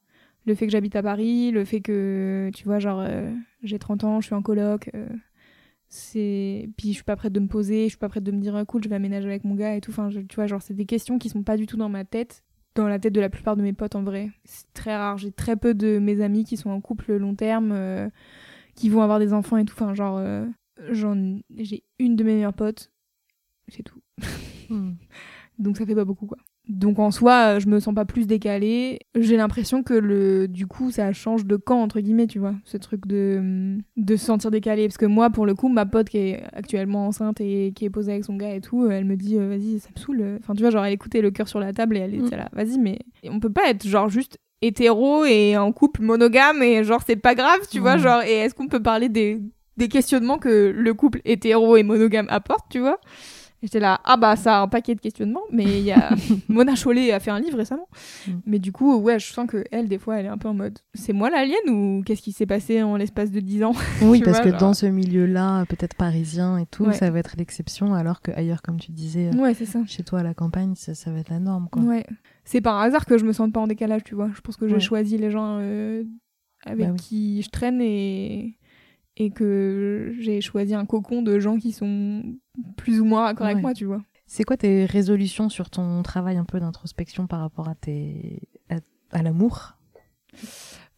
Le 0.45 0.55
fait 0.55 0.65
que 0.65 0.71
j'habite 0.71 0.95
à 0.95 1.03
Paris, 1.03 1.51
le 1.51 1.65
fait 1.65 1.81
que, 1.81 2.49
tu 2.55 2.63
vois, 2.63 2.79
genre, 2.79 2.99
euh, 3.01 3.31
j'ai 3.63 3.77
30 3.79 4.03
ans, 4.03 4.21
je 4.21 4.25
suis 4.27 4.35
en 4.35 4.41
coloc. 4.41 4.89
euh, 4.95 5.07
c'est 5.89 6.69
puis 6.77 6.89
je 6.89 6.93
suis 6.95 7.03
pas 7.03 7.15
prête 7.15 7.31
de 7.31 7.39
me 7.39 7.47
poser 7.47 7.83
je 7.83 7.89
suis 7.89 7.97
pas 7.97 8.09
prête 8.09 8.23
de 8.23 8.31
me 8.31 8.41
dire 8.41 8.55
ah, 8.55 8.65
cool 8.65 8.83
je 8.83 8.89
vais 8.89 8.95
aménager 8.95 9.27
avec 9.27 9.45
mon 9.45 9.55
gars 9.55 9.75
et 9.75 9.81
tout 9.81 9.91
enfin 9.91 10.09
je- 10.09 10.19
tu 10.19 10.35
vois 10.35 10.45
genre 10.47 10.61
c'est 10.61 10.73
des 10.73 10.85
questions 10.85 11.17
qui 11.17 11.29
sont 11.29 11.43
pas 11.43 11.55
du 11.55 11.65
tout 11.65 11.77
dans 11.77 11.87
ma 11.89 12.03
tête 12.03 12.43
dans 12.75 12.87
la 12.89 12.99
tête 12.99 13.13
de 13.13 13.21
la 13.21 13.29
plupart 13.29 13.55
de 13.55 13.61
mes 13.61 13.71
potes 13.73 13.95
en 13.95 14.03
vrai 14.03 14.29
c'est 14.43 14.65
très 14.73 14.95
rare 14.97 15.17
j'ai 15.17 15.31
très 15.31 15.55
peu 15.55 15.73
de 15.73 15.97
mes 15.99 16.21
amis 16.21 16.43
qui 16.43 16.57
sont 16.57 16.69
en 16.71 16.81
couple 16.81 17.15
long 17.15 17.35
terme 17.35 17.71
euh, 17.71 18.09
qui 18.77 18.87
vont 18.89 19.01
avoir 19.01 19.19
des 19.19 19.33
enfants 19.33 19.57
et 19.57 19.65
tout. 19.65 19.73
Enfin 19.77 19.93
genre 19.93 20.17
euh, 20.19 20.45
j'en 20.91 21.39
j'ai 21.57 21.83
une 21.99 22.15
de 22.15 22.23
mes 22.23 22.35
meilleures 22.35 22.53
potes. 22.53 22.91
C'est 23.67 23.83
tout. 23.83 23.99
Hmm. 24.69 24.93
donc 25.59 25.75
ça 25.77 25.85
fait 25.85 25.95
pas 25.95 26.05
beaucoup 26.05 26.25
quoi. 26.27 26.37
Donc 26.69 26.99
en 26.99 27.11
soi 27.11 27.55
euh, 27.55 27.59
je 27.61 27.67
me 27.69 27.79
sens 27.79 27.95
pas 27.95 28.03
plus 28.05 28.27
décalée. 28.27 28.99
J'ai 29.15 29.37
l'impression 29.37 29.83
que 29.83 29.93
le 29.93 30.47
du 30.49 30.67
coup 30.67 30.91
ça 30.91 31.13
change 31.13 31.45
de 31.45 31.55
camp 31.55 31.81
entre 31.81 32.01
guillemets 32.01 32.27
tu 32.27 32.39
vois. 32.39 32.55
Ce 32.65 32.75
truc 32.77 33.07
de 33.07 33.77
de 33.95 34.15
se 34.17 34.25
sentir 34.25 34.51
décalé 34.51 34.85
parce 34.87 34.97
que 34.97 35.05
moi 35.05 35.29
pour 35.29 35.45
le 35.45 35.55
coup 35.55 35.69
ma 35.69 35.85
pote 35.85 36.09
qui 36.09 36.17
est 36.17 36.43
actuellement 36.53 37.07
enceinte 37.07 37.39
et 37.41 37.71
qui 37.73 37.85
est 37.85 37.89
posée 37.89 38.11
avec 38.11 38.25
son 38.25 38.35
gars 38.35 38.53
et 38.53 38.59
tout 38.61 38.89
elle 38.91 39.05
me 39.05 39.15
dit 39.15 39.37
euh, 39.37 39.47
vas-y 39.47 39.79
ça 39.79 39.89
me 39.95 39.99
saoule 39.99 40.37
enfin 40.39 40.53
tu 40.55 40.61
vois 40.61 40.69
genre 40.71 40.83
elle 40.85 40.93
écoutait 40.93 41.21
le 41.21 41.31
cœur 41.31 41.47
sur 41.47 41.59
la 41.61 41.71
table 41.73 41.95
et 41.97 42.01
elle 42.01 42.13
était 42.13 42.35
Mm. 42.35 42.39
là 42.39 42.49
vas-y 42.51 42.77
mais 42.79 42.99
on 43.29 43.39
peut 43.39 43.49
pas 43.51 43.69
être 43.69 43.87
genre 43.87 44.09
juste 44.09 44.37
hétéro 44.61 45.25
et 45.25 45.55
en 45.57 45.71
couple 45.71 46.01
monogame 46.01 46.63
et 46.63 46.83
genre 46.83 47.01
c'est 47.05 47.15
pas 47.15 47.35
grave 47.35 47.59
tu 47.69 47.79
vois 47.79 47.93
Ouais. 47.93 47.99
genre 47.99 48.21
et 48.23 48.33
est-ce 48.37 48.55
qu'on 48.55 48.67
peut 48.67 48.81
parler 48.81 49.09
des 49.09 49.39
des 49.77 49.87
questionnements 49.89 50.39
que 50.39 50.71
le 50.75 50.93
couple 50.95 51.21
hétéro 51.25 51.75
et 51.77 51.83
monogame 51.83 52.25
apporte 52.29 52.65
tu 52.71 52.79
vois? 52.79 52.99
J'étais 53.63 53.79
là, 53.79 53.99
ah 54.03 54.17
bah 54.17 54.35
ça 54.35 54.59
a 54.59 54.61
un 54.61 54.67
paquet 54.67 54.93
de 54.93 54.99
questionnements, 55.01 55.41
mais 55.51 55.63
il 55.63 55.79
y 55.83 55.91
a 55.91 56.09
Mona 56.47 56.75
Chollet 56.75 57.11
a 57.11 57.19
fait 57.19 57.31
un 57.31 57.39
livre 57.39 57.57
récemment. 57.57 57.87
Mm. 58.27 58.31
Mais 58.45 58.59
du 58.59 58.71
coup, 58.71 58.97
ouais, 58.97 59.17
je 59.17 59.33
sens 59.33 59.47
que 59.47 59.63
elle, 59.71 59.87
des 59.87 59.97
fois, 59.97 60.19
elle 60.19 60.27
est 60.27 60.29
un 60.29 60.37
peu 60.37 60.47
en 60.47 60.53
mode, 60.53 60.77
c'est 60.93 61.11
moi 61.11 61.31
l'alien 61.31 61.57
ou 61.69 62.03
qu'est-ce 62.05 62.21
qui 62.21 62.31
s'est 62.33 62.45
passé 62.45 62.83
en 62.83 62.97
l'espace 62.97 63.31
de 63.31 63.39
10 63.39 63.63
ans 63.63 63.73
Oui, 64.03 64.21
parce 64.23 64.37
vois, 64.37 64.43
que 64.45 64.51
genre- 64.51 64.59
dans 64.59 64.73
ce 64.75 64.85
milieu-là, 64.85 65.65
peut-être 65.65 65.95
parisien 65.95 66.59
et 66.59 66.67
tout, 66.67 66.85
Ouais. 66.85 66.93
ça 66.93 67.09
va 67.09 67.17
être 67.17 67.33
l'exception, 67.37 67.95
alors 67.95 68.21
que 68.21 68.31
ailleurs, 68.31 68.61
comme 68.61 68.79
tu 68.79 68.91
disais, 68.91 69.31
euh, 69.33 69.37
Ouais, 69.41 69.55
c'est 69.55 69.65
ça. 69.65 69.79
chez 69.87 70.03
toi 70.03 70.19
à 70.19 70.23
la 70.23 70.35
campagne, 70.35 70.75
ça, 70.75 70.93
ça 70.93 71.11
va 71.11 71.17
être 71.19 71.29
la 71.29 71.39
norme. 71.39 71.67
Quoi. 71.71 71.81
Ouais. 71.81 72.05
C'est 72.45 72.61
par 72.61 72.77
hasard 72.79 73.05
que 73.07 73.17
je 73.17 73.25
me 73.25 73.33
sente 73.33 73.53
pas 73.53 73.59
en 73.59 73.67
décalage, 73.67 74.03
tu 74.03 74.13
vois. 74.13 74.29
Je 74.35 74.41
pense 74.41 74.55
que 74.57 74.67
j'ai 74.67 74.75
Ouais. 74.75 74.79
choisi 74.79 75.17
les 75.17 75.31
gens 75.31 75.57
euh, 75.61 76.03
avec 76.63 76.85
Bah 76.85 76.91
oui. 76.93 76.99
qui 76.99 77.41
je 77.41 77.49
traîne 77.49 77.81
et 77.81 78.55
et 79.19 79.31
que 79.31 80.13
j'ai 80.19 80.41
choisi 80.41 80.75
un 80.75 80.85
cocon 80.85 81.23
de 81.23 81.39
gens 81.39 81.57
qui 81.57 81.71
sont 81.71 82.21
plus 82.75 82.99
ou 83.01 83.05
moins 83.05 83.23
raccord 83.23 83.45
avec 83.47 83.61
moi, 83.61 83.73
tu 83.73 83.85
vois. 83.85 84.01
C'est 84.25 84.43
quoi 84.43 84.57
tes 84.57 84.85
résolutions 84.85 85.49
sur 85.49 85.69
ton 85.69 86.03
travail 86.03 86.37
un 86.37 86.43
peu 86.43 86.59
d'introspection 86.59 87.27
par 87.27 87.39
rapport 87.39 87.69
à, 87.69 87.75
tes... 87.75 88.41
à, 88.69 88.75
à 89.11 89.23
l'amour? 89.23 89.73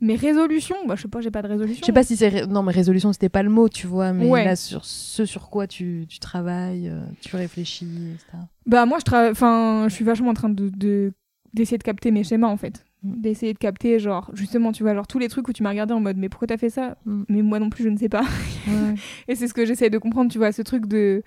Mes 0.01 0.15
résolutions, 0.15 0.77
bah 0.87 0.95
je 0.95 1.01
sais 1.03 1.07
pas, 1.09 1.19
j'ai 1.19 1.29
pas 1.29 1.41
de 1.41 1.47
résolution. 1.49 1.81
Je 1.81 1.85
sais 1.85 1.91
pas 1.93 2.03
si 2.03 2.15
c'est... 2.15 2.29
ré- 2.29 2.47
Non, 2.47 2.63
mais 2.63 2.71
résolution, 2.71 3.11
c'était 3.11 3.27
pas 3.29 3.43
le 3.43 3.49
mot, 3.49 3.67
tu 3.67 3.85
vois, 3.85 4.13
mais 4.13 4.29
Ouais. 4.29 4.45
là, 4.45 4.55
sur 4.55 4.85
ce 4.85 5.25
sur 5.25 5.49
quoi 5.49 5.67
tu, 5.67 6.05
tu 6.07 6.19
travailles, 6.19 6.87
euh, 6.89 7.03
tu 7.21 7.35
réfléchis, 7.35 7.85
etc. 8.13 8.37
Bah 8.65 8.85
moi 8.85 8.97
je 8.99 9.03
travaille 9.05 9.31
enfin 9.31 9.87
je 9.89 9.93
suis 9.93 10.05
vachement 10.05 10.29
en 10.29 10.33
train 10.33 10.49
de 10.49 10.69
de- 10.69 11.11
d'essayer 11.53 11.77
de 11.77 11.83
capter 11.83 12.11
mes 12.11 12.23
schémas 12.23 12.47
en 12.47 12.55
fait. 12.57 12.85
Mm. 13.03 13.21
D'essayer 13.21 13.53
de 13.53 13.57
capter 13.57 13.97
genre 13.97 14.29
justement 14.33 14.73
tu 14.73 14.83
vois 14.83 14.93
genre 14.93 15.07
tous 15.07 15.19
les 15.19 15.29
trucs 15.29 15.47
où 15.47 15.53
tu 15.53 15.63
m'as 15.63 15.69
regardé 15.69 15.93
en 15.93 16.01
mode 16.01 16.17
mais 16.17 16.27
pourquoi 16.27 16.47
t'as 16.47 16.57
fait 16.57 16.69
ça? 16.69 16.97
Mm. 17.05 17.23
Mais 17.29 17.41
moi 17.41 17.59
non 17.59 17.69
plus 17.69 17.83
je 17.83 17.89
ne 17.89 17.97
sais 17.97 18.09
pas. 18.09 18.23
Ouais. 18.67 18.95
Et 19.27 19.35
c'est 19.35 19.47
ce 19.47 19.53
que 19.53 19.65
j'essaie 19.65 19.89
de 19.89 19.97
comprendre, 19.97 20.31
tu 20.31 20.37
vois, 20.37 20.51
ce 20.51 20.61
truc 20.61 20.85
de 20.85 21.23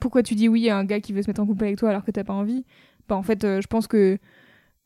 pourquoi 0.00 0.22
tu 0.22 0.34
dis 0.34 0.48
oui 0.48 0.68
à 0.68 0.76
un 0.76 0.84
gars 0.84 1.00
qui 1.00 1.12
veut 1.12 1.22
se 1.22 1.28
mettre 1.28 1.40
en 1.40 1.46
couple 1.46 1.64
avec 1.64 1.76
toi 1.76 1.90
alors 1.90 2.04
que 2.04 2.10
t'as 2.12 2.24
pas 2.24 2.34
envie? 2.34 2.64
Bah 3.08 3.16
en 3.16 3.22
fait 3.22 3.42
euh, 3.44 3.60
je 3.60 3.66
pense 3.66 3.86
que 3.88 4.18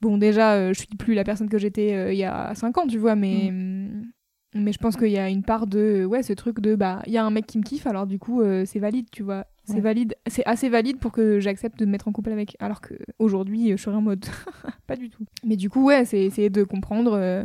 bon 0.01 0.17
déjà 0.17 0.55
euh, 0.55 0.73
je 0.73 0.79
suis 0.81 0.89
plus 0.97 1.15
la 1.15 1.25
personne 1.25 1.49
que 1.49 1.59
j'étais 1.59 1.93
euh, 1.95 2.13
il 2.13 2.19
y 2.19 2.25
a 2.25 2.55
5 2.55 2.79
ans, 2.79 2.87
tu 2.87 2.99
vois, 2.99 3.15
mais 3.15 3.51
mm, 3.53 4.13
mais 4.55 4.73
je 4.73 4.79
pense 4.79 4.97
qu'il 4.97 5.09
y 5.11 5.19
a 5.19 5.29
une 5.29 5.43
part 5.43 5.67
de 5.67 6.05
ouais 6.05 6.23
ce 6.23 6.33
truc 6.33 6.61
de 6.61 6.75
bah 6.75 7.03
il 7.07 7.13
y 7.13 7.17
a 7.19 7.25
un 7.25 7.31
mec 7.31 7.47
qui 7.47 7.59
me 7.59 7.63
kiffe 7.63 7.87
alors 7.87 8.07
du 8.07 8.19
coup 8.19 8.43
euh, 8.43 8.65
c'est 8.67 8.79
valide, 8.79 9.07
tu 9.11 9.23
vois. 9.23 9.47
C'est 9.65 9.75
Ouais. 9.75 9.81
valide, 9.81 10.17
c'est 10.27 10.45
assez 10.45 10.69
valide 10.69 10.99
pour 10.99 11.13
que 11.13 11.39
j'accepte 11.39 11.79
de 11.79 11.87
me 11.87 11.93
mettre 11.93 12.09
en 12.09 12.13
couple 12.13 12.33
avec. 12.33 12.57
Alors 12.59 12.81
que 12.81 12.95
aujourd'hui, 13.21 13.71
je 13.71 13.77
serais 13.77 13.95
en 13.95 14.03
mode 14.03 14.27
pas 14.89 14.97
du 14.97 15.09
tout. 15.09 15.25
Mais 15.45 15.55
du 15.55 15.71
coup, 15.71 15.85
ouais, 15.85 16.05
c'est 16.05 16.19
essayer 16.25 16.51
de 16.51 16.65
comprendre 16.65 17.13
euh, 17.13 17.45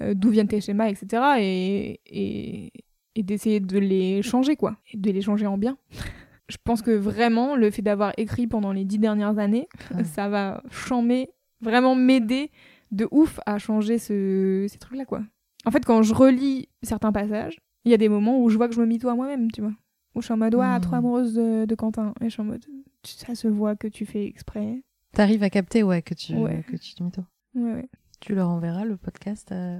euh, 0.00 0.14
d'où 0.14 0.28
viennent 0.30 0.46
tes 0.46 0.60
schémas, 0.60 0.86
etc. 0.88 1.22
Et, 1.40 2.00
et, 2.06 2.72
et 3.16 3.22
d'essayer 3.24 3.58
de 3.58 3.78
les 3.80 4.22
changer, 4.22 4.54
quoi. 4.54 4.76
Et 4.92 4.96
de 4.96 5.10
les 5.10 5.22
changer 5.22 5.46
en 5.48 5.58
bien. 5.58 5.76
Je 6.48 6.56
pense 6.62 6.82
que 6.82 6.92
vraiment, 6.92 7.56
le 7.56 7.68
fait 7.72 7.82
d'avoir 7.82 8.12
écrit 8.16 8.46
pendant 8.46 8.70
les 8.72 8.84
dix 8.84 9.00
dernières 9.00 9.38
années, 9.40 9.66
Ouais. 9.92 10.04
ça 10.04 10.28
va 10.28 10.62
chamber, 10.70 11.30
vraiment 11.60 11.96
m'aider 11.96 12.52
de 12.92 13.08
ouf 13.10 13.40
à 13.44 13.58
changer 13.58 13.98
ce, 13.98 14.66
ces 14.68 14.78
trucs-là, 14.78 15.04
quoi. 15.04 15.22
En 15.66 15.70
fait, 15.70 15.84
quand 15.84 16.02
je 16.02 16.14
relis 16.14 16.68
certains 16.82 17.12
passages, 17.12 17.58
il 17.84 17.90
y 17.90 17.94
a 17.94 17.98
des 17.98 18.08
moments 18.08 18.40
où 18.40 18.48
je 18.48 18.56
vois 18.56 18.68
que 18.68 18.74
je 18.74 18.80
me 18.80 18.86
mito 18.86 19.08
à 19.08 19.14
moi-même, 19.14 19.50
tu 19.50 19.60
vois. 19.60 19.72
Où 20.14 20.20
je 20.20 20.26
suis 20.26 20.32
en 20.32 20.36
mode, 20.38 20.54
ouais, 20.54 20.64
Hmm. 20.64 20.80
trop 20.80 20.94
amoureuse 20.96 21.34
de, 21.34 21.64
de 21.66 21.74
Quentin. 21.74 22.14
Et 22.20 22.26
je 22.26 22.30
suis 22.30 22.40
en 22.40 22.44
mode, 22.46 22.64
ça 23.04 23.34
se 23.34 23.48
voit 23.48 23.76
que 23.76 23.88
tu 23.88 24.06
fais 24.06 24.24
exprès. 24.24 24.82
T'arrives 25.12 25.42
à 25.42 25.50
capter, 25.50 25.82
ouais, 25.82 26.02
que 26.02 26.14
tu, 26.14 26.34
Ouais. 26.34 26.64
que 26.70 26.76
tu 26.76 26.94
te 26.94 27.02
mytho. 27.02 27.22
Ouais, 27.54 27.72
ouais. 27.74 27.88
Tu 28.20 28.34
leur 28.34 28.48
enverras 28.48 28.84
le 28.84 28.96
podcast 28.96 29.52
euh, 29.52 29.78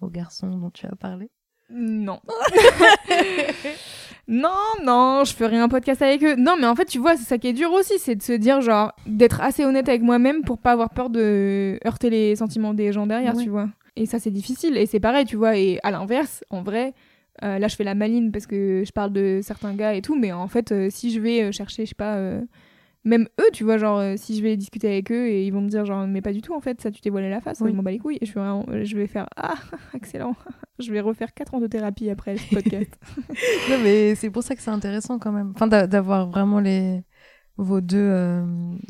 aux 0.00 0.08
garçons 0.08 0.48
dont 0.56 0.70
tu 0.70 0.86
as 0.86 0.96
parlé? 0.96 1.30
Non. 1.70 2.20
non, 4.28 4.50
non, 4.84 5.22
je 5.24 5.34
ferai 5.34 5.58
un 5.58 5.68
podcast 5.68 6.02
avec 6.02 6.22
eux. 6.24 6.34
Non, 6.36 6.56
mais 6.58 6.66
en 6.66 6.74
fait, 6.74 6.86
tu 6.86 6.98
vois, 6.98 7.16
c'est 7.16 7.24
ça 7.24 7.38
qui 7.38 7.48
est 7.48 7.52
dur 7.52 7.72
aussi, 7.72 7.98
c'est 7.98 8.16
de 8.16 8.22
se 8.22 8.32
dire, 8.32 8.60
genre, 8.60 8.92
d'être 9.06 9.40
assez 9.40 9.64
honnête 9.64 9.88
avec 9.88 10.02
moi-même 10.02 10.42
pour 10.42 10.58
pas 10.58 10.72
avoir 10.72 10.90
peur 10.90 11.10
de 11.10 11.78
heurter 11.86 12.10
les 12.10 12.36
sentiments 12.36 12.74
des 12.74 12.92
gens 12.92 13.06
derrière, 13.06 13.36
Ouais. 13.36 13.44
tu 13.44 13.50
vois. 13.50 13.68
Et 13.96 14.06
ça, 14.06 14.18
c'est 14.18 14.30
difficile. 14.30 14.76
Et 14.76 14.86
c'est 14.86 15.00
pareil, 15.00 15.24
tu 15.24 15.36
vois. 15.36 15.56
Et 15.56 15.78
à 15.82 15.90
l'inverse, 15.90 16.44
en 16.50 16.62
vrai, 16.62 16.92
euh, 17.42 17.58
là, 17.58 17.68
je 17.68 17.76
fais 17.76 17.84
la 17.84 17.94
maline 17.94 18.30
parce 18.32 18.46
que 18.46 18.82
je 18.86 18.92
parle 18.92 19.12
de 19.12 19.40
certains 19.42 19.74
gars 19.74 19.94
et 19.94 20.02
tout, 20.02 20.18
mais 20.18 20.32
en 20.32 20.48
fait, 20.48 20.72
euh, 20.72 20.88
si 20.90 21.10
je 21.12 21.20
vais 21.20 21.42
euh, 21.44 21.52
chercher, 21.52 21.84
je 21.84 21.90
sais 21.90 21.94
pas. 21.94 22.16
euh, 22.16 22.40
même 23.04 23.28
eux, 23.40 23.50
tu 23.52 23.62
vois, 23.62 23.78
genre, 23.78 24.02
si 24.16 24.36
je 24.36 24.42
vais 24.42 24.56
discuter 24.56 24.88
avec 24.88 25.12
eux 25.12 25.28
et 25.28 25.46
ils 25.46 25.52
vont 25.52 25.60
me 25.60 25.68
dire, 25.68 25.84
genre, 25.84 26.08
mais 26.08 26.20
pas 26.20 26.32
du 26.32 26.42
tout, 26.42 26.54
en 26.54 26.60
fait, 26.60 26.80
ça, 26.80 26.90
tu 26.90 27.00
t'es 27.00 27.08
voilé 27.08 27.30
la 27.30 27.40
face, 27.40 27.60
Oui. 27.60 27.70
je 27.70 27.76
m'en 27.76 27.84
bats 27.84 27.92
les 27.92 27.98
couilles. 28.00 28.16
Et 28.20 28.26
je, 28.26 28.32
suis 28.32 28.40
vraiment- 28.40 28.66
je 28.82 28.96
vais 28.96 29.06
faire, 29.06 29.28
ah, 29.36 29.54
excellent. 29.94 30.34
je 30.80 30.90
vais 30.90 31.00
refaire 31.00 31.32
4 31.32 31.54
ans 31.54 31.60
de 31.60 31.68
thérapie 31.68 32.10
après 32.10 32.36
ce 32.36 32.52
podcast. 32.54 32.90
Non, 33.70 33.76
mais 33.82 34.14
c'est 34.16 34.28
pour 34.30 34.42
ça 34.42 34.56
que 34.56 34.60
c'est 34.62 34.70
intéressant 34.72 35.18
quand 35.20 35.30
même. 35.32 35.52
Enfin, 35.54 35.68
d'a- 35.68 35.86
d'avoir 35.86 36.28
vraiment 36.28 36.58
les 36.58 37.02
vos 37.58 37.80
deux 37.80 37.96
euh, 37.98 38.44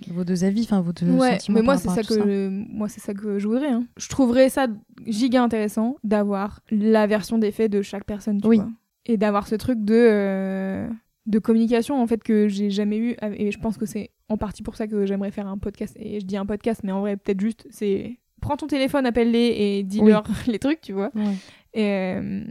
vos 0.08 0.24
deux 0.24 0.44
avis, 0.44 0.62
enfin 0.62 0.80
vos 0.80 0.92
deux 0.92 1.10
ouais, 1.10 1.32
sentiments. 1.38 1.58
mais 1.58 1.62
moi, 1.64 1.76
c'est 1.76 1.88
ça 1.88 2.02
que, 2.02 2.14
je- 2.14 2.48
moi, 2.48 2.88
c'est 2.88 3.00
ça 3.00 3.14
que 3.14 3.38
je 3.38 3.46
voudrais. 3.46 3.70
hein. 3.70 3.84
Je 3.96 4.08
trouverais 4.08 4.48
ça 4.48 4.66
giga 5.06 5.42
intéressant 5.42 5.96
d'avoir 6.04 6.60
la 6.70 7.06
version 7.06 7.38
des 7.38 7.52
faits 7.52 7.70
de 7.70 7.82
chaque 7.82 8.04
personne, 8.04 8.40
tu 8.40 8.48
Oui. 8.48 8.56
vois. 8.56 8.68
Et 9.06 9.16
d'avoir 9.16 9.46
ce 9.46 9.54
truc 9.54 9.84
de, 9.84 9.94
euh, 9.94 10.88
de 11.26 11.38
communication, 11.38 12.00
en 12.02 12.06
fait, 12.08 12.22
que 12.24 12.48
j'ai 12.48 12.70
jamais 12.70 12.98
eu. 12.98 13.16
Et 13.36 13.52
je 13.52 13.58
pense 13.60 13.76
que 13.78 13.86
c'est 13.86 14.10
en 14.28 14.36
partie 14.36 14.64
pour 14.64 14.74
ça 14.74 14.88
que 14.88 15.06
j'aimerais 15.06 15.30
faire 15.30 15.46
un 15.46 15.58
podcast. 15.58 15.96
Et 16.00 16.18
je 16.18 16.26
dis 16.26 16.36
un 16.36 16.46
podcast, 16.46 16.80
mais 16.82 16.90
en 16.90 17.00
vrai, 17.00 17.16
peut-être 17.16 17.40
juste, 17.40 17.66
c'est 17.70 18.18
prends 18.40 18.56
ton 18.56 18.66
téléphone, 18.66 19.06
appelle-les 19.06 19.54
et 19.58 19.82
dis-leur 19.84 20.24
les 20.48 20.58
trucs, 20.58 20.80
tu 20.80 20.92
vois. 20.92 21.10
Ouais. 21.14 21.34
Et, 21.74 21.84
euh, 22.16 22.44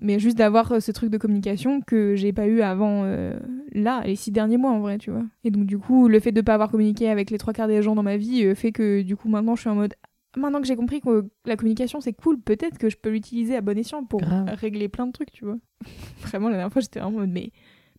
mais 0.00 0.18
juste 0.18 0.38
d'avoir 0.38 0.72
euh, 0.72 0.80
ce 0.80 0.90
truc 0.92 1.10
de 1.10 1.18
communication 1.18 1.80
que 1.80 2.14
j'ai 2.16 2.32
pas 2.32 2.46
eu 2.46 2.62
avant 2.62 3.02
euh, 3.04 3.38
là, 3.72 4.02
les 4.06 4.16
six 4.16 4.30
derniers 4.30 4.56
mois 4.56 4.70
en 4.70 4.80
vrai, 4.80 4.98
tu 4.98 5.10
vois. 5.10 5.24
Et 5.44 5.50
donc 5.50 5.66
du 5.66 5.78
coup, 5.78 6.08
le 6.08 6.18
fait 6.20 6.32
de 6.32 6.40
pas 6.40 6.54
avoir 6.54 6.70
communiqué 6.70 7.08
avec 7.10 7.30
les 7.30 7.38
trois 7.38 7.52
quarts 7.52 7.68
des 7.68 7.82
gens 7.82 7.94
dans 7.94 8.02
ma 8.02 8.16
vie 8.16 8.44
euh, 8.44 8.54
fait 8.54 8.72
que 8.72 9.02
du 9.02 9.16
coup 9.16 9.28
maintenant 9.28 9.54
je 9.56 9.60
suis 9.62 9.70
en 9.70 9.74
mode 9.74 9.94
maintenant 10.36 10.60
que 10.62 10.66
j'ai 10.66 10.76
compris 10.76 11.00
que 11.00 11.26
la 11.44 11.56
communication 11.56 12.00
c'est 12.00 12.14
cool, 12.14 12.40
peut-être 12.40 12.78
que 12.78 12.88
je 12.88 12.96
peux 12.96 13.10
l'utiliser 13.10 13.54
à 13.56 13.60
bon 13.60 13.76
escient 13.76 14.02
pour 14.04 14.20
Grave. 14.20 14.46
régler 14.54 14.88
plein 14.88 15.06
de 15.06 15.12
trucs, 15.12 15.30
tu 15.30 15.44
vois. 15.44 15.58
Vraiment 16.22 16.48
la 16.48 16.56
dernière 16.56 16.72
fois 16.72 16.80
j'étais 16.80 17.00
en 17.00 17.10
mode 17.10 17.28
mais 17.30 17.50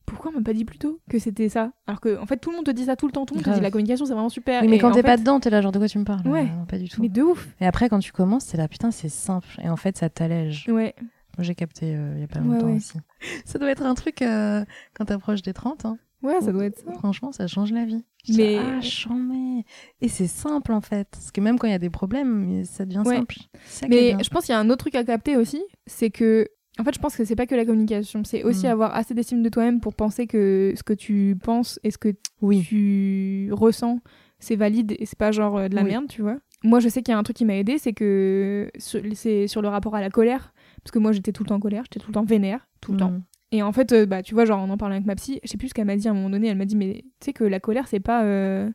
pourquoi 0.06 0.32
on 0.32 0.40
m'a 0.40 0.44
pas 0.44 0.52
dit 0.54 0.66
plus 0.66 0.80
tôt 0.80 1.00
que 1.10 1.18
c'était 1.20 1.48
ça? 1.48 1.72
Alors 1.88 2.02
que 2.02 2.20
en 2.20 2.26
fait 2.26 2.38
tout 2.38 2.50
le 2.50 2.58
monde 2.58 2.66
te 2.66 2.72
dit 2.72 2.86
ça 2.86 2.96
tout 2.96 3.06
le 3.06 3.14
temps, 3.14 3.26
tout 3.26 3.36
le 3.36 3.38
monde 3.40 3.46
te 3.46 3.52
dit 3.52 3.62
la 3.62 3.72
communication 3.72 4.06
c'est 4.06 4.14
vraiment 4.14 4.30
super. 4.30 4.62
Oui, 4.64 4.68
mais 4.68 4.78
quand 4.80 4.92
t'es 4.92 5.02
fait- 5.02 5.08
pas 5.08 5.18
dedans, 5.18 5.40
t'es 5.40 5.50
là, 5.50 5.62
genre 5.62 5.72
de 5.72 5.78
quoi 5.78 5.88
tu 5.88 5.98
me 6.00 6.04
parles? 6.04 6.28
Ouais. 6.28 6.44
Non, 6.46 6.66
pas 6.68 6.78
du 6.78 6.90
tout. 6.90 7.02
mais 7.02 7.08
de 7.10 7.22
ouf. 7.22 7.48
Et 7.62 7.66
après, 7.66 7.88
quand 7.88 8.00
tu 8.00 8.12
commences, 8.12 8.44
c'est 8.46 8.58
là, 8.58 8.68
putain, 8.68 8.92
c'est 8.92 9.08
simple. 9.10 9.48
Et 9.64 9.70
en 9.70 9.78
fait, 9.78 9.98
ça 9.98 10.10
t'allège. 10.10 10.68
Ouais. 10.68 10.94
Moi, 11.38 11.44
j'ai 11.44 11.56
capté 11.56 11.96
euh, 11.96 12.14
il 12.16 12.22
y 12.22 12.24
a 12.24 12.28
pas 12.28 12.40
longtemps 12.40 12.68
ouais. 12.68 12.76
aussi. 12.78 12.98
Ça 13.46 13.58
doit 13.60 13.70
être 13.72 13.84
un 13.84 13.96
truc 13.96 14.22
euh, 14.22 14.64
quand 14.94 15.06
t'approches 15.06 15.42
des 15.42 15.54
30. 15.54 15.86
Hein. 15.86 15.98
Ouais, 16.22 16.40
ça 16.40 16.54
doit 16.54 16.64
être 16.64 16.78
ça. 16.80 16.94
Franchement, 16.94 17.34
ça 17.34 17.48
change 17.48 17.74
la 17.74 17.84
vie. 17.84 18.06
Je 18.26 18.38
Mais- 18.38 18.80
dis, 18.82 19.06
ah. 19.10 19.64
Et 20.00 20.08
c'est 20.08 20.28
simple 20.28 20.72
en 20.72 20.80
fait. 20.80 21.06
Parce 21.12 21.32
que 21.32 21.42
même 21.42 21.60
quand 21.60 21.68
il 21.68 21.72
y 21.72 21.76
a 21.76 21.80
des 21.80 21.90
problèmes, 21.90 22.64
ça 22.64 22.86
devient 22.86 23.04
Ouais. 23.06 23.18
simple. 23.18 23.36
Ça 23.66 23.88
Mais 23.90 24.16
je 24.24 24.30
pense 24.30 24.46
qu'il 24.46 24.54
y 24.54 24.56
a 24.56 24.60
un 24.60 24.70
autre 24.70 24.78
truc 24.86 24.96
à 24.96 25.04
capter 25.04 25.36
aussi, 25.36 25.62
c'est 25.86 26.10
que 26.12 26.48
En 26.80 26.84
fait, 26.86 26.96
je 26.96 27.00
pense 27.00 27.16
que 27.18 27.24
c'est 27.26 27.36
pas 27.36 27.46
que 27.46 27.54
la 27.56 27.66
communication, 27.66 28.24
c'est 28.24 28.44
aussi 28.44 28.66
Mm. 28.66 28.70
avoir 28.72 28.96
assez 28.96 29.14
d'estime 29.14 29.44
de 29.44 29.50
toi-même 29.50 29.80
pour 29.82 29.94
penser 29.94 30.26
que 30.26 30.74
ce 30.76 30.82
que 30.82 30.94
tu 30.94 31.38
penses 31.44 31.78
et 31.84 31.92
ce 31.92 31.98
que 32.00 32.16
Oui. 32.42 32.64
tu 32.68 33.50
ressens, 33.52 34.00
c'est 34.40 34.56
valide 34.56 34.96
et 34.98 35.06
c'est 35.06 35.18
pas 35.20 35.32
genre 35.32 35.58
euh, 35.58 35.68
de 35.68 35.76
la 35.76 35.84
Oui. 35.84 35.90
merde, 35.90 36.08
tu 36.08 36.22
vois. 36.24 36.38
Moi, 36.64 36.80
je 36.80 36.88
sais 36.90 37.04
qu'il 37.04 37.12
y 37.12 37.16
a 37.16 37.18
un 37.20 37.24
truc 37.24 37.36
qui 37.36 37.46
m'a 37.46 37.58
aidé, 37.58 37.78
c'est 37.78 37.94
que 37.94 38.72
c'est 38.80 39.48
sur 39.48 39.62
le 39.62 39.68
rapport 39.68 39.94
à 39.96 40.02
la 40.02 40.10
colère, 40.10 40.54
parce 40.84 40.92
que 40.92 41.00
moi 41.00 41.12
j'étais 41.12 41.32
tout 41.32 41.44
le 41.44 41.48
temps 41.50 41.56
en 41.56 41.60
colère, 41.60 41.84
j'étais 41.86 42.00
tout 42.00 42.08
le 42.10 42.14
temps 42.14 42.24
vénère, 42.24 42.68
tout 42.82 42.92
le 42.92 42.98
temps. 42.98 43.12
Mm. 43.12 43.24
Et 43.52 43.62
en 43.62 43.72
fait, 43.72 43.92
euh, 43.94 44.06
bah, 44.08 44.24
tu 44.24 44.34
vois, 44.34 44.46
genre, 44.46 44.60
en 44.60 44.70
en 44.70 44.78
parlant 44.78 44.96
avec 44.96 45.06
ma 45.06 45.16
psy, 45.16 45.40
je 45.44 45.50
sais 45.50 45.58
plus 45.58 45.70
ce 45.70 45.74
qu'elle 45.76 45.86
m'a 45.86 45.96
dit 45.96 46.08
à 46.08 46.12
un 46.12 46.16
moment 46.16 46.30
donné. 46.32 46.48
Elle 46.48 46.58
m'a 46.58 46.66
dit, 46.66 46.76
mais 46.76 47.04
tu 47.20 47.26
sais 47.26 47.34
que 47.34 47.44
la 47.44 47.60
colère, 47.60 47.88
c'est 47.88 48.00
pas, 48.00 48.24
euh, 48.24 48.68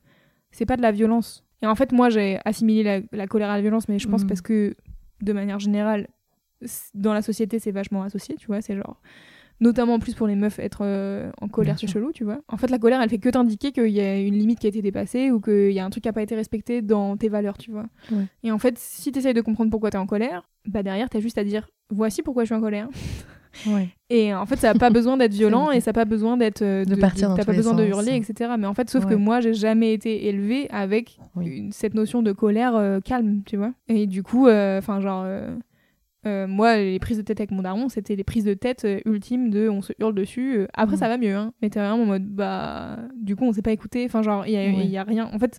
c'est 0.52 0.66
pas 0.66 0.76
de 0.76 0.82
la 0.82 0.92
violence. 0.92 1.44
Et 1.62 1.66
en 1.66 1.74
fait, 1.74 1.90
moi, 1.90 2.10
j'ai 2.10 2.38
assimilé 2.44 2.84
la, 2.84 3.00
la 3.10 3.26
colère 3.26 3.50
à 3.50 3.56
la 3.56 3.60
violence, 3.60 3.88
mais 3.88 3.98
je 3.98 4.06
pense 4.08 4.22
Mhm. 4.22 4.28
parce 4.28 4.40
que, 4.40 4.76
de 5.20 5.32
manière 5.32 5.58
générale, 5.58 6.06
dans 6.94 7.12
la 7.12 7.22
société, 7.22 7.58
c'est 7.58 7.72
vachement 7.72 8.04
associé, 8.04 8.36
tu 8.36 8.46
vois. 8.46 8.60
C'est 8.62 8.76
genre, 8.76 9.00
notamment 9.60 9.94
en 9.94 9.98
plus 9.98 10.14
pour 10.14 10.28
les 10.28 10.36
meufs, 10.36 10.60
être 10.60 10.82
euh, 10.82 11.30
en 11.40 11.48
colère, 11.48 11.76
c'est 11.76 11.88
chelou, 11.88 12.12
tu 12.12 12.22
vois. 12.22 12.38
En 12.46 12.56
fait, 12.56 12.70
la 12.70 12.78
colère, 12.78 13.00
elle 13.02 13.10
fait 13.10 13.18
que 13.18 13.28
t'indiquer 13.28 13.72
qu'il 13.72 13.88
y 13.90 14.00
a 14.00 14.16
une 14.20 14.34
limite 14.38 14.60
qui 14.60 14.66
a 14.66 14.70
été 14.70 14.80
dépassée 14.80 15.32
ou 15.32 15.40
qu'il 15.40 15.72
y 15.72 15.80
a 15.80 15.84
un 15.84 15.90
truc 15.90 16.04
qui 16.04 16.08
a 16.08 16.12
pas 16.12 16.22
été 16.22 16.36
respecté 16.36 16.82
dans 16.82 17.16
tes 17.16 17.28
valeurs, 17.28 17.58
tu 17.58 17.72
vois. 17.72 17.86
Ouais. 18.12 18.26
Et 18.44 18.52
en 18.52 18.58
fait, 18.58 18.78
si 18.78 19.10
t'essayes 19.10 19.34
de 19.34 19.40
comprendre 19.40 19.70
pourquoi 19.72 19.90
t'es 19.90 19.98
en 19.98 20.06
colère, 20.06 20.48
bah 20.66 20.84
derrière, 20.84 21.10
t'as 21.10 21.18
juste 21.20 21.38
à 21.38 21.42
dire, 21.44 21.68
voici 21.90 22.22
pourquoi 22.22 22.44
je 22.44 22.46
suis 22.48 22.54
en 22.54 22.60
colère. 22.60 22.88
Ouais. 23.66 23.88
Et 24.08 24.32
en 24.34 24.46
fait, 24.46 24.54
ça 24.56 24.72
n'a 24.72 24.78
pas 24.78 24.90
besoin 24.90 25.16
d'être 25.16 25.32
violent 25.42 25.72
et 25.72 25.80
ça 25.80 25.88
n'a 25.90 25.94
pas 25.94 26.04
besoin 26.04 26.36
d'être. 26.36 26.62
euh, 26.62 26.84
De 26.84 26.94
partir 26.94 27.30
dans 27.30 27.34
T'as 27.34 27.44
pas 27.44 27.54
besoin 27.54 27.74
de 27.74 27.84
hurler, 27.84 28.14
etc. 28.14 28.52
Mais 28.56 28.66
en 28.68 28.74
fait, 28.74 28.88
sauf 28.88 29.04
que 29.06 29.14
moi, 29.14 29.40
j'ai 29.40 29.54
jamais 29.54 29.92
été 29.94 30.26
élevée 30.28 30.68
avec 30.70 31.18
Oui. 31.34 31.46
une- 31.56 31.72
cette 31.72 31.94
notion 31.94 32.22
de 32.22 32.30
colère 32.30 32.76
euh, 32.76 33.00
calme, 33.00 33.42
tu 33.44 33.56
vois. 33.56 33.72
Et 33.88 34.06
du 34.06 34.22
coup, 34.22 34.46
euh, 34.46 34.78
enfin, 34.78 35.00
genre. 35.00 35.24
euh, 35.24 35.56
moi, 36.46 36.76
les 36.76 36.98
prises 37.00 37.16
de 37.16 37.22
tête 37.22 37.40
avec 37.40 37.50
mon 37.50 37.62
daron, 37.62 37.88
c'était 37.88 38.14
les 38.14 38.22
prises 38.22 38.44
de 38.44 38.54
tête 38.54 38.86
ultimes 39.06 39.50
de 39.50 39.68
on 39.68 39.82
se 39.82 39.92
hurle 39.98 40.14
dessus. 40.14 40.66
après, 40.74 40.94
Mm. 40.94 40.98
ça 40.98 41.08
va 41.08 41.16
mieux, 41.18 41.34
hein. 41.34 41.52
Mais 41.60 41.70
t'es 41.70 41.80
vraiment 41.80 42.02
en 42.02 42.06
mode, 42.06 42.26
bah. 42.28 42.98
Du 43.16 43.34
coup, 43.34 43.44
on 43.44 43.52
s'est 43.52 43.62
pas 43.62 43.72
écouté. 43.72 44.04
Enfin, 44.04 44.22
genre, 44.22 44.46
il 44.46 44.52
y, 44.52 44.56
a- 44.56 44.60
Ouais. 44.60 44.84
il 44.84 44.90
y 44.90 44.98
a 44.98 45.02
rien. 45.04 45.28
En 45.32 45.38
fait, 45.38 45.58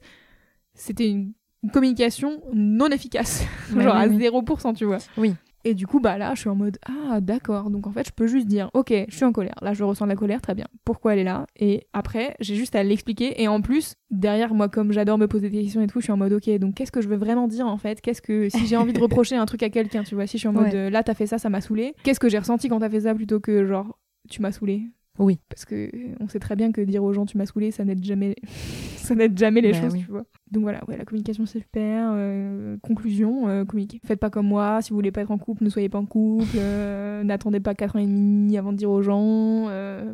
c'était 0.74 1.10
une 1.10 1.34
une 1.64 1.72
communication 1.72 2.42
non 2.54 2.88
efficace. 2.88 3.46
Genre 3.78 3.94
à 3.94 4.08
oui. 4.08 4.16
0%, 4.18 4.74
tu 4.74 4.86
vois. 4.86 5.00
Oui. 5.18 5.34
Et 5.66 5.74
du 5.74 5.88
coup, 5.88 6.00
bah 6.00 6.18
là, 6.18 6.34
je 6.36 6.40
suis 6.42 6.50
en 6.50 6.56
mode 6.56 6.78
Ah, 6.88 7.20
d'accord. 7.22 7.70
Donc 7.70 7.86
en 7.88 7.92
fait, 7.92 8.08
je 8.08 8.12
peux 8.14 8.28
juste 8.28 8.48
dire 8.48 8.70
Ok, 8.74 8.94
je 9.10 9.16
suis 9.16 9.26
en 9.26 9.32
colère. 9.32 9.56
Là, 9.62 9.74
je 9.74 9.84
ressens 9.84 10.06
de 10.06 10.10
la 10.10 10.16
colère, 10.16 10.42
très 10.42 10.56
bien. 10.56 10.66
Pourquoi 10.86 11.14
elle 11.14 11.20
est 11.20 11.24
là? 11.26 11.46
Et 11.58 11.88
après, 11.94 12.36
j'ai 12.40 12.56
juste 12.56 12.76
à 12.76 12.84
l'expliquer. 12.84 13.42
Et 13.42 13.48
en 13.48 13.62
plus, 13.62 13.96
derrière, 14.10 14.54
moi, 14.54 14.70
comme 14.70 14.92
j'adore 14.92 15.18
me 15.18 15.28
poser 15.28 15.50
des 15.50 15.62
questions 15.64 15.82
et 15.82 15.88
tout, 15.88 16.00
je 16.00 16.06
suis 16.06 16.14
en 16.14 16.18
mode 16.18 16.34
Ok, 16.34 16.50
donc 16.60 16.76
qu'est-ce 16.76 16.92
que 16.92 17.02
je 17.02 17.10
veux 17.10 17.18
vraiment 17.18 17.48
dire 17.48 17.68
en 17.68 17.78
fait? 17.78 18.00
Qu'est-ce 18.02 18.22
que. 18.22 18.48
Si 18.50 18.68
j'ai 18.68 18.78
envie 18.78 18.94
de 18.94 19.00
reprocher 19.02 19.36
un 19.36 19.46
truc 19.46 19.64
à 19.64 19.70
quelqu'un, 19.70 20.04
tu 20.04 20.16
vois, 20.16 20.28
si 20.28 20.38
je 20.38 20.40
suis 20.40 20.48
en 20.48 20.54
mode 20.54 20.66
Ouais. 20.68 20.76
euh, 20.76 20.90
Là, 20.90 21.04
t'as 21.04 21.14
fait 21.14 21.28
ça, 21.28 21.38
ça 21.38 21.50
m'a 21.50 21.62
saoulé. 21.62 21.94
Qu'est-ce 22.04 22.20
que 22.20 22.30
j'ai 22.30 22.40
ressenti 22.40 22.70
quand 22.70 22.80
t'as 22.80 22.90
fait 22.90 23.02
ça 23.02 23.14
plutôt 23.14 23.40
que 23.40 23.66
genre 23.66 23.98
Tu 24.30 24.42
m'as 24.42 24.52
saoulé? 24.52 24.84
Oui. 25.20 25.40
Parce 25.50 25.66
que 25.66 25.92
on 26.20 26.28
sait 26.28 26.40
très 26.40 26.56
bien 26.56 26.72
que 26.72 26.82
dire 26.82 27.04
aux 27.04 27.14
gens 27.14 27.26
tu 27.26 27.38
m'as 27.38 27.46
saoulé, 27.46 27.72
ça 27.72 27.84
n'aide 27.86 28.04
jamais, 28.04 28.36
ça 28.98 29.16
n'aide 29.16 29.38
jamais 29.38 29.62
les 29.62 29.74
Bah 29.74 29.82
choses, 29.82 29.94
oui. 29.94 30.00
tu 30.06 30.12
vois. 30.12 30.24
Donc 30.52 30.64
voilà, 30.64 30.84
ouais, 30.88 30.98
la 30.98 31.06
communication 31.06 31.46
c'est 31.46 31.60
super. 31.60 32.10
euh, 32.14 32.78
conclusion, 32.82 33.48
euh. 33.50 33.64
Faites 34.04 34.20
pas 34.20 34.30
comme 34.30 34.48
moi. 34.48 34.82
Si 34.82 34.90
vous 34.92 34.96
voulez 34.96 35.12
pas 35.12 35.22
être 35.22 35.32
en 35.32 35.38
couple, 35.38 35.64
ne 35.64 35.70
soyez 35.70 35.90
pas 35.90 36.00
en 36.00 36.06
couple. 36.06 36.46
euh, 36.56 37.24
N'attendez 37.24 37.60
pas 37.60 37.76
4 37.76 37.96
ans 37.98 38.00
et 38.00 38.08
demi 38.08 38.58
avant 38.58 38.72
de 38.72 38.78
dire 38.78 38.90
aux 38.90 39.02
gens. 39.02 39.68
euh, 39.70 40.14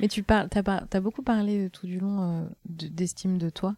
Mais 0.00 0.08
tu 0.08 0.22
parles, 0.22 0.48
t'as, 0.48 0.62
par- 0.62 0.88
t'as 0.88 1.00
beaucoup 1.00 1.22
parlé 1.22 1.68
tout 1.70 1.86
du 1.86 1.98
long 1.98 2.48
de- 2.68 2.88
d'estime 2.88 3.36
de 3.38 3.50
toi. 3.50 3.74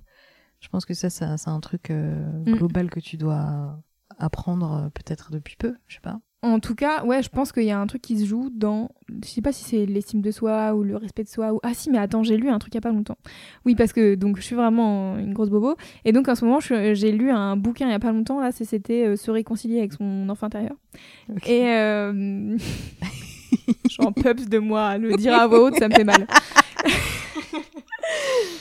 Je 0.61 0.69
pense 0.69 0.85
que 0.85 0.95
ça, 0.95 1.09
ça 1.11 1.37
c'est 1.37 1.51
un 1.51 1.61
truc 1.61 1.91
Mm. 1.91 2.53
global 2.53 2.91
que 2.91 3.01
tu 3.01 3.16
dois 3.16 3.81
apprendre 4.19 4.91
peut-être 4.95 5.31
depuis 5.33 5.57
peu, 5.57 5.75
je 5.87 5.95
sais 5.97 6.01
pas. 6.01 6.21
En 6.43 6.61
tout 6.61 6.76
cas, 6.76 7.05
ouais, 7.05 7.20
je 7.20 7.28
pense 7.30 7.51
qu'il 7.51 7.64
y 7.64 7.72
a 7.72 7.80
un 7.80 7.86
truc 7.89 8.01
qui 8.01 8.16
se 8.18 8.24
joue 8.24 8.49
dans. 8.55 8.91
Je 9.24 9.28
sais 9.28 9.41
pas 9.43 9.51
si 9.51 9.64
c'est 9.64 9.86
l'estime 9.86 10.20
de 10.20 10.30
soi 10.30 10.72
ou 10.74 10.84
le 10.84 10.97
respect 10.97 11.24
de 11.24 11.28
soi. 11.28 11.53
Ou... 11.53 11.59
Ah 11.64 11.74
si, 11.74 11.91
mais 11.91 11.99
attends, 11.99 12.22
j'ai 12.22 12.36
lu 12.36 12.49
un 12.49 12.61
truc 12.61 12.72
il 12.74 12.76
y 12.76 12.78
a 12.78 12.80
pas 12.80 12.93
longtemps. 12.93 13.18
Oui, 13.64 13.74
parce 13.74 13.93
que 13.93 14.14
donc 14.14 14.36
je 14.36 14.43
suis 14.43 14.55
vraiment 14.55 15.18
une 15.18 15.32
grosse 15.34 15.51
bobo. 15.51 15.74
Et 16.05 16.12
donc 16.12 16.28
en 16.28 16.36
ce 16.36 16.45
moment, 16.45 16.61
j'ai 16.61 17.11
lu 17.11 17.30
un 17.30 17.57
bouquin 17.57 17.86
il 17.89 17.91
y 17.91 17.95
a 17.95 17.99
pas 17.99 18.12
longtemps. 18.12 18.41
Là, 18.41 18.53
c'était 18.53 19.05
euh, 19.07 19.16
Se 19.16 19.32
réconcilier 19.32 19.78
avec 19.80 19.95
son 19.95 20.28
enfant 20.28 20.47
intérieur. 20.47 20.76
Et. 21.45 21.66
Euh... 21.66 22.57
J'en 23.91 24.12
peps 24.12 24.49
de 24.49 24.59
moi. 24.59 24.97
Le 24.99 25.16
dire 25.16 25.34
à 25.34 25.47
voix 25.49 25.64
haute, 25.64 25.74
ça 25.76 25.89
me 25.89 25.95
fait 25.95 26.05
mal. 26.05 26.26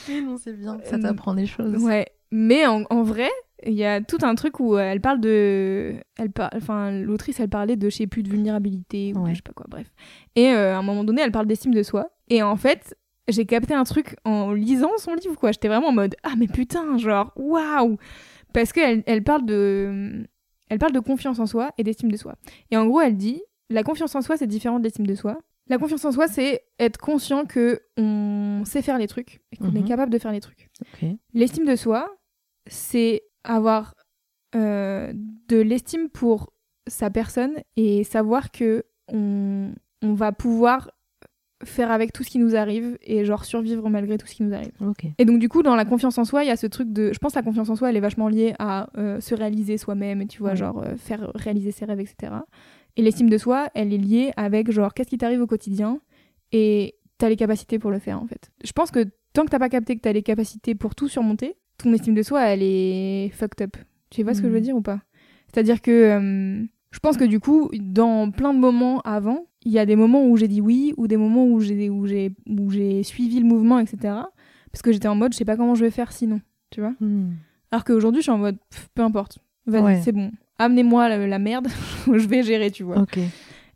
Oui, 0.09 0.21
non, 0.21 0.37
c'est 0.37 0.53
bien. 0.53 0.77
Ça 0.85 0.95
Euh, 0.95 1.01
t'apprend 1.01 1.33
des 1.33 1.45
choses. 1.45 1.75
Ouais, 1.83 2.05
mais 2.31 2.65
en, 2.65 2.83
en 2.89 3.03
vrai, 3.03 3.29
il 3.65 3.73
y 3.73 3.83
a 3.85 4.01
tout 4.01 4.19
un 4.21 4.35
truc 4.35 4.59
où 4.59 4.77
elle 4.77 5.01
parle 5.01 5.19
de, 5.19 5.95
elle 6.17 6.31
par... 6.31 6.49
enfin 6.55 6.91
l'autrice 6.91 7.39
elle 7.39 7.49
parlait 7.49 7.75
de 7.75 7.89
je 7.89 7.95
sais 7.97 8.07
plus 8.07 8.21
de 8.23 8.29
vulnérabilité 8.29 9.13
ou 9.15 9.23
Ouais. 9.23 9.31
je 9.31 9.37
sais 9.37 9.41
pas 9.41 9.53
quoi, 9.53 9.65
bref. 9.69 9.87
Et 10.35 10.49
euh, 10.49 10.75
à 10.75 10.77
un 10.77 10.83
moment 10.83 11.03
donné, 11.03 11.21
elle 11.21 11.31
parle 11.31 11.47
d'estime 11.47 11.73
de 11.73 11.81
soi. 11.83 12.11
Et 12.29 12.43
en 12.43 12.55
fait, 12.55 12.95
j'ai 13.27 13.45
capté 13.45 13.73
un 13.73 13.83
truc 13.83 14.15
en 14.25 14.53
lisant 14.53 14.91
son 14.97 15.13
livre 15.15 15.35
quoi. 15.35 15.51
J'étais 15.51 15.67
vraiment 15.69 15.87
en 15.87 15.93
mode 15.93 16.15
ah 16.23 16.33
mais 16.37 16.47
putain 16.47 16.97
genre 16.97 17.31
waouh 17.35 17.97
parce 18.53 18.71
qu'elle 18.71 19.03
elle 19.05 19.23
parle 19.23 19.45
de, 19.45 20.25
elle 20.69 20.79
parle 20.79 20.93
de 20.93 20.99
confiance 20.99 21.39
en 21.39 21.45
soi 21.45 21.71
et 21.77 21.83
d'estime 21.83 22.11
de 22.11 22.17
soi. 22.17 22.35
Et 22.71 22.77
en 22.77 22.85
gros, 22.87 23.01
elle 23.01 23.17
dit 23.17 23.41
la 23.69 23.83
confiance 23.83 24.15
en 24.15 24.21
soi 24.21 24.37
c'est 24.37 24.47
différent 24.47 24.79
de 24.79 24.83
l'estime 24.83 25.07
de 25.07 25.15
soi. 25.15 25.39
La 25.69 25.77
confiance 25.77 26.05
en 26.05 26.13
soi, 26.13 26.29
c'est 26.29 26.63
être 26.79 26.97
conscient 26.97 27.43
que 27.45 27.81
on 27.97 28.61
sait 28.63 28.81
faire 28.81 28.97
les 28.97 29.07
trucs 29.07 29.41
et 29.51 29.57
qu'on 29.57 29.75
est 29.75 29.81
Mhm. 29.81 29.87
capable 29.87 30.11
de 30.13 30.17
faire 30.17 30.31
les 30.31 30.39
trucs. 30.39 30.69
L'estime 31.33 31.65
de 31.65 31.75
soi, 31.75 32.07
c'est 32.67 33.23
avoir 33.47 33.95
euh, 34.55 35.11
de 35.47 35.57
l'estime 35.57 36.09
pour 36.09 36.51
sa 36.87 37.09
personne 37.09 37.53
et 37.75 38.03
savoir 38.03 38.51
que 38.51 38.83
on, 39.11 39.73
on 40.01 40.13
va 40.13 40.31
pouvoir 40.31 40.91
faire 41.63 41.89
avec 41.91 42.13
tout 42.13 42.23
ce 42.23 42.29
qui 42.29 42.37
nous 42.37 42.55
arrive 42.55 42.97
et 43.01 43.25
genre 43.25 43.43
survivre 43.43 43.89
malgré 43.89 44.17
tout 44.19 44.27
ce 44.27 44.35
qui 44.35 44.43
nous 44.43 44.53
arrive. 44.53 44.71
Et 45.17 45.25
donc 45.25 45.39
du 45.39 45.49
coup 45.49 45.63
dans 45.63 45.75
la 45.75 45.85
confiance 45.85 46.17
en 46.19 46.23
soi, 46.23 46.43
il 46.43 46.47
y 46.47 46.51
a 46.51 46.55
ce 46.55 46.67
truc 46.67 46.93
de 46.93 47.11
je 47.11 47.17
pense 47.17 47.33
que 47.33 47.39
la 47.39 47.43
confiance 47.43 47.69
en 47.69 47.75
soi, 47.75 47.89
elle 47.89 47.97
est 47.97 48.01
vachement 48.01 48.27
liée 48.27 48.53
à 48.59 48.89
euh, 48.97 49.19
se 49.19 49.33
réaliser 49.33 49.77
soi-même 49.77 50.27
tu 50.27 50.39
vois 50.39 50.51
Ouais. 50.51 50.55
genre 50.55 50.79
euh, 50.83 50.95
faire 50.97 51.31
réaliser 51.33 51.71
ses 51.71 51.85
rêves 51.85 51.99
etc. 51.99 52.33
Et 52.95 53.01
l'estime 53.01 53.29
de 53.29 53.37
soi, 53.37 53.69
elle 53.73 53.91
est 53.93 53.97
liée 53.97 54.31
avec 54.37 54.71
genre 54.71 54.93
qu'est-ce 54.93 55.09
qui 55.09 55.17
t'arrive 55.17 55.41
au 55.41 55.47
quotidien 55.47 55.99
et 56.51 56.95
t'as 57.17 57.27
les 57.29 57.35
capacités 57.35 57.79
pour 57.79 57.89
le 57.91 57.99
faire 57.99 58.21
en 58.21 58.27
fait. 58.27 58.51
Je 58.63 58.71
pense 58.71 58.91
que 58.91 59.05
tant 59.33 59.43
que 59.43 59.49
t'as 59.49 59.59
pas 59.59 59.69
capté 59.69 59.95
que 59.95 60.01
t'as 60.01 60.13
les 60.13 60.23
capacités 60.23 60.75
pour 60.75 60.93
tout 60.93 61.07
surmonter, 61.07 61.55
ton 61.77 61.93
estime 61.93 62.13
de 62.15 62.23
soi 62.23 62.41
elle 62.47 62.61
est 62.63 63.29
fucked 63.33 63.61
up. 63.61 63.77
Tu 64.09 64.23
vois 64.23 64.33
ce 64.33 64.41
que 64.41 64.47
je 64.47 64.53
veux 64.53 64.59
Mhm. 64.59 64.63
dire 64.63 64.75
ou 64.75 64.81
pas? 64.81 64.99
C'est-à-dire 65.51 65.81
que 65.81 65.91
euh, 65.91 66.63
je 66.91 66.99
pense 66.99 67.17
que 67.17 67.23
du 67.25 67.39
coup 67.39 67.69
dans 67.79 68.31
plein 68.31 68.53
de 68.53 68.59
moments 68.59 69.01
avant, 69.01 69.45
il 69.65 69.71
y 69.71 69.79
a 69.79 69.85
des 69.85 69.95
moments 69.95 70.25
où 70.25 70.37
j'ai 70.37 70.47
dit 70.47 70.61
oui 70.61 70.93
ou 70.97 71.07
des 71.07 71.17
moments 71.17 71.45
où 71.45 71.59
j'ai 71.59 71.89
où 71.89 72.05
j'ai 72.07 72.31
où 72.47 72.69
j'ai 72.69 73.03
suivi 73.03 73.39
le 73.39 73.45
mouvement 73.45 73.79
etc. 73.79 73.97
Parce 74.71 74.81
que 74.81 74.91
j'étais 74.91 75.07
en 75.07 75.15
mode 75.15 75.33
je 75.33 75.37
sais 75.37 75.45
pas 75.45 75.57
comment 75.57 75.75
je 75.75 75.83
vais 75.85 75.91
faire 75.91 76.11
sinon, 76.11 76.39
tu 76.69 76.81
vois? 76.81 76.93
Hmm. 76.99 77.31
Alors 77.71 77.83
qu'aujourd'hui 77.83 78.21
je 78.21 78.23
suis 78.23 78.31
en 78.31 78.37
mode 78.37 78.57
pff, 78.69 78.89
peu 78.95 79.01
importe, 79.01 79.39
vas-y 79.65 79.81
Ouais. 79.83 80.01
c'est 80.03 80.11
bon, 80.13 80.31
amenez-moi 80.57 81.09
la, 81.09 81.27
la 81.27 81.39
merde, 81.39 81.67
je 82.07 82.27
vais 82.27 82.43
gérer 82.43 82.71
tu 82.71 82.83
vois. 82.83 82.99
Ok. 82.99 83.19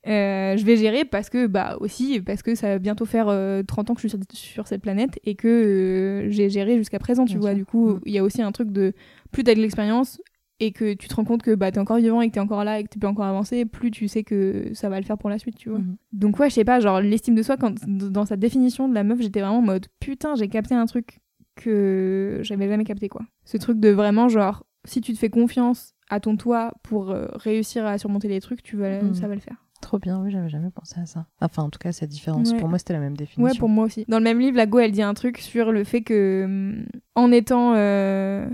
Euh, 0.08 0.58
je 0.58 0.66
vais 0.66 0.78
gérer 0.78 1.06
parce 1.06 1.30
que 1.30 1.46
bah 1.46 1.78
aussi 1.80 2.20
parce 2.22 2.42
que 2.42 2.56
ça 2.56 2.70
va 2.70 2.80
bientôt 2.80 3.06
faire 3.06 3.28
euh, 3.30 3.62
30 3.62 3.92
ans 3.92 3.94
que 3.94 4.02
je 4.02 4.08
suis 4.08 4.18
sur, 4.18 4.20
sur 4.34 4.68
cette 4.68 4.82
planète 4.82 5.20
et 5.26 5.36
que 5.36 5.48
euh, 5.48 6.30
j'ai 6.32 6.50
géré 6.50 6.76
jusqu'à 6.78 6.98
présent 6.98 7.24
tu 7.26 7.34
Bien 7.34 7.40
vois 7.42 7.50
sûr. 7.52 7.58
du 7.58 7.66
coup 7.66 8.00
il 8.08 8.12
y 8.14 8.18
a 8.18 8.24
aussi 8.24 8.42
un 8.42 8.52
truc 8.52 8.72
de 8.72 8.94
plus 9.32 9.44
t'as 9.44 9.54
de 9.54 9.60
l'expérience 9.60 10.20
et 10.60 10.72
que 10.72 10.94
tu 10.96 11.08
te 11.08 11.14
rends 11.14 11.24
compte 11.24 11.44
que 11.44 11.54
bah 11.54 11.72
t'es 11.72 11.80
encore 11.80 11.98
vivant 11.98 12.20
et 12.22 12.30
que 12.30 12.34
t'es 12.34 12.40
encore 12.40 12.64
là 12.64 12.80
et 12.80 12.84
que 12.84 12.90
tu 12.90 12.98
peux 12.98 13.06
encore 13.06 13.26
avancer 13.26 13.66
plus 13.66 13.92
tu 13.92 14.08
sais 14.08 14.24
que 14.24 14.72
ça 14.74 14.90
va 14.90 15.00
le 15.00 15.06
faire 15.06 15.20
pour 15.20 15.30
la 15.30 15.38
suite 15.38 15.56
tu 15.56 15.70
vois 15.70 15.78
Mhm. 15.78 15.98
donc 16.14 16.40
ouais 16.40 16.50
je 16.50 16.56
sais 16.56 16.64
pas 16.66 16.80
genre 16.80 17.00
l'estime 17.00 17.36
de 17.36 17.44
soi 17.44 17.56
quand 17.58 17.76
dans 17.88 18.26
sa 18.26 18.38
définition 18.38 18.90
de 18.90 18.96
la 18.96 19.04
meuf 19.04 19.22
j'étais 19.22 19.42
vraiment 19.42 19.60
en 19.60 19.62
mode 19.62 19.86
putain 20.00 20.34
j'ai 20.34 20.48
capté 20.48 20.74
un 20.74 20.88
truc 20.88 21.20
que 21.56 22.40
j'avais 22.42 22.68
jamais 22.68 22.84
capté 22.86 23.08
quoi 23.08 23.22
ce 23.46 23.58
truc 23.58 23.80
de 23.80 23.90
vraiment 23.90 24.30
genre 24.30 24.64
si 24.86 25.00
tu 25.02 25.14
te 25.14 25.20
fais 25.20 25.30
confiance 25.30 25.94
à 26.10 26.20
ton 26.20 26.36
toi 26.38 26.74
pour 26.84 27.12
euh, 27.12 27.28
réussir 27.36 27.86
à 27.86 27.98
surmonter 28.00 28.28
les 28.28 28.42
trucs 28.42 28.64
tu 28.64 28.78
vas 28.78 29.02
Mm. 29.04 29.14
ça 29.14 29.28
va 29.28 29.36
le 29.36 29.42
faire 29.42 29.64
Trop 29.82 30.00
bien, 30.00 30.22
oui, 30.22 30.32
j'avais 30.32 30.48
jamais 30.50 30.70
pensé 30.70 31.00
à 31.00 31.06
ça. 31.06 31.26
Enfin, 31.42 31.64
en 31.64 31.70
tout 31.70 31.80
cas, 31.80 31.92
cette 31.92 32.10
différence. 32.10 32.52
Ouais. 32.52 32.60
Pour 32.60 32.70
moi, 32.70 32.78
c'était 32.78 32.94
la 32.94 33.00
même 33.00 33.18
définition. 33.18 33.44
Ouais, 33.44 33.58
pour 33.60 33.68
moi 33.68 33.86
aussi. 33.86 34.06
Dans 34.08 34.20
le 34.20 34.24
même 34.24 34.40
livre, 34.40 34.56
la 34.56 34.68
Go, 34.68 34.80
elle 34.80 34.92
dit 34.92 35.02
un 35.02 35.14
truc 35.14 35.40
sur 35.40 35.72
le 35.72 35.84
fait 35.84 36.02
que, 36.02 36.44
hum, 36.46 36.86
en 37.16 37.32
étant 37.32 37.74
euh, 37.76 38.48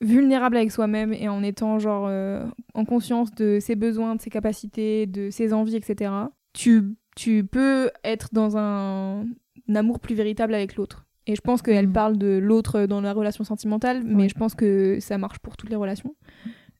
vulnérable 0.00 0.56
avec 0.56 0.70
soi-même 0.70 1.12
et 1.12 1.28
en 1.28 1.42
étant, 1.42 1.78
genre, 1.78 2.06
euh, 2.08 2.44
en 2.74 2.84
conscience 2.84 3.30
de 3.34 3.58
ses 3.60 3.76
besoins, 3.76 4.16
de 4.16 4.20
ses 4.20 4.30
capacités, 4.30 5.06
de 5.06 5.30
ses 5.30 5.52
envies, 5.52 5.76
etc., 5.76 6.10
tu, 6.52 6.94
tu 7.16 7.44
peux 7.44 7.90
être 8.04 8.28
dans 8.32 8.56
un, 8.56 9.20
un 9.68 9.74
amour 9.74 10.00
plus 10.00 10.14
véritable 10.14 10.54
avec 10.54 10.76
l'autre. 10.76 11.06
Et 11.26 11.34
je 11.36 11.40
pense 11.40 11.62
qu'elle 11.62 11.88
Mhm. 11.88 11.92
parle 11.92 12.18
de 12.18 12.38
l'autre 12.38 12.86
dans 12.86 13.00
la 13.00 13.12
relation 13.12 13.44
sentimentale, 13.44 14.02
mais 14.04 14.22
Ouais. 14.24 14.28
je 14.28 14.34
pense 14.34 14.54
que 14.54 14.98
ça 15.00 15.18
marche 15.18 15.38
pour 15.40 15.56
toutes 15.56 15.70
les 15.70 15.76
relations. 15.76 16.14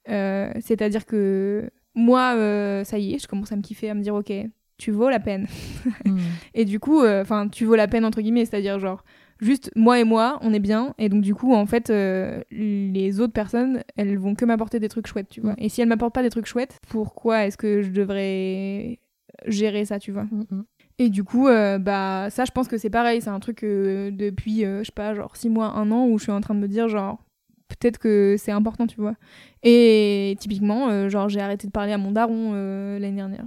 Euh, 0.08 0.50
C'est-à-dire 0.60 1.04
que 1.04 1.70
moi, 1.98 2.34
euh, 2.36 2.84
ça 2.84 2.98
y 2.98 3.14
est, 3.14 3.18
je 3.18 3.26
commence 3.26 3.52
à 3.52 3.56
me 3.56 3.62
kiffer, 3.62 3.90
à 3.90 3.94
me 3.94 4.02
dire, 4.02 4.14
ok, 4.14 4.32
tu 4.78 4.90
vaux 4.90 5.08
la 5.08 5.20
peine. 5.20 5.46
Hmm. 6.04 6.18
Et 6.54 6.64
du 6.64 6.80
coup, 6.80 7.04
enfin, 7.04 7.48
tu 7.48 7.64
vaux 7.64 7.74
la 7.74 7.88
peine 7.88 8.04
entre 8.04 8.20
guillemets, 8.20 8.44
c'est-à-dire 8.44 8.78
genre 8.78 9.04
juste 9.40 9.70
moi 9.74 9.98
et 9.98 10.04
moi, 10.04 10.38
on 10.42 10.52
est 10.52 10.58
bien. 10.58 10.94
Et 10.98 11.08
donc 11.08 11.22
du 11.22 11.34
coup, 11.34 11.54
en 11.54 11.66
fait, 11.66 11.90
euh, 11.90 12.42
les 12.50 13.20
autres 13.20 13.32
personnes, 13.32 13.82
elles 13.96 14.18
vont 14.18 14.34
que 14.34 14.44
m'apporter 14.44 14.80
des 14.80 14.88
trucs 14.88 15.06
chouettes, 15.06 15.28
tu 15.28 15.40
vois. 15.40 15.52
Mm. 15.52 15.58
Et 15.58 15.68
si 15.68 15.80
elles 15.80 15.88
m'apportent 15.88 16.14
pas 16.14 16.22
des 16.22 16.30
trucs 16.30 16.46
chouettes, 16.46 16.78
pourquoi 16.88 17.46
est-ce 17.46 17.56
que 17.56 17.82
je 17.82 17.90
devrais 17.90 19.00
gérer 19.46 19.84
ça, 19.84 19.98
tu 19.98 20.12
vois? 20.12 20.24
Mm, 20.24 20.44
mm. 20.50 20.64
Et 21.00 21.10
du 21.10 21.22
coup, 21.22 21.46
euh, 21.46 21.78
bah 21.78 22.28
ça, 22.30 22.44
je 22.44 22.50
pense 22.50 22.66
que 22.66 22.76
c'est 22.76 22.90
pareil. 22.90 23.22
C'est 23.22 23.30
un 23.30 23.40
truc 23.40 23.62
euh, 23.62 24.10
depuis, 24.10 24.64
euh, 24.64 24.80
je 24.80 24.86
sais 24.86 24.92
pas, 24.92 25.14
genre 25.14 25.36
six 25.36 25.48
mois, 25.48 25.66
un 25.76 25.90
an, 25.92 26.06
où 26.06 26.18
je 26.18 26.24
suis 26.24 26.32
en 26.32 26.40
train 26.40 26.54
de 26.54 26.60
me 26.60 26.68
dire, 26.68 26.88
genre, 26.88 27.22
peut-être 27.68 27.98
que 27.98 28.36
c'est 28.38 28.52
important, 28.52 28.86
tu 28.86 29.00
vois. 29.00 29.14
Et 29.62 30.36
typiquement, 30.40 30.88
euh, 30.88 31.08
genre, 31.08 31.28
j'ai 31.28 31.40
arrêté 31.40 31.66
de 31.66 31.72
parler 31.72 31.92
à 31.92 31.98
mon 31.98 32.12
daron 32.12 32.52
euh, 32.54 32.98
l'année 32.98 33.16
dernière. 33.16 33.46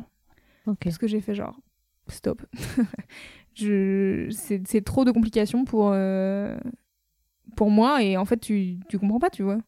Ok. 0.68 0.80
Parce 0.84 0.98
que 0.98 1.08
j'ai 1.08 1.22
fait 1.22 1.36
genre, 1.36 1.60
stop. 2.08 2.42
je... 3.56 4.28
c'est, 4.32 4.62
c'est 4.68 4.82
trop 4.82 5.06
de 5.06 5.12
complications 5.12 5.66
pour, 5.66 5.92
euh, 5.94 6.58
pour 7.56 7.70
moi, 7.70 8.04
et 8.04 8.18
en 8.18 8.26
fait, 8.26 8.38
tu, 8.38 8.78
tu 8.88 9.00
comprends 9.00 9.20
pas, 9.20 9.30
tu 9.30 9.44
vois. 9.44 9.60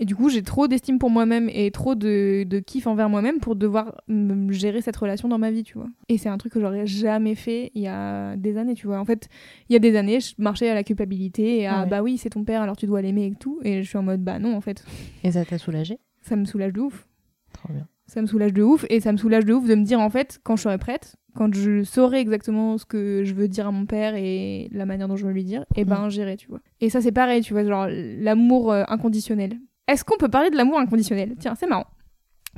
Et 0.00 0.04
du 0.06 0.16
coup, 0.16 0.28
j'ai 0.28 0.42
trop 0.42 0.66
d'estime 0.66 0.98
pour 0.98 1.08
moi-même 1.10 1.48
et 1.52 1.70
trop 1.70 1.94
de, 1.94 2.42
de 2.44 2.58
kiff 2.58 2.86
envers 2.88 3.08
moi-même 3.08 3.38
pour 3.38 3.54
devoir 3.54 4.02
gérer 4.48 4.80
cette 4.80 4.96
relation 4.96 5.28
dans 5.28 5.38
ma 5.38 5.50
vie, 5.52 5.62
tu 5.62 5.74
vois. 5.74 5.86
Et 6.08 6.18
c'est 6.18 6.28
un 6.28 6.36
truc 6.36 6.52
que 6.52 6.60
j'aurais 6.60 6.86
jamais 6.86 7.34
fait 7.36 7.70
il 7.74 7.82
y 7.82 7.86
a 7.86 8.34
des 8.36 8.56
années, 8.56 8.74
tu 8.74 8.86
vois. 8.88 8.98
En 8.98 9.04
fait, 9.04 9.28
il 9.68 9.72
y 9.72 9.76
a 9.76 9.78
des 9.78 9.96
années, 9.96 10.18
je 10.20 10.34
marchais 10.38 10.68
à 10.68 10.74
la 10.74 10.82
culpabilité 10.82 11.58
et 11.60 11.66
à 11.66 11.78
Ah 11.80 11.82
ouais. 11.84 11.88
bah 11.90 12.02
oui, 12.02 12.18
c'est 12.18 12.30
ton 12.30 12.42
père, 12.44 12.60
alors 12.62 12.76
tu 12.76 12.86
dois 12.86 13.02
l'aimer 13.02 13.26
et 13.26 13.34
tout. 13.38 13.60
Et 13.62 13.82
je 13.82 13.88
suis 13.88 13.98
en 13.98 14.02
mode 14.02 14.22
bah 14.22 14.38
non, 14.40 14.56
en 14.56 14.60
fait, 14.60 14.84
Et 15.22 15.30
ça 15.30 15.44
t'a 15.44 15.58
soulagé? 15.58 15.98
Ça 16.22 16.34
me 16.36 16.44
soulage 16.44 16.72
de 16.72 16.80
ouf. 16.80 17.06
Trop 17.52 17.72
bien. 17.72 17.86
Ça 18.06 18.20
me 18.20 18.26
soulage 18.26 18.52
de 18.52 18.62
ouf 18.62 18.84
et 18.90 19.00
ça 19.00 19.12
me 19.12 19.16
soulage 19.16 19.44
de 19.46 19.54
ouf 19.54 19.66
de 19.66 19.74
me 19.74 19.84
dire 19.84 20.00
en 20.00 20.10
fait, 20.10 20.38
quand 20.42 20.56
je 20.56 20.62
serai 20.62 20.76
prête, 20.76 21.16
quand 21.34 21.54
je 21.54 21.82
saurai 21.84 22.18
exactement 22.20 22.76
ce 22.78 22.84
que 22.84 23.22
je 23.24 23.32
veux 23.32 23.48
dire 23.48 23.66
à 23.68 23.70
mon 23.72 23.86
père 23.86 24.14
et 24.14 24.68
la 24.72 24.84
manière 24.86 25.08
dont 25.08 25.16
je 25.16 25.24
veux 25.26 25.32
lui 25.32 25.44
dire, 25.44 25.64
et 25.74 25.84
ben 25.84 26.08
j'irai, 26.10 26.36
tu 26.36 26.48
vois. 26.48 26.60
Et 26.80 26.90
ça 26.90 27.00
c'est 27.00 27.12
pareil, 27.12 27.42
tu 27.42 27.54
vois, 27.54 27.64
genre 27.64 27.86
l'amour 27.88 28.72
euh, 28.72 28.82
inconditionnel. 28.88 29.58
Est-ce 29.88 30.04
qu'on 30.04 30.16
peut 30.16 30.28
parler 30.28 30.50
de 30.50 30.56
l'amour 30.56 30.78
inconditionnel? 30.78 31.34
Tiens, 31.38 31.54
c'est 31.54 31.66
marrant. 31.66 31.86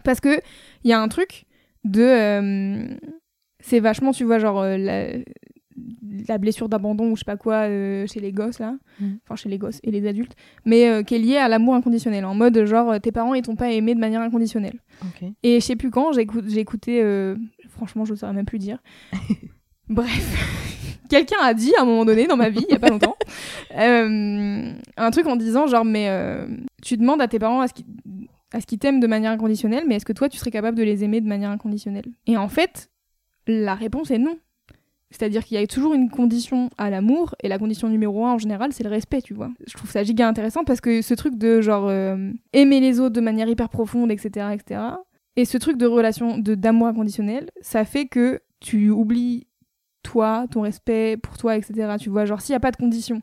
Parce 0.05 0.21
que 0.21 0.41
il 0.85 0.91
y 0.91 0.93
a 0.93 1.01
un 1.01 1.09
truc 1.09 1.45
de 1.85 2.03
euh, 2.03 2.97
c'est 3.61 3.81
vachement 3.81 4.13
tu 4.13 4.25
vois 4.25 4.39
genre 4.39 4.61
euh, 4.61 4.77
la, 4.77 5.07
la 6.29 6.39
blessure 6.39 6.69
d'abandon 6.69 7.11
ou 7.11 7.17
je 7.17 7.21
sais 7.21 7.25
pas 7.25 7.37
quoi 7.37 7.69
euh, 7.69 8.07
chez 8.07 8.21
les 8.21 8.33
gosses 8.33 8.59
là, 8.59 8.77
Mm. 9.01 9.15
enfin 9.25 9.37
chez 9.37 9.49
les 9.49 9.59
gosses 9.59 9.81
et 9.83 9.91
les 9.91 10.07
adultes, 10.07 10.35
mais 10.65 11.05
qui 11.05 11.15
est 11.15 11.19
liée 11.19 11.37
à 11.37 11.49
l'amour 11.49 11.75
inconditionnel 11.75 12.25
en 12.25 12.35
mode 12.35 12.65
genre 12.65 12.99
tes 13.01 13.13
parents 13.13 13.35
ils 13.35 13.43
t'ont 13.43 13.57
pas 13.57 13.71
aimé 13.73 13.95
de 13.95 14.01
manière 14.01 14.21
inconditionnelle. 14.21 14.81
Et 15.43 15.61
je 15.61 15.65
sais 15.65 15.77
plus 15.77 15.91
quand, 15.91 16.13
j'ai 16.13 16.23
écou- 16.25 16.47
j'ai 16.47 16.61
écouté, 16.61 17.03
franchement, 17.71 18.05
je 18.05 18.13
ne 18.13 18.17
saurais 18.17 18.33
même 18.33 18.47
plus 18.47 18.59
dire. 18.59 18.79
Bref, 19.89 20.66
quelqu'un 21.09 21.39
a 21.43 21.55
dit 21.55 21.73
à 21.79 21.83
un 21.83 21.85
moment 21.85 22.05
donné 22.05 22.27
dans 22.27 22.37
ma 22.37 22.49
vie, 22.49 22.65
il 22.69 22.73
y 22.73 22.77
a 22.77 22.79
pas 22.79 22.89
longtemps, 22.89 23.17
euh, 23.77 24.73
un 24.97 25.11
truc 25.11 25.27
en 25.27 25.37
disant 25.37 25.67
genre, 25.67 25.85
mais 25.85 26.09
euh, 26.09 26.47
tu 26.83 26.97
demandes 26.97 27.21
à 27.21 27.29
tes 27.29 27.39
parents 27.39 27.61
à 27.61 27.69
ce 27.69 27.75
qu'ils 27.75 27.87
à 28.53 28.61
ce 28.61 28.67
t'aiment 28.67 29.01
de 29.01 29.07
manière 29.07 29.33
inconditionnelle, 29.33 29.85
mais 29.87 29.97
est-ce 29.97 30.05
que 30.05 30.13
toi 30.13 30.29
tu 30.29 30.39
serais 30.39 30.51
capable 30.51 30.77
de 30.77 30.83
les 30.83 31.05
aimer 31.05 31.21
de 31.21 31.27
manière 31.27 31.51
inconditionnelle? 31.51 32.07
Et 32.27 32.37
en 32.37 32.49
fait, 32.49 32.91
la 33.47 33.75
réponse 33.75 34.11
est 34.11 34.19
non. 34.19 34.39
C'est-à-dire 35.11 35.45
qu'il 35.45 35.59
y 35.59 35.63
a 35.63 35.67
toujours 35.67 35.95
une 35.95 36.11
condition 36.11 36.69
à 36.79 36.91
l'amour, 36.91 37.35
et 37.43 37.49
la 37.49 37.59
condition 37.59 37.89
numéro 37.89 38.25
un 38.27 38.35
en 38.35 38.39
général, 38.39 38.73
c'est 38.73 38.83
le 38.83 38.91
respect, 38.91 39.23
tu 39.23 39.35
vois. 39.35 39.51
Je 39.67 39.75
trouve 39.75 39.91
ça 39.91 40.03
giga 40.03 40.29
intéressant 40.29 40.65
parce 40.65 40.81
que 40.81 41.01
ce 41.01 41.15
truc 41.15 41.37
de 41.37 41.61
genre 41.61 41.87
euh, 41.89 42.33
aimer 42.53 42.81
les 42.81 42.99
autres 42.99 43.15
de 43.15 43.21
manière 43.21 43.49
hyper 43.49 43.69
profonde, 43.69 44.11
etc., 44.11 44.47
etc., 44.53 44.81
et 45.37 45.45
ce 45.45 45.59
truc 45.59 45.77
de 45.77 45.87
relation, 45.87 46.39
de 46.39 46.55
d'amour 46.55 46.89
inconditionnel, 46.89 47.51
ça 47.61 47.85
fait 47.85 48.07
que 48.07 48.41
tu 48.61 48.89
oublies 48.89 49.47
toi, 50.07 50.47
ton 50.51 50.63
respect 50.63 51.17
pour 51.17 51.37
toi, 51.37 51.57
etc. 51.57 51.97
Tu 51.99 52.09
vois, 52.11 52.25
genre 52.25 52.41
s'il 52.41 52.53
n'y 52.53 52.57
a 52.57 52.61
pas 52.61 52.71
de 52.71 52.77
condition, 52.77 53.21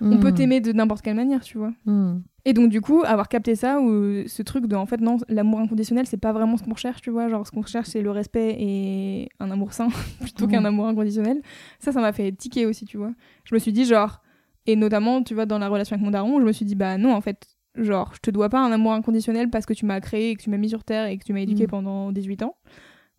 on 0.00 0.18
peut 0.18 0.30
Mm. 0.30 0.34
t'aimer 0.34 0.60
de 0.60 0.72
n'importe 0.72 1.02
quelle 1.02 1.16
manière, 1.16 1.42
tu 1.42 1.58
vois. 1.58 1.72
Mm. 1.86 2.20
Et 2.44 2.52
donc 2.54 2.70
du 2.70 2.80
coup, 2.80 3.02
avoir 3.04 3.28
capté 3.28 3.54
ça, 3.56 3.80
ou 3.80 4.22
ce 4.26 4.42
truc 4.42 4.66
de 4.66 4.76
en 4.76 4.86
fait 4.86 5.00
non, 5.00 5.16
l'amour 5.28 5.60
inconditionnel, 5.60 6.06
c'est 6.06 6.16
pas 6.16 6.32
vraiment 6.32 6.56
ce 6.56 6.62
qu'on 6.62 6.72
recherche, 6.72 7.00
tu 7.02 7.10
vois. 7.10 7.28
Genre 7.28 7.46
ce 7.46 7.50
qu'on 7.50 7.60
recherche, 7.62 7.88
c'est 7.88 8.00
le 8.02 8.10
respect 8.10 8.56
et 8.58 9.28
un 9.40 9.50
amour 9.50 9.72
sain 9.72 9.88
plutôt 10.20 10.46
qu'un 10.46 10.64
amour 10.64 10.86
inconditionnel. 10.86 11.42
Ça, 11.80 11.92
ça 11.92 12.00
m'a 12.00 12.12
fait 12.12 12.30
tiquer 12.32 12.64
aussi, 12.66 12.84
tu 12.86 12.96
vois. 12.96 13.12
Je 13.44 13.54
me 13.54 13.58
suis 13.58 13.72
dit 13.72 13.84
genre, 13.84 14.22
et 14.66 14.76
notamment, 14.76 15.22
tu 15.22 15.34
vois, 15.34 15.46
dans 15.46 15.58
la 15.58 15.68
relation 15.68 15.94
avec 15.94 16.04
mon 16.04 16.10
daron, 16.10 16.40
je 16.40 16.44
me 16.44 16.52
suis 16.52 16.64
dit 16.64 16.74
bah 16.76 16.96
non, 16.96 17.12
en 17.14 17.20
fait, 17.20 17.46
genre, 17.74 18.12
je 18.14 18.20
te 18.20 18.30
dois 18.30 18.48
pas 18.48 18.60
un 18.60 18.70
amour 18.72 18.92
inconditionnel 18.92 19.50
parce 19.50 19.66
que 19.66 19.74
tu 19.74 19.84
m'as 19.84 20.00
créé 20.00 20.30
et 20.30 20.36
que 20.36 20.42
tu 20.42 20.48
m'as 20.50 20.56
mis 20.58 20.68
sur 20.70 20.84
terre 20.84 21.06
et 21.06 21.18
que 21.18 21.24
tu 21.24 21.32
m'as 21.32 21.40
éduqué 21.40 21.64
Mhm. 21.64 21.68
pendant 21.70 22.12
18 22.12 22.42
ans. 22.42 22.54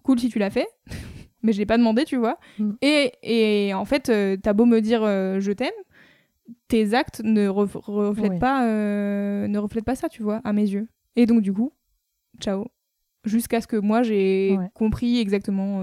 Cool 0.04 0.20
si 0.20 0.30
tu 0.30 0.40
l'as 0.40 0.50
fait. 0.50 0.68
Mais 1.42 1.54
je 1.54 1.58
l'ai 1.60 1.66
pas 1.66 1.78
demandé, 1.78 2.04
tu 2.06 2.18
vois. 2.18 2.38
Mhm. 2.58 2.78
Et, 2.82 3.12
et 3.24 3.74
en 3.74 3.86
fait, 3.86 4.10
euh, 4.10 4.36
t'as 4.42 4.54
beau 4.54 4.66
me 4.66 4.80
dire 4.82 5.04
euh, 5.04 5.40
je 5.40 5.52
t'aime, 5.52 5.72
tes 6.68 6.94
actes 6.94 7.22
ne 7.24 7.48
ref- 7.48 7.78
reflètent 7.78 8.32
Ouais. 8.34 8.40
pas 8.40 8.66
euh, 8.68 9.48
ne 9.48 9.58
reflètent 9.60 9.86
pas 9.86 9.96
ça 9.96 10.10
tu 10.10 10.24
vois 10.24 10.42
à 10.44 10.52
mes 10.54 10.68
yeux 10.68 10.88
et 11.16 11.26
donc 11.28 11.42
du 11.42 11.54
coup 11.54 11.72
ciao 12.40 12.66
jusqu'à 13.24 13.62
ce 13.62 13.68
que 13.68 13.76
moi 13.78 14.02
j'ai 14.04 14.56
Ouais. 14.58 14.70
compris 14.74 15.20
exactement 15.20 15.82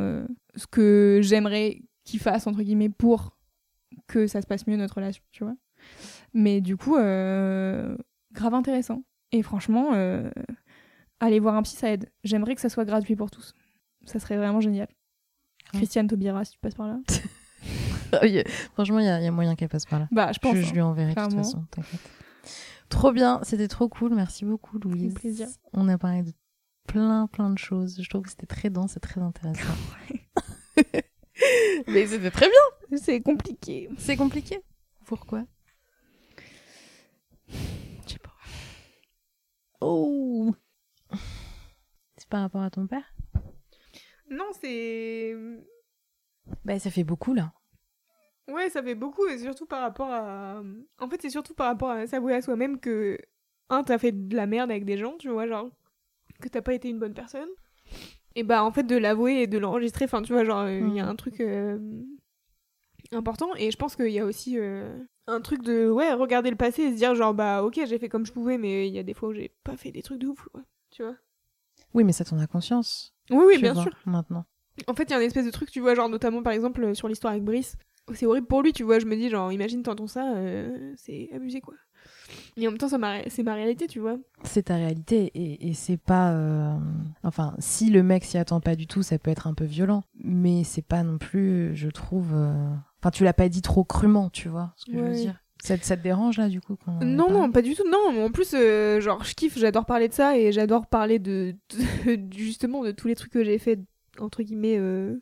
ce 0.56 0.66
que 0.66 1.20
j'aimerais 1.22 1.82
qu'il 2.04 2.18
fasse 2.20 2.46
entre 2.48 2.62
guillemets 2.62 2.88
pour 2.88 3.36
que 4.08 4.26
ça 4.26 4.42
se 4.42 4.46
passe 4.48 4.66
mieux 4.66 4.76
notre 4.76 4.94
relation 4.96 5.22
tu 5.30 5.44
vois 5.44 5.54
mais 6.34 6.60
du 6.60 6.76
coup 6.76 6.94
grave 6.94 8.54
intéressant 8.54 9.02
et 9.32 9.42
franchement 9.42 9.92
aller 11.20 11.38
voir 11.40 11.54
un 11.54 11.62
psy 11.62 11.76
ça 11.76 11.90
aide 11.92 12.10
j'aimerais 12.24 12.54
que 12.56 12.60
ça 12.60 12.68
soit 12.68 12.84
gratuit 12.84 13.14
pour 13.16 13.30
tous 13.30 13.54
ça 14.04 14.18
serait 14.20 14.36
vraiment 14.36 14.60
génial. 14.60 14.88
Christiane 15.72 16.06
Taubira 16.08 16.44
si 16.44 16.52
tu 16.52 16.58
passes 16.58 16.74
par 16.74 16.86
là 16.88 16.98
Oui, 18.22 18.42
Franchement, 18.74 18.98
il 19.00 19.06
y, 19.06 19.08
a- 19.08 19.20
il 19.20 19.24
y 19.24 19.26
a 19.26 19.30
moyen 19.32 19.56
qu'elle 19.56 19.68
passe 19.68 19.84
par 19.86 19.98
là. 19.98 20.08
bah 20.12 20.30
je 20.32 20.38
pense 20.38 20.54
je, 20.54 20.60
hein. 20.60 20.64
je 20.64 20.72
lui 20.72 20.80
enverrai 20.80 21.14
de 21.14 21.20
toute 21.20 21.32
façon, 21.34 21.64
t'inquiète. 21.70 22.00
Trop 22.88 23.10
bien, 23.12 23.40
c'était 23.42 23.66
trop 23.68 23.88
cool. 23.88 24.14
Merci 24.14 24.44
beaucoup, 24.44 24.78
Louise. 24.78 25.12
plaisir. 25.14 25.48
On 25.72 25.88
a 25.88 25.98
parlé 25.98 26.22
de 26.22 26.32
plein, 26.86 27.26
plein 27.26 27.50
de 27.50 27.58
choses. 27.58 28.00
Je 28.00 28.08
trouve 28.08 28.22
que 28.22 28.30
c'était 28.30 28.46
très 28.46 28.70
dense 28.70 28.96
et 28.96 29.00
très 29.00 29.20
intéressant. 29.20 29.74
Mais 31.88 32.06
c'était 32.06 32.30
très 32.30 32.48
bien. 32.48 32.96
c'est 32.98 33.20
compliqué 33.20 33.88
C'est 33.98 34.16
compliqué. 34.16 34.60
Pourquoi? 35.04 35.44
Je 37.48 38.12
sais 38.12 38.18
pas 38.18 38.30
Oh 39.80 40.54
C'est 42.16 42.28
par 42.28 42.40
rapport 42.42 42.62
à 42.62 42.70
ton 42.70 42.86
père? 42.86 43.04
Non 44.30 44.46
c'est 44.60 45.34
Bah, 46.64 46.78
ça 46.78 46.90
fait 46.90 47.04
beaucoup 47.04 47.34
là. 47.34 47.52
Ouais, 48.48 48.70
ça 48.70 48.82
fait 48.82 48.94
beaucoup, 48.94 49.26
et 49.26 49.38
surtout 49.38 49.66
par 49.66 49.80
rapport 49.82 50.08
à. 50.10 50.62
En 51.00 51.08
fait, 51.08 51.20
c'est 51.20 51.30
surtout 51.30 51.54
par 51.54 51.66
rapport 51.66 51.90
à 51.90 52.06
s'avouer 52.06 52.34
à 52.34 52.42
soi-même 52.42 52.78
que. 52.78 53.18
Un, 53.70 53.82
t'as 53.82 53.98
fait 53.98 54.12
de 54.12 54.36
la 54.36 54.46
merde 54.46 54.70
avec 54.70 54.84
des 54.84 54.96
gens, 54.96 55.16
tu 55.18 55.28
vois, 55.28 55.48
genre. 55.48 55.68
Que 56.40 56.48
t'as 56.48 56.62
pas 56.62 56.74
été 56.74 56.88
une 56.88 57.00
bonne 57.00 57.14
personne. 57.14 57.48
Et 58.36 58.44
bah, 58.44 58.62
en 58.62 58.70
fait, 58.70 58.84
de 58.84 58.96
l'avouer 58.96 59.42
et 59.42 59.46
de 59.48 59.58
l'enregistrer, 59.58 60.04
enfin, 60.04 60.22
tu 60.22 60.32
vois, 60.32 60.44
genre, 60.44 60.68
il 60.68 60.94
y 60.94 61.00
a 61.00 61.04
Mhm. 61.04 61.10
un 61.10 61.16
truc. 61.16 61.40
euh, 61.40 61.78
important, 63.12 63.50
et 63.56 63.70
je 63.70 63.76
pense 63.76 63.96
qu'il 63.96 64.10
y 64.10 64.18
a 64.20 64.24
aussi. 64.24 64.58
euh, 64.58 64.96
un 65.26 65.40
truc 65.40 65.62
de. 65.62 65.90
Ouais, 65.90 66.12
regarder 66.12 66.50
le 66.50 66.56
passé 66.56 66.82
et 66.82 66.90
se 66.92 66.96
dire, 66.96 67.16
genre, 67.16 67.34
bah, 67.34 67.64
ok, 67.64 67.80
j'ai 67.86 67.98
fait 67.98 68.08
comme 68.08 68.26
je 68.26 68.32
pouvais, 68.32 68.58
mais 68.58 68.86
il 68.86 68.94
y 68.94 68.98
a 69.00 69.02
des 69.02 69.14
fois 69.14 69.30
où 69.30 69.32
j'ai 69.32 69.52
pas 69.64 69.76
fait 69.76 69.90
des 69.90 70.02
trucs 70.02 70.20
de 70.20 70.28
ouf. 70.28 70.48
Tu 70.90 71.02
vois 71.02 71.16
Oui, 71.94 72.04
mais 72.04 72.12
ça 72.12 72.24
t'en 72.24 72.38
as 72.38 72.46
conscience. 72.46 73.12
Oui, 73.30 73.44
oui, 73.46 73.58
bien 73.60 73.72
vois, 73.72 73.82
sûr. 73.82 73.92
Maintenant. 74.06 74.44
En 74.86 74.94
fait, 74.94 75.04
il 75.04 75.10
y 75.10 75.14
a 75.14 75.18
un 75.18 75.20
espèce 75.20 75.46
de 75.46 75.50
truc, 75.50 75.70
tu 75.70 75.80
vois, 75.80 75.94
genre 75.94 76.08
notamment 76.08 76.42
par 76.42 76.52
exemple 76.52 76.82
euh, 76.84 76.94
sur 76.94 77.08
l'histoire 77.08 77.32
avec 77.32 77.44
Brice. 77.44 77.76
C'est 78.14 78.26
horrible 78.26 78.46
pour 78.46 78.62
lui, 78.62 78.72
tu 78.72 78.84
vois. 78.84 78.98
Je 79.00 79.06
me 79.06 79.16
dis, 79.16 79.28
genre, 79.30 79.50
imagine, 79.52 79.82
t'entends 79.82 80.06
ça, 80.06 80.34
euh, 80.36 80.92
c'est 80.96 81.28
abusé, 81.34 81.60
quoi. 81.60 81.74
Et 82.56 82.66
en 82.68 82.70
même 82.70 82.78
temps, 82.78 82.88
c'est 82.88 83.42
ma 83.42 83.54
réalité, 83.54 83.86
tu 83.88 83.98
vois. 83.98 84.16
C'est 84.44 84.64
ta 84.64 84.76
réalité 84.76 85.30
et, 85.34 85.68
et 85.68 85.74
c'est 85.74 85.96
pas. 85.96 86.32
euh, 86.32 86.76
Enfin, 87.24 87.54
si 87.58 87.90
le 87.90 88.02
mec 88.02 88.24
s'y 88.24 88.38
attend 88.38 88.60
pas 88.60 88.76
du 88.76 88.86
tout, 88.86 89.02
ça 89.02 89.18
peut 89.18 89.30
être 89.30 89.46
un 89.46 89.54
peu 89.54 89.64
violent. 89.64 90.04
Mais 90.22 90.62
c'est 90.62 90.86
pas 90.86 91.02
non 91.02 91.18
plus, 91.18 91.74
je 91.74 91.88
trouve. 91.88 92.30
euh, 92.34 92.70
Enfin, 93.02 93.10
tu 93.10 93.24
l'as 93.24 93.32
pas 93.34 93.48
dit 93.48 93.62
trop 93.62 93.82
crûment, 93.84 94.30
tu 94.30 94.48
vois 94.48 94.72
ce 94.76 94.86
que 94.86 94.92
je 94.92 94.98
veux 95.02 95.14
dire. 95.14 95.42
Ça, 95.62 95.76
te- 95.78 95.84
ça 95.84 95.96
te 95.96 96.02
dérange 96.02 96.38
là, 96.38 96.48
du 96.48 96.60
coup 96.60 96.76
Non, 97.02 97.30
non, 97.30 97.50
pas 97.50 97.62
du 97.62 97.74
tout. 97.74 97.88
Non, 97.90 98.12
mais 98.12 98.22
en 98.22 98.30
plus, 98.30 98.52
euh, 98.54 99.00
genre, 99.00 99.24
je 99.24 99.34
kiffe, 99.34 99.58
j'adore 99.58 99.84
parler 99.86 100.08
de 100.08 100.12
ça 100.14 100.36
et 100.38 100.52
j'adore 100.52 100.86
parler 100.86 101.18
de, 101.18 101.54
de- 102.06 102.18
justement 102.36 102.84
de 102.84 102.92
tous 102.92 103.08
les 103.08 103.14
trucs 103.16 103.32
que 103.32 103.42
j'ai 103.42 103.58
fait, 103.58 103.80
entre 104.20 104.42
guillemets, 104.42 104.76
euh, 104.78 105.20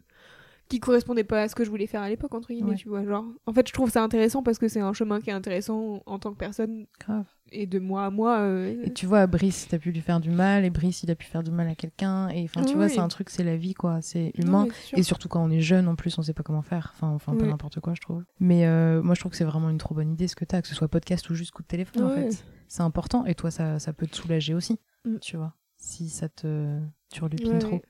qui 0.75 0.81
correspondaient 0.81 1.25
pas 1.25 1.43
à 1.43 1.49
ce 1.49 1.55
que 1.55 1.65
je 1.65 1.71
voulais 1.71 1.87
faire 1.87 2.03
à 2.03 2.09
l'époque, 2.09 2.35
entre 2.35 2.49
guillemets, 2.49 2.71
Ouais. 2.71 2.77
tu 2.77 2.89
vois. 2.89 3.05
Genre, 3.05 3.25
en 3.47 3.53
fait, 3.53 3.69
je 3.69 3.73
trouve 3.73 3.91
ça 3.91 4.03
intéressant 4.03 4.43
parce 4.43 4.59
que 4.59 4.67
c'est 4.67 4.81
un 4.81 4.93
chemin 4.93 5.21
qui 5.21 5.31
est 5.31 5.33
intéressant 5.33 6.03
en 6.07 6.19
tant 6.19 6.33
que 6.33 6.39
personne 6.39 6.87
Grave. 6.99 7.27
et 7.53 7.67
de 7.67 7.79
moi 7.79 8.07
à 8.07 8.11
moi. 8.11 8.39
euh, 8.41 8.83
Et 8.85 8.93
tu 8.93 9.07
vois, 9.07 9.27
Brice, 9.29 9.69
t'as 9.69 9.79
pu 9.79 9.93
lui 9.93 10.01
faire 10.01 10.19
du 10.21 10.31
mal, 10.31 10.65
et 10.65 10.71
Brice, 10.71 11.03
il 11.05 11.11
a 11.11 11.15
pu 11.15 11.27
faire 11.27 11.43
du 11.45 11.51
mal 11.53 11.69
à 11.69 11.75
quelqu'un. 11.77 12.29
Et 12.31 12.43
enfin, 12.45 12.63
tu 12.63 12.71
Oui, 12.71 12.75
vois, 12.75 12.89
c'est 12.89 12.99
un 12.99 13.07
truc, 13.09 13.31
c'est 13.31 13.45
la 13.45 13.57
vie, 13.57 13.75
quoi. 13.75 14.01
C'est 14.03 14.33
humain. 14.37 14.67
Et 14.97 15.03
surtout 15.05 15.29
quand 15.29 15.45
on 15.45 15.51
est 15.51 15.61
jeune, 15.61 15.87
en 15.87 15.95
plus, 15.95 16.19
on 16.19 16.23
sait 16.23 16.35
pas 16.35 16.43
comment 16.43 16.63
faire. 16.63 16.91
Enfin, 16.97 17.09
enfin, 17.09 17.35
Oui. 17.39 17.47
n'importe 17.47 17.79
quoi, 17.81 17.95
je 17.95 18.01
trouve. 18.01 18.25
Mais 18.41 18.67
euh, 18.67 19.01
moi, 19.03 19.15
je 19.15 19.21
trouve 19.21 19.31
que 19.31 19.39
c'est 19.39 19.45
vraiment 19.45 19.71
une 19.71 19.79
trop 19.79 19.95
bonne 19.95 20.11
idée 20.13 20.27
ce 20.29 20.35
que 20.37 20.45
t'as, 20.45 20.61
que 20.61 20.67
ce 20.69 20.75
soit 20.75 20.89
podcast 20.89 21.31
ou 21.31 21.35
juste 21.35 21.53
coup 21.53 21.63
de 21.63 21.69
téléphone, 21.69 22.03
en 22.05 22.11
fait. 22.11 22.45
C'est 22.67 22.83
important. 22.83 23.25
Et 23.27 23.35
toi, 23.37 23.51
ça, 23.51 23.79
ça 23.79 23.93
peut 23.93 24.07
te 24.07 24.17
soulager 24.17 24.55
aussi, 24.55 24.79
Mm. 25.05 25.19
tu 25.21 25.37
vois. 25.37 25.55
Si 25.77 26.09
ça 26.09 26.29
te 26.29 26.79
turlupine 27.13 27.53
Ouais, 27.53 27.59
trop, 27.59 27.83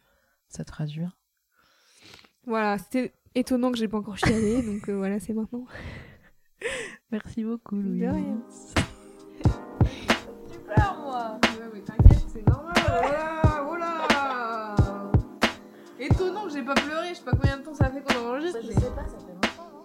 ça 0.48 0.64
te 0.64 0.72
rassure. 0.72 1.16
Voilà, 2.46 2.78
c'était 2.78 3.12
étonnant 3.34 3.72
que 3.72 3.78
j'ai 3.78 3.88
pas 3.88 3.98
encore 3.98 4.16
chialé, 4.18 4.62
donc 4.66 4.88
euh, 4.88 4.96
voilà, 4.96 5.18
c'est 5.20 5.32
maintenant. 5.32 5.66
Merci 7.10 7.44
beaucoup, 7.44 7.76
De 7.76 7.88
Louise. 7.88 8.10
rien. 8.10 8.42
Moi 11.04 11.38
Ouais, 11.42 11.70
mais 11.72 11.80
t'inquiète, 11.80 12.24
c'est 12.32 12.46
normal, 12.48 12.74
voilà, 12.76 13.62
voilà 13.66 14.06
Étonnant 15.98 16.44
que 16.44 16.50
j'ai 16.50 16.62
pas 16.62 16.74
pleuré, 16.74 17.10
je 17.10 17.14
sais 17.14 17.24
pas 17.24 17.32
combien 17.32 17.58
de 17.58 17.62
temps 17.62 17.74
ça 17.74 17.90
fait 17.90 18.00
qu'on 18.02 18.26
enregistre. 18.28 18.58
Je 18.62 18.68
sais 18.68 18.90
pas, 18.94 19.06
ça 19.06 19.18
fait 19.18 19.32
longtemps. 19.32 19.70
non 19.72 19.84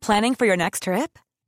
Planning 0.00 0.34
for 0.34 0.46
your 0.46 0.56
next 0.56 0.84
trip? 0.84 1.18